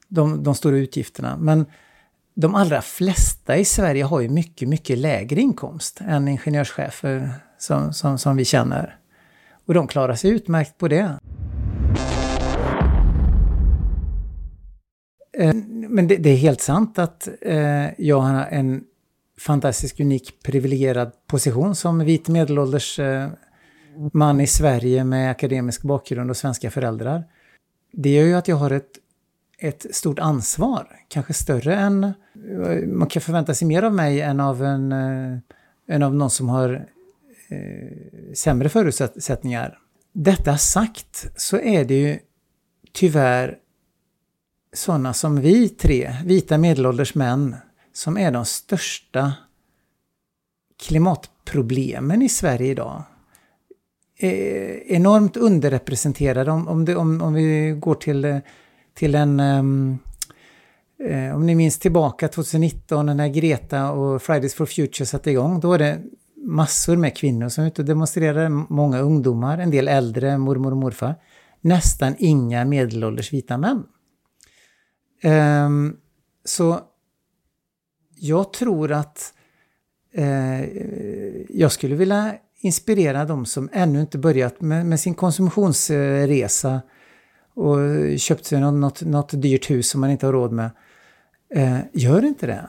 de, 0.07 0.43
de 0.43 0.55
stora 0.55 0.77
utgifterna. 0.77 1.37
Men 1.37 1.65
de 2.33 2.55
allra 2.55 2.81
flesta 2.81 3.57
i 3.57 3.65
Sverige 3.65 4.03
har 4.03 4.21
ju 4.21 4.29
mycket, 4.29 4.67
mycket 4.67 4.97
lägre 4.97 5.41
inkomst 5.41 6.01
än 6.01 6.27
ingenjörschefer 6.27 7.33
som, 7.57 7.93
som, 7.93 8.17
som 8.17 8.37
vi 8.37 8.45
känner. 8.45 8.95
Och 9.65 9.73
de 9.73 9.87
klarar 9.87 10.15
sig 10.15 10.31
utmärkt 10.31 10.77
på 10.77 10.87
det. 10.87 11.19
Eh, 15.37 15.53
men 15.89 16.07
det, 16.07 16.17
det 16.17 16.29
är 16.29 16.37
helt 16.37 16.61
sant 16.61 16.99
att 16.99 17.27
eh, 17.41 18.01
jag 18.01 18.19
har 18.19 18.45
en 18.45 18.83
fantastisk, 19.39 19.99
unik, 19.99 20.43
privilegierad 20.43 21.11
position 21.27 21.75
som 21.75 21.99
vit 21.99 22.27
medelålders 22.27 22.99
eh, 22.99 23.29
man 24.13 24.41
i 24.41 24.47
Sverige 24.47 25.03
med 25.03 25.31
akademisk 25.31 25.81
bakgrund 25.81 26.29
och 26.29 26.37
svenska 26.37 26.71
föräldrar. 26.71 27.23
Det 27.91 28.09
gör 28.09 28.25
ju 28.25 28.33
att 28.33 28.47
jag 28.47 28.55
har 28.55 28.71
ett, 28.71 28.91
ett 29.57 29.95
stort 29.95 30.19
ansvar, 30.19 30.87
kanske 31.07 31.33
större 31.33 31.75
än... 31.75 32.13
Man 32.87 33.07
kan 33.07 33.21
förvänta 33.21 33.53
sig 33.53 33.67
mer 33.67 33.83
av 33.83 33.93
mig 33.93 34.21
än 34.21 34.39
av, 34.39 34.63
en, 34.63 34.91
eh, 34.91 35.37
än 35.87 36.03
av 36.03 36.15
någon 36.15 36.29
som 36.29 36.49
har 36.49 36.87
eh, 37.49 38.33
sämre 38.33 38.69
förutsättningar. 38.69 39.79
Detta 40.13 40.57
sagt 40.57 41.31
så 41.35 41.59
är 41.59 41.85
det 41.85 42.01
ju 42.01 42.19
tyvärr 42.91 43.57
sådana 44.73 45.13
som 45.13 45.41
vi 45.41 45.69
tre, 45.69 46.15
vita 46.25 46.57
medelålders 46.57 47.15
män, 47.15 47.55
som 47.93 48.17
är 48.17 48.31
de 48.31 48.45
största 48.45 49.33
klimatproblemen 50.79 52.21
i 52.21 52.29
Sverige 52.29 52.71
idag. 52.71 53.03
Eh, 54.21 54.95
enormt 54.95 55.37
underrepresenterade 55.37 56.51
om, 56.51 56.67
om, 56.67 56.85
det, 56.85 56.95
om, 56.95 57.21
om 57.21 57.33
vi 57.33 57.75
går 57.79 57.95
till, 57.95 58.25
eh, 58.25 58.37
till 58.93 59.15
en... 59.15 59.39
Um, 59.39 59.99
eh, 61.03 61.35
om 61.35 61.45
ni 61.45 61.55
minns 61.55 61.79
tillbaka 61.79 62.27
2019 62.27 63.05
när 63.05 63.27
Greta 63.27 63.91
och 63.91 64.21
Fridays 64.21 64.53
for 64.53 64.65
Future 64.65 65.05
satte 65.05 65.31
igång, 65.31 65.59
då 65.59 65.67
var 65.67 65.77
det 65.77 66.01
massor 66.35 66.95
med 66.95 67.17
kvinnor 67.17 67.49
som 67.49 67.63
var 67.63 67.69
ute 67.69 67.81
och 67.81 67.85
demonstrerade, 67.85 68.49
många 68.49 68.99
ungdomar, 68.99 69.57
en 69.57 69.71
del 69.71 69.87
äldre, 69.87 70.37
mormor 70.37 70.71
och 70.71 70.77
morfar. 70.77 71.15
Nästan 71.61 72.15
inga 72.17 72.65
medelålders 72.65 73.33
vita 73.33 73.57
män. 73.57 73.83
Um, 75.65 75.97
så 76.45 76.79
jag 78.15 78.53
tror 78.53 78.91
att 78.91 79.33
uh, 80.17 80.63
jag 81.49 81.71
skulle 81.71 81.95
vilja 81.95 82.35
inspirera 82.61 83.25
de 83.25 83.45
som 83.45 83.69
ännu 83.73 84.01
inte 84.01 84.17
börjat 84.17 84.61
med, 84.61 84.85
med 84.85 84.99
sin 84.99 85.13
konsumtionsresa 85.13 86.81
och 87.53 87.77
köpt 88.19 88.45
sig 88.45 88.59
något, 88.59 88.73
något, 88.73 89.01
något 89.01 89.41
dyrt 89.41 89.69
hus 89.69 89.89
som 89.89 90.01
man 90.01 90.09
inte 90.09 90.25
har 90.25 90.33
råd 90.33 90.51
med. 90.51 90.69
Eh, 91.55 91.77
gör 91.93 92.25
inte 92.25 92.47
det. 92.47 92.67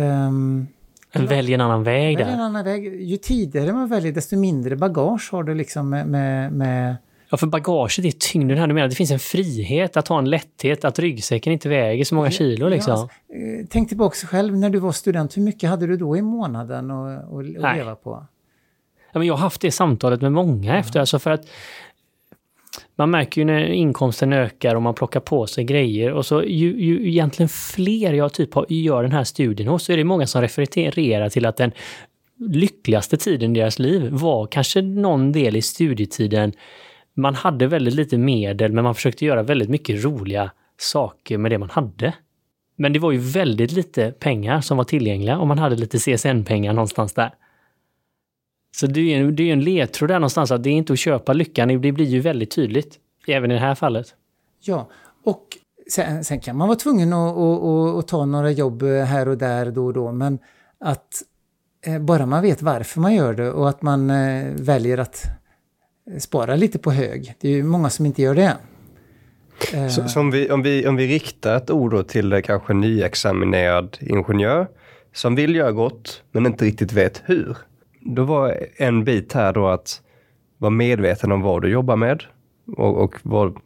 Um, 0.00 0.66
Välj 1.14 1.54
en 1.54 1.60
annan 1.60 1.82
väg 1.82 2.18
välj 2.18 2.30
en 2.30 2.38
där. 2.38 2.44
annan 2.44 2.64
väg. 2.64 3.02
Ju 3.02 3.16
tidigare 3.16 3.72
man 3.72 3.88
väljer, 3.88 4.12
desto 4.12 4.36
mindre 4.36 4.76
bagage 4.76 5.28
har 5.32 5.42
du 5.42 5.54
liksom 5.54 5.88
med, 5.90 6.06
med, 6.06 6.52
med 6.52 6.96
Ja, 7.32 7.36
för 7.36 7.46
bagaget 7.46 7.98
är 7.98 8.10
tyngden 8.10 8.58
här. 8.58 8.66
Du 8.66 8.74
menar 8.74 8.84
att 8.86 8.90
det 8.90 8.96
finns 8.96 9.10
en 9.10 9.18
frihet, 9.18 9.96
att 9.96 10.08
ha 10.08 10.18
en 10.18 10.30
lätthet, 10.30 10.84
att 10.84 10.98
ryggsäcken 10.98 11.52
inte 11.52 11.68
väger 11.68 12.04
så 12.04 12.14
många 12.14 12.30
kilo 12.30 12.68
liksom. 12.68 13.08
Ja, 13.28 13.36
eh, 13.36 13.66
tänk 13.70 13.88
tillbaka 13.88 14.26
själv 14.26 14.56
när 14.56 14.70
du 14.70 14.78
var 14.78 14.92
student, 14.92 15.36
hur 15.36 15.42
mycket 15.42 15.70
hade 15.70 15.86
du 15.86 15.96
då 15.96 16.16
i 16.16 16.22
månaden 16.22 16.90
att, 16.90 17.32
att, 17.32 17.76
leva 17.76 17.94
på? 17.94 18.26
Ja, 19.12 19.18
men 19.18 19.28
jag 19.28 19.34
har 19.34 19.40
haft 19.40 19.60
det 19.60 19.70
samtalet 19.70 20.20
med 20.20 20.32
många 20.32 20.78
efter, 20.78 21.00
alltså 21.00 21.18
för 21.18 21.30
att 21.30 21.46
man 22.96 23.10
märker 23.10 23.40
ju 23.40 23.44
när 23.44 23.64
inkomsten 23.64 24.32
ökar 24.32 24.74
och 24.74 24.82
man 24.82 24.94
plockar 24.94 25.20
på 25.20 25.46
sig 25.46 25.64
grejer 25.64 26.12
och 26.12 26.26
så 26.26 26.42
ju, 26.42 26.82
ju 26.82 27.08
egentligen 27.08 27.48
fler 27.48 28.12
jag 28.12 28.32
typ 28.32 28.54
har, 28.54 28.66
gör 28.68 29.02
den 29.02 29.12
här 29.12 29.24
studien 29.24 29.68
hos 29.68 29.84
så 29.84 29.92
är 29.92 29.96
det 29.96 30.04
många 30.04 30.26
som 30.26 30.40
refererar 30.42 31.28
till 31.28 31.46
att 31.46 31.56
den 31.56 31.72
lyckligaste 32.38 33.16
tiden 33.16 33.56
i 33.56 33.60
deras 33.60 33.78
liv 33.78 34.08
var 34.10 34.46
kanske 34.46 34.82
någon 34.82 35.32
del 35.32 35.56
i 35.56 35.62
studietiden 35.62 36.52
man 37.14 37.34
hade 37.34 37.66
väldigt 37.66 37.94
lite 37.94 38.18
medel 38.18 38.72
men 38.72 38.84
man 38.84 38.94
försökte 38.94 39.24
göra 39.24 39.42
väldigt 39.42 39.68
mycket 39.68 40.04
roliga 40.04 40.50
saker 40.76 41.38
med 41.38 41.50
det 41.50 41.58
man 41.58 41.70
hade. 41.70 42.14
Men 42.76 42.92
det 42.92 42.98
var 42.98 43.12
ju 43.12 43.18
väldigt 43.18 43.72
lite 43.72 44.10
pengar 44.10 44.60
som 44.60 44.76
var 44.76 44.84
tillgängliga 44.84 45.38
om 45.38 45.48
man 45.48 45.58
hade 45.58 45.76
lite 45.76 45.98
CSN-pengar 45.98 46.72
någonstans 46.72 47.14
där. 47.14 47.30
Så 48.76 48.86
det 48.86 49.00
är 49.00 49.04
ju 49.04 49.12
en, 49.12 49.36
det 49.36 49.42
är 49.42 49.52
en 49.52 49.60
ledtråd 49.60 50.10
där 50.10 50.14
någonstans 50.14 50.50
att 50.50 50.62
det 50.62 50.70
är 50.70 50.74
inte 50.74 50.92
att 50.92 50.98
köpa 50.98 51.32
lyckan, 51.32 51.68
det 51.80 51.92
blir 51.92 52.06
ju 52.06 52.20
väldigt 52.20 52.50
tydligt. 52.50 52.98
Även 53.26 53.50
i 53.50 53.54
det 53.54 53.60
här 53.60 53.74
fallet. 53.74 54.14
Ja, 54.60 54.88
och 55.24 55.58
sen, 55.90 56.24
sen 56.24 56.40
kan 56.40 56.56
man 56.56 56.68
vara 56.68 56.78
tvungen 56.78 57.12
att, 57.12 57.36
att, 57.36 57.62
att, 57.62 57.98
att 57.98 58.08
ta 58.08 58.24
några 58.24 58.50
jobb 58.50 58.82
här 58.82 59.28
och 59.28 59.38
där 59.38 59.70
då 59.70 59.86
och 59.86 59.92
då, 59.92 60.12
men 60.12 60.38
att 60.80 61.22
eh, 61.86 61.98
bara 61.98 62.26
man 62.26 62.42
vet 62.42 62.62
varför 62.62 63.00
man 63.00 63.14
gör 63.14 63.34
det 63.34 63.50
och 63.50 63.68
att 63.68 63.82
man 63.82 64.10
eh, 64.10 64.52
väljer 64.54 64.98
att 64.98 65.24
spara 66.18 66.56
lite 66.56 66.78
på 66.78 66.90
hög. 66.90 67.34
Det 67.40 67.48
är 67.48 67.52
ju 67.52 67.62
många 67.62 67.90
som 67.90 68.06
inte 68.06 68.22
gör 68.22 68.34
det. 68.34 68.56
Eh, 69.74 69.88
Så, 69.88 70.08
så 70.08 70.20
om, 70.20 70.30
vi, 70.30 70.50
om, 70.50 70.62
vi, 70.62 70.86
om 70.86 70.96
vi 70.96 71.06
riktar 71.06 71.56
ett 71.56 71.70
ord 71.70 71.90
då 71.90 72.02
till 72.02 72.32
eh, 72.32 72.40
kanske 72.40 72.74
nyexaminerad 72.74 73.98
ingenjör 74.00 74.68
som 75.12 75.34
vill 75.34 75.54
göra 75.54 75.72
gott 75.72 76.22
men 76.32 76.46
inte 76.46 76.64
riktigt 76.64 76.92
vet 76.92 77.22
hur. 77.24 77.56
Då 78.04 78.24
var 78.24 78.56
en 78.76 79.04
bit 79.04 79.32
här 79.32 79.52
då 79.52 79.66
att 79.66 80.02
vara 80.58 80.70
medveten 80.70 81.32
om 81.32 81.40
vad 81.40 81.62
du 81.62 81.68
jobbar 81.68 81.96
med 81.96 82.22
och, 82.76 83.04
och 83.04 83.14
vad, 83.22 83.56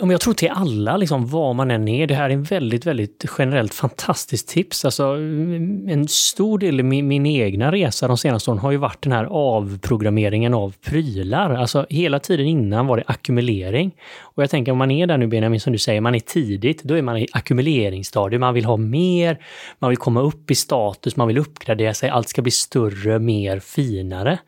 om 0.00 0.10
jag 0.10 0.20
tror 0.20 0.34
till 0.34 0.50
alla, 0.50 0.96
liksom, 0.96 1.26
var 1.26 1.54
man 1.54 1.70
än 1.70 1.88
är, 1.88 2.06
det 2.06 2.14
här 2.14 2.30
är 2.30 2.34
en 2.34 2.42
väldigt, 2.42 2.86
väldigt 2.86 3.24
generellt 3.38 3.74
fantastiskt 3.74 4.48
tips. 4.48 4.84
Alltså, 4.84 5.04
mm, 5.04 5.88
en 5.88 6.08
stor 6.08 6.58
del 6.58 6.80
i 6.80 6.82
min, 6.82 7.08
min 7.08 7.26
egna 7.26 7.72
resa 7.72 8.08
de 8.08 8.18
senaste 8.18 8.50
åren 8.50 8.58
har 8.58 8.70
ju 8.70 8.76
varit 8.76 9.02
den 9.02 9.12
här 9.12 9.24
avprogrammeringen 9.24 10.54
av 10.54 10.74
prylar. 10.82 11.54
Alltså 11.54 11.86
hela 11.90 12.18
tiden 12.18 12.46
innan 12.46 12.86
var 12.86 12.96
det 12.96 13.02
ackumulering. 13.06 13.94
Och 14.20 14.42
jag 14.42 14.50
tänker 14.50 14.72
om 14.72 14.78
man 14.78 14.90
är 14.90 15.06
där 15.06 15.18
nu 15.18 15.26
Benjamin, 15.26 15.60
som 15.60 15.72
du 15.72 15.78
säger, 15.78 16.00
man 16.00 16.14
är 16.14 16.20
tidigt, 16.20 16.82
då 16.82 16.94
är 16.94 17.02
man 17.02 17.16
i 17.16 17.26
ackumuleringsstadiet. 17.32 18.40
Man 18.40 18.54
vill 18.54 18.64
ha 18.64 18.76
mer, 18.76 19.38
man 19.78 19.90
vill 19.90 19.98
komma 19.98 20.20
upp 20.20 20.50
i 20.50 20.54
status, 20.54 21.16
man 21.16 21.28
vill 21.28 21.38
uppgradera 21.38 21.94
sig, 21.94 22.10
allt 22.10 22.28
ska 22.28 22.42
bli 22.42 22.50
större, 22.50 23.18
mer, 23.18 23.58
finare. 23.58 24.38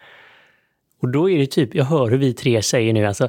Och 1.03 1.09
då 1.09 1.31
är 1.31 1.39
det 1.39 1.47
typ, 1.47 1.75
jag 1.75 1.85
hör 1.85 2.11
hur 2.11 2.19
vi 2.19 2.33
tre 2.33 2.63
säger 2.63 2.93
nu, 2.93 3.07
alltså 3.07 3.29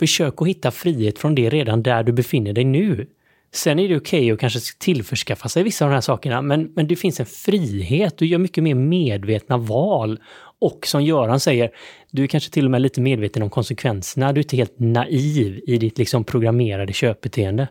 försök 0.00 0.42
att 0.42 0.48
hitta 0.48 0.70
frihet 0.70 1.18
från 1.18 1.34
det 1.34 1.50
redan 1.50 1.82
där 1.82 2.02
du 2.02 2.12
befinner 2.12 2.52
dig 2.52 2.64
nu. 2.64 3.06
Sen 3.52 3.78
är 3.78 3.88
det 3.88 3.96
okej 3.96 4.30
att 4.30 4.38
kanske 4.38 4.60
tillförskaffa 4.78 5.48
sig 5.48 5.62
vissa 5.62 5.84
av 5.84 5.90
de 5.90 5.94
här 5.94 6.00
sakerna, 6.00 6.42
men, 6.42 6.72
men 6.76 6.86
det 6.86 6.96
finns 6.96 7.20
en 7.20 7.26
frihet. 7.26 8.18
Du 8.18 8.26
gör 8.26 8.38
mycket 8.38 8.64
mer 8.64 8.74
medvetna 8.74 9.56
val. 9.56 10.20
Och 10.60 10.86
som 10.86 11.04
Göran 11.04 11.40
säger, 11.40 11.70
du 12.10 12.22
är 12.22 12.26
kanske 12.26 12.50
till 12.50 12.64
och 12.64 12.70
med 12.70 12.82
lite 12.82 13.00
medveten 13.00 13.42
om 13.42 13.50
konsekvenserna. 13.50 14.32
Du 14.32 14.40
är 14.40 14.44
inte 14.44 14.56
helt 14.56 14.78
naiv 14.78 15.60
i 15.66 15.78
ditt 15.78 15.98
liksom 15.98 16.24
programmerade 16.24 16.92
köpbeteende. 16.92 17.68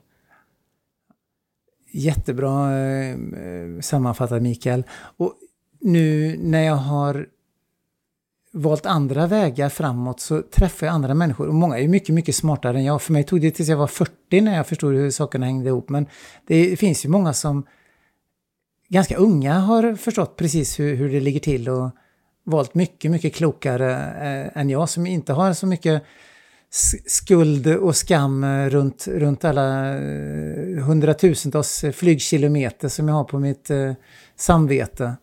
Jättebra 1.91 2.77
eh, 2.79 3.15
sammanfattat 3.81 4.41
Mikael. 4.41 4.83
Och 5.17 5.33
nu 5.81 6.35
när 6.37 6.63
jag 6.63 6.75
har 6.75 7.27
valt 8.51 8.85
andra 8.85 9.27
vägar 9.27 9.69
framåt 9.69 10.19
så 10.19 10.41
träffar 10.41 10.87
jag 10.87 10.93
andra 10.93 11.13
människor. 11.13 11.47
Och 11.47 11.53
många 11.53 11.79
är 11.79 11.87
mycket, 11.87 12.15
mycket 12.15 12.35
smartare 12.35 12.77
än 12.77 12.83
jag. 12.83 13.01
För 13.01 13.13
mig 13.13 13.23
tog 13.23 13.41
det 13.41 13.51
tills 13.51 13.69
jag 13.69 13.77
var 13.77 13.87
40 13.87 14.41
när 14.41 14.55
jag 14.55 14.67
förstod 14.67 14.93
hur 14.93 15.11
sakerna 15.11 15.45
hängde 15.45 15.69
ihop. 15.69 15.89
Men 15.89 16.05
det 16.47 16.79
finns 16.79 17.05
ju 17.05 17.09
många 17.09 17.33
som 17.33 17.65
ganska 18.89 19.17
unga 19.17 19.53
har 19.53 19.95
förstått 19.95 20.35
precis 20.35 20.79
hur, 20.79 20.95
hur 20.95 21.09
det 21.09 21.19
ligger 21.19 21.39
till 21.39 21.69
och 21.69 21.91
valt 22.43 22.75
mycket, 22.75 23.11
mycket 23.11 23.35
klokare 23.35 23.91
eh, 23.93 24.61
än 24.61 24.69
jag 24.69 24.89
som 24.89 25.05
inte 25.05 25.33
har 25.33 25.53
så 25.53 25.67
mycket 25.67 26.03
skuld 27.05 27.67
och 27.67 27.95
skam 27.95 28.45
runt, 28.69 29.07
runt 29.07 29.45
alla 29.45 29.95
eh, 29.97 30.83
hundratusentals 30.83 31.85
flygkilometer 31.93 32.87
som 32.87 33.07
jag 33.07 33.15
har 33.15 33.23
på 33.23 33.39
mitt 33.39 33.69
eh, 33.69 33.93
samvete. 34.35 35.15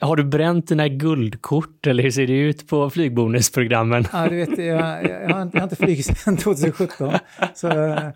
Har 0.00 0.16
du 0.16 0.24
bränt 0.24 0.68
dina 0.68 0.88
guldkort 0.88 1.86
eller 1.86 2.02
hur 2.02 2.10
ser 2.10 2.26
det 2.26 2.32
ut 2.38 2.66
på 2.68 2.90
flygbonusprogrammen? 2.90 4.04
Ja, 4.12 4.28
du 4.28 4.36
vet, 4.36 4.58
jag, 4.58 5.04
jag, 5.04 5.28
har, 5.34 5.42
inte- 5.42 5.56
jag 5.56 5.60
har 5.60 5.62
inte 5.62 5.76
flugit 5.76 6.18
sedan 6.18 6.36
2017. 6.36 7.12
Så 7.54 7.68
eh, 7.68 8.08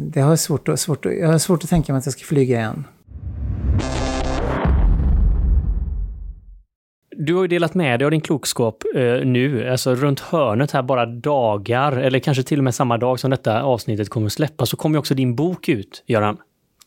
det 0.00 0.20
har 0.20 0.36
svårt, 0.36 0.68
att- 0.68 0.80
svårt, 0.80 1.04
jag 1.04 1.28
har 1.28 1.38
svårt 1.38 1.64
att 1.64 1.70
tänka 1.70 1.92
mig 1.92 1.98
att 1.98 2.06
jag 2.06 2.12
ska 2.12 2.24
flyga 2.24 2.58
igen. 2.58 2.84
Du 7.16 7.34
har 7.34 7.42
ju 7.42 7.48
delat 7.48 7.74
med 7.74 8.00
dig 8.00 8.04
av 8.04 8.10
din 8.10 8.20
klokskap 8.20 8.84
eh, 8.94 9.02
nu, 9.26 9.68
alltså 9.70 9.94
runt 9.94 10.20
hörnet 10.20 10.70
här 10.70 10.82
bara 10.82 11.06
dagar, 11.06 11.92
eller 11.92 12.18
kanske 12.18 12.42
till 12.42 12.58
och 12.60 12.64
med 12.64 12.74
samma 12.74 12.98
dag 12.98 13.20
som 13.20 13.30
detta 13.30 13.62
avsnittet 13.62 14.08
kommer 14.08 14.26
att 14.26 14.32
släppas, 14.32 14.68
så 14.70 14.76
kommer 14.76 14.98
också 14.98 15.14
din 15.14 15.34
bok 15.36 15.68
ut, 15.68 16.04
Göran. 16.06 16.36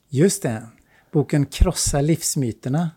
Just 0.10 0.44
det. 0.44 0.64
Boken 1.14 1.46
Krossa 1.46 2.02
livsmyterna. 2.02 2.90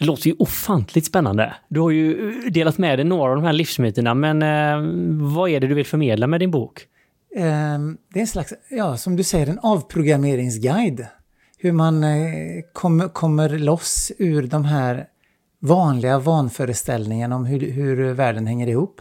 Det 0.00 0.06
låter 0.06 0.26
ju 0.26 0.36
ofantligt 0.38 1.06
spännande. 1.06 1.54
Du 1.68 1.80
har 1.80 1.90
ju 1.90 2.30
eh, 2.30 2.50
delat 2.50 2.78
med 2.78 2.98
dig 2.98 3.04
några 3.04 3.30
av 3.30 3.36
de 3.36 3.44
här 3.44 3.52
livsmyterna, 3.52 4.14
men 4.14 4.42
eh, 4.42 5.32
vad 5.34 5.50
är 5.50 5.60
det 5.60 5.66
du 5.66 5.74
vill 5.74 5.86
förmedla 5.86 6.26
med 6.26 6.40
din 6.40 6.50
bok? 6.50 6.86
Eh, 7.36 7.42
Det 8.12 8.18
är 8.18 8.20
en 8.20 8.26
slags, 8.26 8.54
ja 8.70 8.96
som 8.96 9.16
du 9.16 9.22
säger, 9.22 9.46
en 9.46 9.58
avprogrammeringsguide. 9.58 11.06
Hur 11.58 11.72
man 11.72 12.04
eh, 12.04 12.10
kommer, 12.72 13.08
kommer 13.08 13.48
loss 13.48 14.12
ur 14.18 14.42
de 14.42 14.64
här 14.64 15.06
vanliga 15.58 16.18
vanföreställningarna 16.18 17.36
om 17.36 17.44
hur, 17.46 17.70
hur 17.70 18.12
världen 18.12 18.46
hänger 18.46 18.66
ihop. 18.66 19.00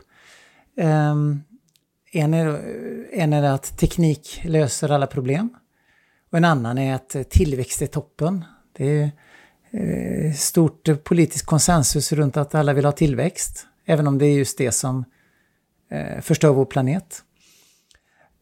Ehm, 0.77 1.43
en 2.11 2.33
är, 2.33 2.59
en 3.13 3.33
är 3.33 3.43
att 3.43 3.77
teknik 3.77 4.41
löser 4.43 4.91
alla 4.91 5.07
problem. 5.07 5.49
Och 6.31 6.37
en 6.37 6.45
annan 6.45 6.77
är 6.77 6.95
att 6.95 7.15
tillväxt 7.29 7.81
är 7.81 7.87
toppen. 7.87 8.45
Det 8.77 9.01
är 9.01 9.11
stort 10.35 10.87
eh, 10.87 10.95
politisk 10.95 11.45
konsensus 11.45 12.11
runt 12.11 12.37
att 12.37 12.55
alla 12.55 12.73
vill 12.73 12.85
ha 12.85 12.91
tillväxt. 12.91 13.67
Även 13.85 14.07
om 14.07 14.17
det 14.17 14.25
är 14.25 14.33
just 14.33 14.57
det 14.57 14.71
som 14.71 15.05
eh, 15.91 16.21
förstör 16.21 16.49
vår 16.49 16.65
planet. 16.65 17.23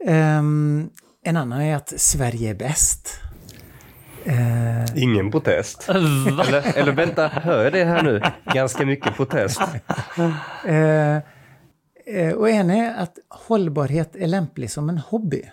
Ehm, 0.06 0.90
en 1.24 1.38
annan 1.38 1.62
är 1.62 1.76
att 1.76 1.94
Sverige 1.98 2.50
är 2.50 2.56
bäst. 2.56 3.20
Eh, 4.26 5.04
ingen 5.04 5.32
protest. 5.32 5.90
Eller, 5.90 6.78
eller 6.78 6.92
vänta, 6.92 7.28
hör 7.28 7.64
jag 7.64 7.74
det 7.74 7.86
här 7.86 8.04
nu? 8.04 8.22
Ganska 8.54 8.86
mycket 8.86 9.16
protest. 9.16 9.62
och 12.36 12.50
en 12.50 12.70
är 12.70 12.96
att 12.96 13.18
hållbarhet 13.30 14.16
är 14.16 14.28
lämplig 14.28 14.72
som 14.72 14.90
en 14.90 14.98
hobby. 14.98 15.44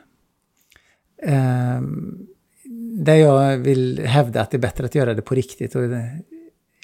Där 2.97 3.15
jag 3.15 3.59
vill 3.59 4.07
hävda 4.07 4.41
att 4.41 4.51
det 4.51 4.57
är 4.57 4.59
bättre 4.59 4.85
att 4.85 4.95
göra 4.95 5.15
det 5.15 5.23
på 5.23 5.35
riktigt 5.35 5.75
och 5.75 5.83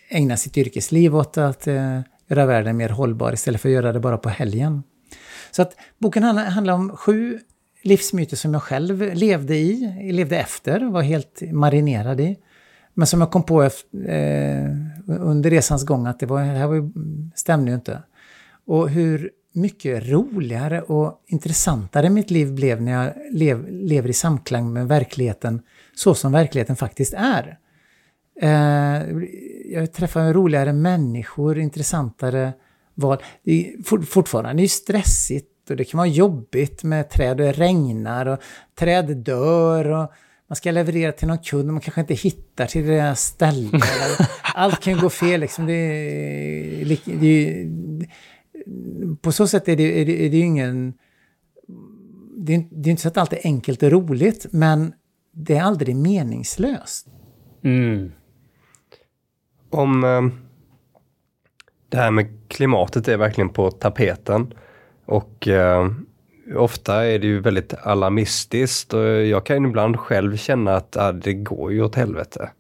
ägna 0.09 0.37
sitt 0.37 0.57
yrkesliv 0.59 1.17
åt 1.17 1.39
att 1.39 1.67
eh, 1.67 2.01
göra 2.29 2.47
världen 2.47 2.77
mer 2.77 2.89
hållbar 2.89 3.33
istället 3.33 3.61
för 3.61 3.69
att 3.69 3.75
göra 3.75 3.93
det 3.93 4.01
bara 4.01 4.19
på 4.19 4.29
helgen. 4.29 4.83
Så 5.51 5.63
att 5.63 5.77
boken 5.99 6.23
handlar, 6.23 6.45
handlar 6.45 6.75
om 6.75 6.97
sju 6.97 7.39
livsmyter 7.83 8.37
som 8.37 8.53
jag 8.55 8.63
själv 8.63 9.15
levde 9.15 9.57
i, 9.57 10.11
levde 10.13 10.39
efter, 10.39 10.81
var 10.91 11.03
helt 11.03 11.43
marinerad 11.53 12.21
i. 12.21 12.37
Men 12.95 13.07
som 13.07 13.21
jag 13.21 13.31
kom 13.31 13.43
på 13.43 13.63
efter, 13.63 14.09
eh, 14.09 14.71
under 15.07 15.51
resans 15.51 15.85
gång 15.85 16.07
att 16.07 16.21
det, 16.21 16.27
var, 16.27 16.41
det 16.41 16.47
här 16.47 16.67
var, 16.67 16.75
ju- 16.75 16.93
stämde 17.35 17.71
ju 17.71 17.75
inte. 17.75 18.03
Och 18.67 18.91
hur 18.91 19.31
mycket 19.53 20.09
roligare 20.09 20.83
och 20.83 21.25
intressantare 21.27 22.11
mitt 22.11 22.31
liv 22.31 22.53
blev 22.53 22.83
när 22.83 22.93
jag 22.93 23.13
lev, 23.33 23.69
lever 23.71 24.09
i 24.09 24.13
samklang 24.13 24.73
med 24.73 24.89
verkligheten 24.89 25.63
så 26.01 26.15
som 26.15 26.33
verkligheten 26.33 26.77
faktiskt 26.77 27.15
är. 27.15 27.59
Eh, 28.41 29.03
jag 29.65 29.93
träffar 29.93 30.33
roligare 30.33 30.73
människor, 30.73 31.59
intressantare 31.59 32.53
val. 32.95 33.19
Det 33.45 33.53
är 33.53 33.83
fort, 33.83 34.09
fortfarande 34.09 34.63
är 34.63 34.67
stressigt 34.67 35.71
och 35.71 35.77
det 35.77 35.85
kan 35.85 35.99
vara 35.99 36.09
jobbigt 36.09 36.83
med 36.83 37.11
träd 37.11 37.31
och 37.31 37.47
det 37.47 37.53
regnar 37.53 38.27
och 38.27 38.39
träd 38.79 39.17
dör 39.17 39.91
och 39.91 40.13
man 40.49 40.57
ska 40.57 40.71
leverera 40.71 41.13
till 41.13 41.29
någon 41.29 41.39
kund 41.39 41.69
och 41.69 41.75
man 41.75 41.81
kanske 41.81 42.01
inte 42.01 42.15
hittar 42.15 42.67
till 42.67 42.87
det 42.87 43.17
stället. 43.17 43.83
Allt 44.55 44.81
kan 44.81 44.99
gå 44.99 45.11
fel 45.11 45.41
liksom. 45.41 45.67
Det 45.67 45.73
är, 45.73 46.99
det 47.05 47.27
är, 47.27 47.67
på 49.17 49.33
så 49.33 49.47
sätt 49.47 49.69
är 49.69 49.77
det, 49.77 50.01
är 50.01 50.07
det, 50.07 50.27
är 50.27 50.31
det 50.31 50.39
ingen... 50.39 50.95
Det 52.37 52.55
är, 52.55 52.65
det 52.71 52.89
är 52.89 52.91
inte 52.91 53.03
så 53.03 53.09
att 53.09 53.17
allt 53.17 53.33
är 53.33 53.41
enkelt 53.45 53.83
och 53.83 53.91
roligt, 53.91 54.47
men 54.51 54.93
det 55.33 55.57
är 55.57 55.63
aldrig 55.63 55.97
meningslöst. 55.97 57.07
Mm. 57.63 58.13
Om 59.71 60.05
eh, 60.05 60.23
det 61.89 61.97
här 61.97 62.11
med 62.11 62.49
klimatet 62.49 63.09
är 63.09 63.17
verkligen 63.17 63.49
på 63.49 63.71
tapeten. 63.71 64.55
Och 65.07 65.49
eh, 65.49 65.91
ofta 66.57 67.07
är 67.07 67.19
det 67.19 67.27
ju 67.27 67.41
väldigt 67.41 67.75
alarmistiskt 67.75 68.95
och 68.95 69.05
jag 69.05 69.47
kan 69.47 69.63
ju 69.63 69.69
ibland 69.69 69.99
själv 69.99 70.37
känna 70.37 70.77
att 70.77 70.97
ah, 70.97 71.13
det 71.13 71.35
går 71.35 71.73
ju 71.73 71.83
åt 71.83 71.95
helvete. 71.95 72.51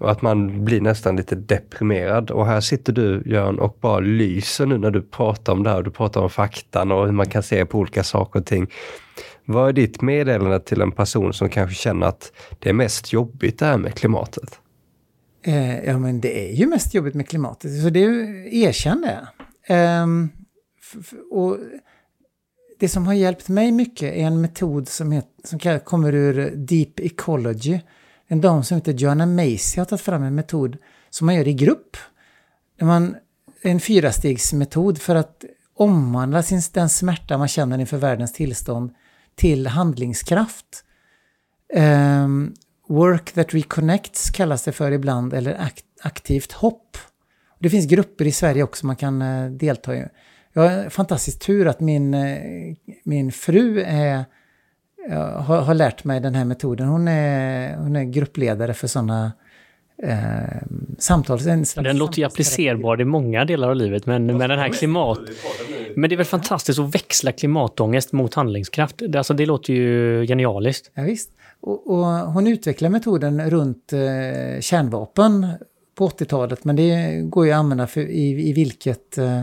Och 0.00 0.10
att 0.10 0.22
man 0.22 0.64
blir 0.64 0.80
nästan 0.80 1.16
lite 1.16 1.34
deprimerad. 1.34 2.30
Och 2.30 2.46
här 2.46 2.60
sitter 2.60 2.92
du 2.92 3.22
Jörn 3.26 3.58
och 3.58 3.78
bara 3.80 4.00
lyser 4.00 4.66
nu 4.66 4.78
när 4.78 4.90
du 4.90 5.02
pratar 5.02 5.52
om 5.52 5.62
det 5.62 5.70
här. 5.70 5.82
Du 5.82 5.90
pratar 5.90 6.20
om 6.20 6.30
faktan 6.30 6.92
och 6.92 7.06
hur 7.06 7.12
man 7.12 7.28
kan 7.28 7.42
se 7.42 7.66
på 7.66 7.78
olika 7.78 8.02
saker 8.02 8.40
och 8.40 8.46
ting. 8.46 8.66
Vad 9.50 9.68
är 9.68 9.72
ditt 9.72 10.02
meddelande 10.02 10.60
till 10.60 10.80
en 10.80 10.92
person 10.92 11.32
som 11.32 11.48
kanske 11.48 11.76
känner 11.76 12.06
att 12.06 12.32
det 12.58 12.68
är 12.68 12.72
mest 12.72 13.12
jobbigt 13.12 13.58
det 13.58 13.66
här 13.66 13.78
med 13.78 13.94
klimatet? 13.94 14.60
Eh, 15.42 15.84
ja, 15.84 15.98
men 15.98 16.20
det 16.20 16.50
är 16.50 16.54
ju 16.54 16.66
mest 16.66 16.94
jobbigt 16.94 17.14
med 17.14 17.28
klimatet, 17.28 17.82
så 17.82 17.90
det 17.90 18.00
är 18.00 18.08
ju, 18.08 18.48
erkänn 18.60 19.00
det. 19.00 19.28
Eh, 19.74 20.06
och 21.30 21.56
det 22.78 22.88
som 22.88 23.06
har 23.06 23.14
hjälpt 23.14 23.48
mig 23.48 23.72
mycket 23.72 24.14
är 24.14 24.26
en 24.26 24.40
metod 24.40 24.88
som, 24.88 25.12
heter, 25.12 25.30
som 25.44 25.80
kommer 25.80 26.14
ur 26.14 26.56
Deep 26.56 27.00
Ecology. 27.00 27.80
En 28.26 28.40
dam 28.40 28.64
som 28.64 28.74
heter 28.74 28.92
Joanna 28.92 29.26
Macy 29.26 29.80
har 29.80 29.84
tagit 29.84 30.02
fram 30.02 30.22
en 30.22 30.34
metod 30.34 30.76
som 31.10 31.26
man 31.26 31.34
gör 31.34 31.48
i 31.48 31.54
grupp. 31.54 31.96
Där 32.78 32.86
man, 32.86 33.16
en 33.62 33.80
fyrastegsmetod 33.80 34.98
för 34.98 35.14
att 35.14 35.44
omvandla 35.74 36.42
sin, 36.42 36.60
den 36.72 36.88
smärta 36.88 37.38
man 37.38 37.48
känner 37.48 37.78
inför 37.78 37.96
världens 37.96 38.32
tillstånd 38.32 38.90
till 39.38 39.66
handlingskraft. 39.66 40.84
Um, 41.74 42.54
work 42.88 43.32
that 43.32 43.54
reconnects 43.54 44.30
kallas 44.30 44.64
det 44.64 44.72
för 44.72 44.92
ibland, 44.92 45.34
eller 45.34 45.54
akt 45.54 45.84
aktivt 46.02 46.52
hopp. 46.52 46.96
Det 47.58 47.70
finns 47.70 47.86
grupper 47.86 48.24
i 48.24 48.32
Sverige 48.32 48.62
också 48.62 48.86
man 48.86 48.96
kan 48.96 49.22
uh, 49.22 49.50
delta 49.50 49.96
i. 49.96 50.06
Jag 50.52 50.62
har 50.62 50.90
fantastisk 50.90 51.38
tur 51.38 51.66
att 51.66 51.80
min, 51.80 52.14
uh, 52.14 52.74
min 53.04 53.32
fru 53.32 53.82
är, 53.86 54.24
uh, 55.10 55.16
har, 55.16 55.60
har, 55.60 55.74
lärt 55.74 56.04
mig 56.04 56.20
den 56.20 56.34
här 56.34 56.44
metoden. 56.44 56.88
Hon 56.88 57.08
är, 57.08 57.76
hon 57.76 57.96
är 57.96 58.04
gruppledare 58.04 58.74
för 58.74 58.86
sådana 58.86 59.32
eh, 60.02 60.62
samtal. 60.98 61.38
Den 61.74 61.96
låter 61.96 62.18
ju 62.18 62.24
applicerbar 62.24 63.00
i 63.00 63.04
många 63.04 63.44
delar 63.44 63.68
av 63.68 63.76
livet, 63.76 64.06
men 64.06 64.26
med 64.26 64.50
den 64.50 64.58
här 64.58 64.68
klimat... 64.68 65.18
Men 65.96 66.10
det 66.10 66.14
är 66.14 66.16
väl 66.16 66.26
fantastiskt 66.26 66.78
att 66.78 66.94
växla 66.94 67.32
klimatångest 67.32 68.12
mot 68.12 68.34
handlingskraft. 68.34 68.96
Det, 68.98 69.18
alltså, 69.18 69.34
det 69.34 69.46
låter 69.46 69.72
ju 69.72 70.26
genialiskt. 70.26 70.90
Ja, 70.94 71.02
visst. 71.02 71.30
Och, 71.60 71.90
och 71.90 72.06
hon 72.06 72.46
utvecklar 72.46 72.90
metoden 72.90 73.50
runt 73.50 73.92
eh, 73.92 74.60
kärnvapen 74.60 75.46
på 75.94 76.08
80-talet, 76.08 76.64
men 76.64 76.76
det 76.76 77.20
går 77.22 77.46
ju 77.46 77.52
att 77.52 77.58
använda 77.58 77.86
för, 77.86 78.00
i, 78.00 78.48
i 78.48 78.52
vilket 78.52 79.18
eh, 79.18 79.40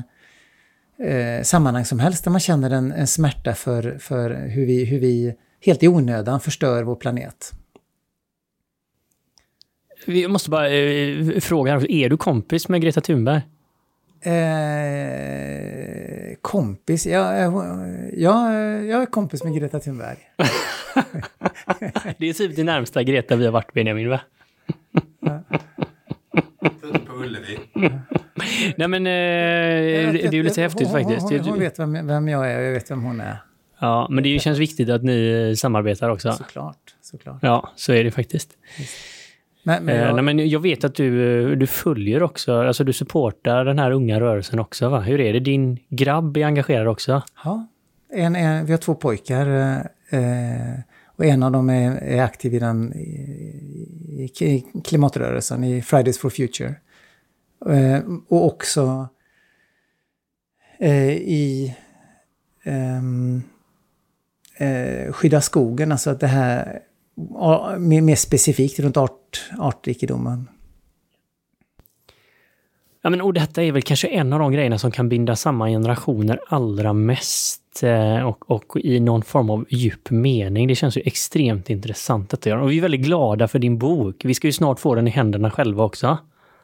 eh, 1.07 1.43
sammanhang 1.43 1.85
som 1.85 1.99
helst 1.99 2.23
där 2.23 2.31
man 2.31 2.39
känner 2.39 2.69
en, 2.69 2.91
en 2.91 3.07
smärta 3.07 3.53
för, 3.53 3.97
för 3.99 4.29
hur, 4.29 4.65
vi, 4.65 4.85
hur 4.85 4.99
vi 4.99 5.35
helt 5.65 5.83
i 5.83 5.87
onödan 5.87 6.39
förstör 6.39 6.83
vår 6.83 6.95
planet. 6.95 7.51
Vi 10.05 10.27
måste 10.27 10.49
bara 10.49 10.69
eh, 10.69 11.39
fråga, 11.39 11.81
är 11.89 12.09
du 12.09 12.17
kompis 12.17 12.69
med 12.69 12.81
Greta 12.81 13.01
Thunberg? 13.01 13.41
Eh, 14.21 14.33
kompis? 16.41 17.05
Ja, 17.05 17.35
ja, 18.13 18.53
jag 18.83 19.01
är 19.01 19.05
kompis 19.05 19.43
med 19.43 19.55
Greta 19.55 19.79
Thunberg. 19.79 20.17
det 22.17 22.29
är 22.29 22.33
typ 22.33 22.55
det 22.55 22.63
närmsta 22.63 23.03
Greta 23.03 23.35
vi 23.35 23.45
har 23.45 23.51
varit, 23.51 23.73
Benjamin, 23.73 24.09
va? 24.09 24.19
på 27.07 27.13
Ullevi. 27.15 27.59
Nej 28.77 28.87
men, 28.87 29.07
eh, 29.07 30.13
det 30.13 30.25
är 30.25 30.33
ju 30.33 30.43
lite 30.43 30.61
häftigt 30.61 30.87
hon, 30.87 31.03
faktiskt. 31.03 31.21
Hon, 31.21 31.39
hon 31.39 31.59
vet 31.59 31.79
vem, 31.79 32.07
vem 32.07 32.27
jag 32.27 32.51
är 32.51 32.57
och 32.57 32.63
jag 32.63 32.71
vet 32.71 32.91
vem 32.91 33.03
hon 33.03 33.21
är. 33.21 33.37
Ja, 33.79 34.07
men 34.09 34.23
det 34.23 34.39
känns 34.39 34.59
viktigt 34.59 34.89
att 34.89 35.03
ni 35.03 35.53
samarbetar 35.57 36.09
också. 36.09 36.31
Såklart, 36.31 36.95
såklart. 37.01 37.39
Ja, 37.41 37.69
så 37.75 37.93
är 37.93 38.03
det 38.03 38.11
faktiskt. 38.11 38.49
Just. 38.77 38.95
Men, 39.67 39.85
men, 39.85 39.95
jag... 39.95 40.07
Eh, 40.07 40.13
nej, 40.13 40.23
men 40.23 40.49
jag 40.49 40.59
vet 40.59 40.83
att 40.83 40.95
du, 40.95 41.55
du 41.55 41.67
följer 41.67 42.23
också, 42.23 42.61
alltså 42.61 42.83
du 42.83 42.93
supportar 42.93 43.65
den 43.65 43.79
här 43.79 43.91
unga 43.91 44.19
rörelsen 44.19 44.59
också 44.59 44.89
va? 44.89 44.99
Hur 44.99 45.19
är 45.21 45.33
det? 45.33 45.39
Din 45.39 45.79
grabb 45.89 46.37
är 46.37 46.45
engagerad 46.45 46.87
också? 46.87 47.23
Ja, 47.43 47.67
en, 48.09 48.35
en, 48.35 48.65
vi 48.65 48.71
har 48.71 48.77
två 48.77 48.95
pojkar 48.95 49.47
eh, 50.09 50.79
och 51.05 51.25
en 51.25 51.43
av 51.43 51.51
dem 51.51 51.69
är, 51.69 51.91
är 51.97 52.23
aktiv 52.23 52.53
i 52.53 52.59
den 52.59 52.93
i, 52.93 54.31
i 54.39 54.65
klimatrörelsen, 54.83 55.63
i 55.63 55.81
Fridays 55.81 56.19
for 56.19 56.29
Future. 56.29 56.75
Eh, 57.69 57.99
och 58.27 58.45
också 58.45 59.07
eh, 60.79 61.11
i 61.11 61.75
ehm, 62.63 63.43
eh, 64.57 65.11
Skydda 65.13 65.41
skogen, 65.41 65.91
alltså 65.91 66.09
att 66.09 66.19
det 66.19 66.27
här 66.27 66.79
mer, 67.77 68.01
mer 68.01 68.15
specifikt 68.15 68.79
runt 68.79 68.97
art, 68.97 69.49
artrikedomen. 69.59 70.47
Ja, 73.05 73.09
men, 73.09 73.21
och 73.21 73.33
detta 73.33 73.63
är 73.63 73.71
väl 73.71 73.81
kanske 73.81 74.07
en 74.07 74.33
av 74.33 74.39
de 74.39 74.51
grejerna 74.51 74.77
som 74.77 74.91
kan 74.91 75.09
binda 75.09 75.35
samman 75.35 75.69
generationer 75.69 76.39
allra 76.47 76.93
mest 76.93 77.83
eh, 77.83 78.27
och, 78.27 78.51
och, 78.51 78.77
i 78.77 78.99
någon 78.99 79.23
form 79.23 79.49
av 79.49 79.65
djup 79.69 80.09
mening. 80.09 80.67
Det 80.67 80.75
känns 80.75 80.97
ju 80.97 81.01
extremt 81.05 81.69
intressant 81.69 82.33
att 82.33 82.45
göra. 82.45 82.63
Och 82.63 82.71
vi 82.71 82.77
är 82.77 82.81
väldigt 82.81 83.01
glada 83.01 83.47
för 83.47 83.59
din 83.59 83.77
bok. 83.77 84.25
Vi 84.25 84.33
ska 84.33 84.47
ju 84.47 84.51
snart 84.51 84.79
få 84.79 84.95
den 84.95 85.07
i 85.07 85.11
händerna 85.11 85.51
själva 85.51 85.83
också. 85.83 86.17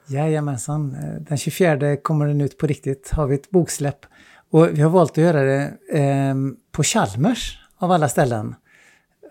Jajamensan. 0.07 0.95
Den 1.19 1.37
24 1.37 1.97
kommer 1.97 2.27
den 2.27 2.41
ut 2.41 2.57
på 2.57 2.67
riktigt. 2.67 3.11
Har 3.11 3.27
vi 3.27 3.35
ett 3.35 3.49
boksläpp. 3.49 4.05
Och 4.51 4.69
vi 4.77 4.81
har 4.81 4.89
valt 4.89 5.11
att 5.11 5.17
göra 5.17 5.41
det 5.43 5.73
eh, 5.93 6.35
på 6.71 6.83
Chalmers 6.83 7.59
av 7.77 7.91
alla 7.91 8.09
ställen. 8.09 8.55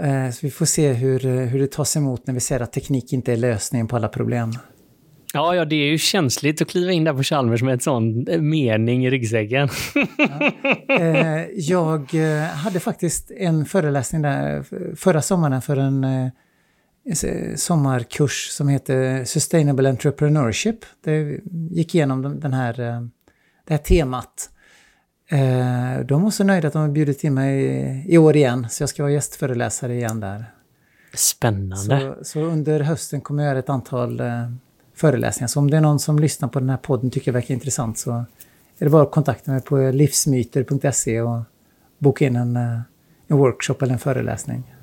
Eh, 0.03 0.31
så 0.31 0.39
vi 0.43 0.51
får 0.51 0.67
se 0.67 0.93
hur, 0.93 1.47
hur 1.47 1.59
det 1.59 1.73
tas 1.73 1.97
emot 1.97 2.27
när 2.27 2.35
vi 2.35 2.41
ser 2.41 2.61
att 2.61 2.73
teknik 2.73 3.13
inte 3.13 3.33
är 3.33 3.37
lösningen 3.37 3.89
på 3.89 3.97
alla 3.97 4.09
problem. 4.09 4.53
Ja, 5.33 5.55
ja, 5.55 5.65
det 5.65 5.77
är 5.77 5.91
ju 5.91 5.99
känsligt 5.99 6.63
att 6.63 6.69
kliva 6.69 6.93
in 6.93 7.05
där 7.05 7.15
på 7.15 7.23
Chalmers 7.23 7.63
med 7.63 7.73
en 7.73 7.81
sån 7.81 8.29
eh, 8.29 8.41
mening 8.41 9.07
i 9.07 9.11
ryggsäcken. 9.11 9.69
Ja. 10.17 10.53
Eh, 11.01 11.47
jag 11.55 12.13
hade 12.55 12.81
faktiskt 12.81 13.31
en 13.31 13.65
föreläsning 13.65 14.23
där 14.23 14.65
förra 14.97 15.23
sommaren 15.23 15.63
för 15.63 15.77
en 15.77 16.31
sommarkurs 17.57 18.49
som 18.51 18.69
heter 18.69 19.25
Sustainable 19.25 19.91
Entrepreneurship. 19.91 20.79
Det 21.05 21.41
gick 21.71 21.95
igenom 21.95 22.41
den 22.41 22.53
här, 22.53 22.75
det 23.67 23.75
här 23.75 23.79
temat. 23.79 24.51
Eh, 25.33 26.01
de 26.05 26.23
var 26.23 26.31
så 26.31 26.45
nöjda 26.45 26.69
att 26.69 26.73
de 26.73 26.83
har 26.83 26.89
bjudit 26.89 27.25
in 27.25 27.35
mig 27.35 28.05
i 28.09 28.19
år 28.19 28.37
igen, 28.37 28.67
så 28.71 28.83
jag 28.83 28.89
ska 28.89 29.03
vara 29.03 29.13
gästföreläsare 29.13 29.95
igen 29.95 30.21
där. 30.21 30.45
Spännande. 31.15 32.15
Så, 32.19 32.25
så 32.25 32.41
under 32.41 32.81
hösten 32.81 33.21
kommer 33.21 33.43
jag 33.43 33.51
göra 33.51 33.59
ett 33.59 33.69
antal 33.69 34.21
eh, 34.21 34.51
föreläsningar. 34.95 35.49
Så 35.49 35.61
om 35.61 35.71
det 35.71 35.77
är 35.77 35.81
någon 35.81 35.99
som 35.99 36.19
lyssnar 36.19 36.49
på 36.49 36.61
den 36.61 36.71
här 36.71 36.77
podden 36.77 37.11
tycker 37.11 37.33
det 37.33 37.39
verkar 37.39 37.55
intressant 37.55 37.99
så 37.99 38.11
är 38.79 38.85
det 38.85 38.91
bara 38.91 39.03
att 39.03 39.11
kontakta 39.11 39.51
mig 39.51 39.61
på 39.61 39.91
livsmyter.se 39.91 41.21
och 41.21 41.41
boka 41.99 42.27
in 42.27 42.37
en, 42.37 42.57
eh, 42.57 42.81
en 43.29 43.37
workshop 43.37 43.77
eller 43.83 43.93
en 43.93 43.99
föreläsning. 43.99 44.75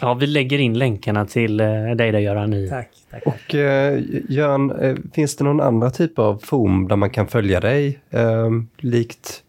Ja, 0.00 0.14
vi 0.14 0.26
lägger 0.26 0.58
in 0.58 0.78
länkarna 0.78 1.26
till 1.26 1.56
dig 1.56 2.12
där 2.12 2.18
Göran 2.18 2.52
i. 2.54 2.68
Tack. 2.68 2.90
tack. 3.10 3.22
Och 3.26 3.54
eh, 3.54 4.02
Göran, 4.28 4.72
finns 5.12 5.36
det 5.36 5.44
någon 5.44 5.60
andra 5.60 5.90
typ 5.90 6.18
av 6.18 6.38
forum 6.38 6.88
där 6.88 6.96
man 6.96 7.10
kan 7.10 7.26
följa 7.26 7.60
dig? 7.60 8.00
Eh, 8.10 8.50
likt 8.78 9.43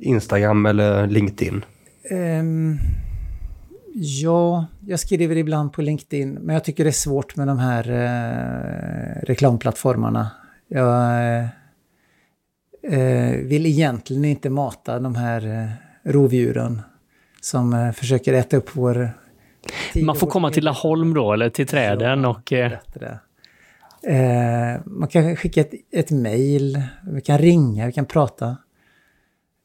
Instagram 0.00 0.66
eller 0.66 1.06
LinkedIn? 1.06 1.64
Um, 2.10 2.78
ja, 3.94 4.66
jag 4.86 5.00
skriver 5.00 5.36
ibland 5.36 5.72
på 5.72 5.82
LinkedIn, 5.82 6.32
men 6.32 6.54
jag 6.54 6.64
tycker 6.64 6.84
det 6.84 6.90
är 6.90 6.92
svårt 6.92 7.36
med 7.36 7.46
de 7.46 7.58
här 7.58 7.90
uh, 7.90 9.22
reklamplattformarna. 9.26 10.30
Jag 10.68 11.42
uh, 12.92 13.36
vill 13.36 13.66
egentligen 13.66 14.24
inte 14.24 14.50
mata 14.50 14.98
de 14.98 15.14
här 15.14 15.46
uh, 15.46 15.70
rovdjuren 16.12 16.82
som 17.40 17.74
uh, 17.74 17.92
försöker 17.92 18.32
äta 18.32 18.56
upp 18.56 18.70
vår 18.72 19.10
Man 20.02 20.16
får 20.16 20.26
komma 20.26 20.50
till 20.50 20.64
Laholm 20.64 21.14
då, 21.14 21.32
eller 21.32 21.50
till 21.50 21.66
träden 21.66 22.24
och... 22.24 22.52
man 24.84 25.08
kan 25.08 25.36
skicka 25.36 25.60
ett, 25.60 25.72
ett 25.92 26.10
mejl, 26.10 26.82
vi 27.12 27.20
kan 27.20 27.38
ringa, 27.38 27.86
vi 27.86 27.92
kan 27.92 28.06
prata. 28.06 28.56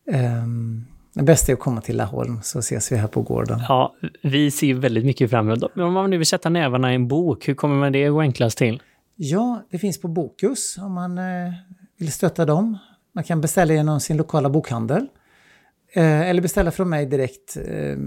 Um, 0.08 0.86
det 1.14 1.24
bästa 1.24 1.52
är 1.52 1.54
att 1.54 1.60
komma 1.60 1.82
till 1.82 1.98
Laholm 1.98 2.40
så 2.44 2.60
ses 2.60 2.92
vi 2.92 2.96
här 2.96 3.08
på 3.08 3.22
gården. 3.22 3.60
Ja, 3.68 3.96
vi 4.24 4.52
ser 4.52 4.74
väldigt 4.74 5.06
mycket 5.06 5.30
fram 5.30 5.50
emot 5.50 5.76
Men 5.76 5.86
om 5.86 5.94
man 5.94 6.10
nu 6.10 6.18
vill 6.18 6.28
sätta 6.28 6.50
nävarna 6.50 6.92
i 6.92 6.96
en 6.96 7.08
bok, 7.08 7.48
hur 7.48 7.54
kommer 7.54 7.76
man 7.76 7.92
det 7.92 8.10
gå 8.10 8.22
enklast 8.22 8.58
till? 8.58 8.82
Ja, 9.16 9.62
det 9.70 9.78
finns 9.78 10.02
på 10.02 10.08
Bokus 10.08 10.78
om 10.78 10.94
man 10.94 11.18
eh, 11.18 11.54
vill 11.98 12.12
stötta 12.12 12.46
dem. 12.46 12.78
Man 13.14 13.24
kan 13.24 13.42
beställa 13.42 13.74
genom 13.74 14.00
sin 14.00 14.18
lokala 14.18 14.50
bokhandel. 14.50 15.08
Eh, 15.94 16.30
eller 16.30 16.42
beställa 16.42 16.72
från 16.72 16.90
mig 16.90 17.06
direkt 17.06 17.58
eh, 17.58 17.98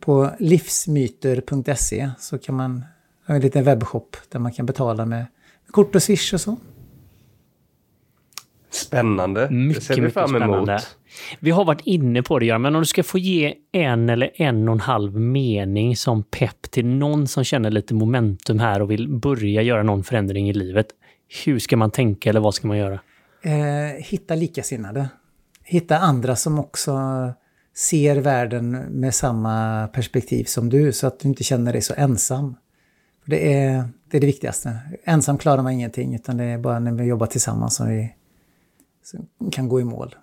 på 0.00 0.30
livsmyter.se 0.38 2.10
så 2.18 2.38
kan 2.38 2.54
man 2.54 2.84
ha 3.26 3.34
en 3.34 3.40
liten 3.40 3.64
webbshop 3.64 4.16
där 4.28 4.38
man 4.38 4.52
kan 4.52 4.66
betala 4.66 5.06
med 5.06 5.26
kort 5.70 5.94
och 5.94 6.02
swish 6.02 6.34
och 6.34 6.40
så. 6.40 6.56
Spännande. 8.70 9.50
Mycket, 9.50 9.88
det 9.88 9.94
ser 9.94 10.02
vi 10.02 10.10
fram 10.10 10.36
emot. 10.36 10.46
Spännande. 10.46 10.80
Vi 11.40 11.50
har 11.50 11.64
varit 11.64 11.80
inne 11.84 12.22
på 12.22 12.38
det, 12.38 12.46
Göran, 12.46 12.62
men 12.62 12.74
om 12.74 12.80
du 12.80 12.86
ska 12.86 13.02
få 13.02 13.18
ge 13.18 13.54
en 13.72 14.08
eller 14.08 14.30
en 14.34 14.68
och 14.68 14.74
en 14.74 14.80
halv 14.80 15.20
mening 15.20 15.96
som 15.96 16.22
pepp 16.22 16.70
till 16.70 16.86
någon 16.86 17.26
som 17.26 17.44
känner 17.44 17.70
lite 17.70 17.94
momentum 17.94 18.58
här 18.58 18.82
och 18.82 18.90
vill 18.90 19.08
börja 19.08 19.62
göra 19.62 19.82
någon 19.82 20.04
förändring 20.04 20.48
i 20.48 20.52
livet. 20.52 20.86
Hur 21.44 21.58
ska 21.58 21.76
man 21.76 21.90
tänka 21.90 22.30
eller 22.30 22.40
vad 22.40 22.54
ska 22.54 22.68
man 22.68 22.78
göra? 22.78 23.00
Eh, 23.42 24.04
hitta 24.04 24.34
likasinnade. 24.34 25.08
Hitta 25.64 25.98
andra 25.98 26.36
som 26.36 26.58
också 26.58 26.92
ser 27.76 28.16
världen 28.16 28.70
med 28.70 29.14
samma 29.14 29.86
perspektiv 29.88 30.44
som 30.44 30.68
du 30.68 30.92
så 30.92 31.06
att 31.06 31.20
du 31.20 31.28
inte 31.28 31.44
känner 31.44 31.72
dig 31.72 31.82
så 31.82 31.94
ensam. 31.96 32.56
Det 33.24 33.54
är 33.54 33.84
det, 34.10 34.16
är 34.16 34.20
det 34.20 34.26
viktigaste. 34.26 34.78
Ensam 35.04 35.38
klarar 35.38 35.62
man 35.62 35.72
ingenting 35.72 36.14
utan 36.14 36.36
det 36.36 36.44
är 36.44 36.58
bara 36.58 36.78
när 36.78 36.92
vi 36.92 37.04
jobbar 37.04 37.26
tillsammans 37.26 37.76
som 37.76 37.88
vi 37.88 38.12
kan 39.52 39.68
gå 39.68 39.80
i 39.80 39.84
mål. 39.84 40.14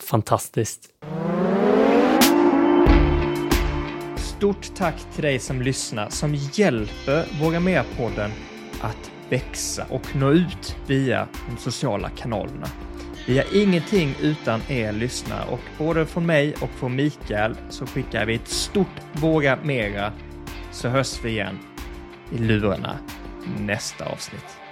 Fantastiskt. 0.00 0.88
Stort 4.16 4.74
tack 4.76 4.94
till 5.14 5.22
dig 5.22 5.38
som 5.38 5.62
lyssnar 5.62 6.08
som 6.08 6.34
hjälper 6.34 7.24
Våga 7.40 7.60
Mer-podden 7.60 8.30
att 8.80 9.10
växa 9.28 9.86
och 9.90 10.16
nå 10.16 10.30
ut 10.30 10.76
via 10.86 11.28
de 11.50 11.56
sociala 11.56 12.08
kanalerna. 12.08 12.66
Vi 13.26 13.38
har 13.38 13.56
ingenting 13.56 14.14
utan 14.20 14.60
er 14.68 14.92
lyssnare 14.92 15.44
och 15.50 15.60
både 15.78 16.06
från 16.06 16.26
mig 16.26 16.54
och 16.60 16.70
från 16.70 16.96
Mikael 16.96 17.56
så 17.68 17.86
skickar 17.86 18.26
vi 18.26 18.34
ett 18.34 18.48
stort 18.48 19.02
våga 19.12 19.58
mera 19.62 20.12
så 20.72 20.88
hörs 20.88 21.24
vi 21.24 21.30
igen 21.30 21.58
i 22.32 22.38
lurarna 22.38 22.98
nästa 23.58 24.04
avsnitt. 24.04 24.65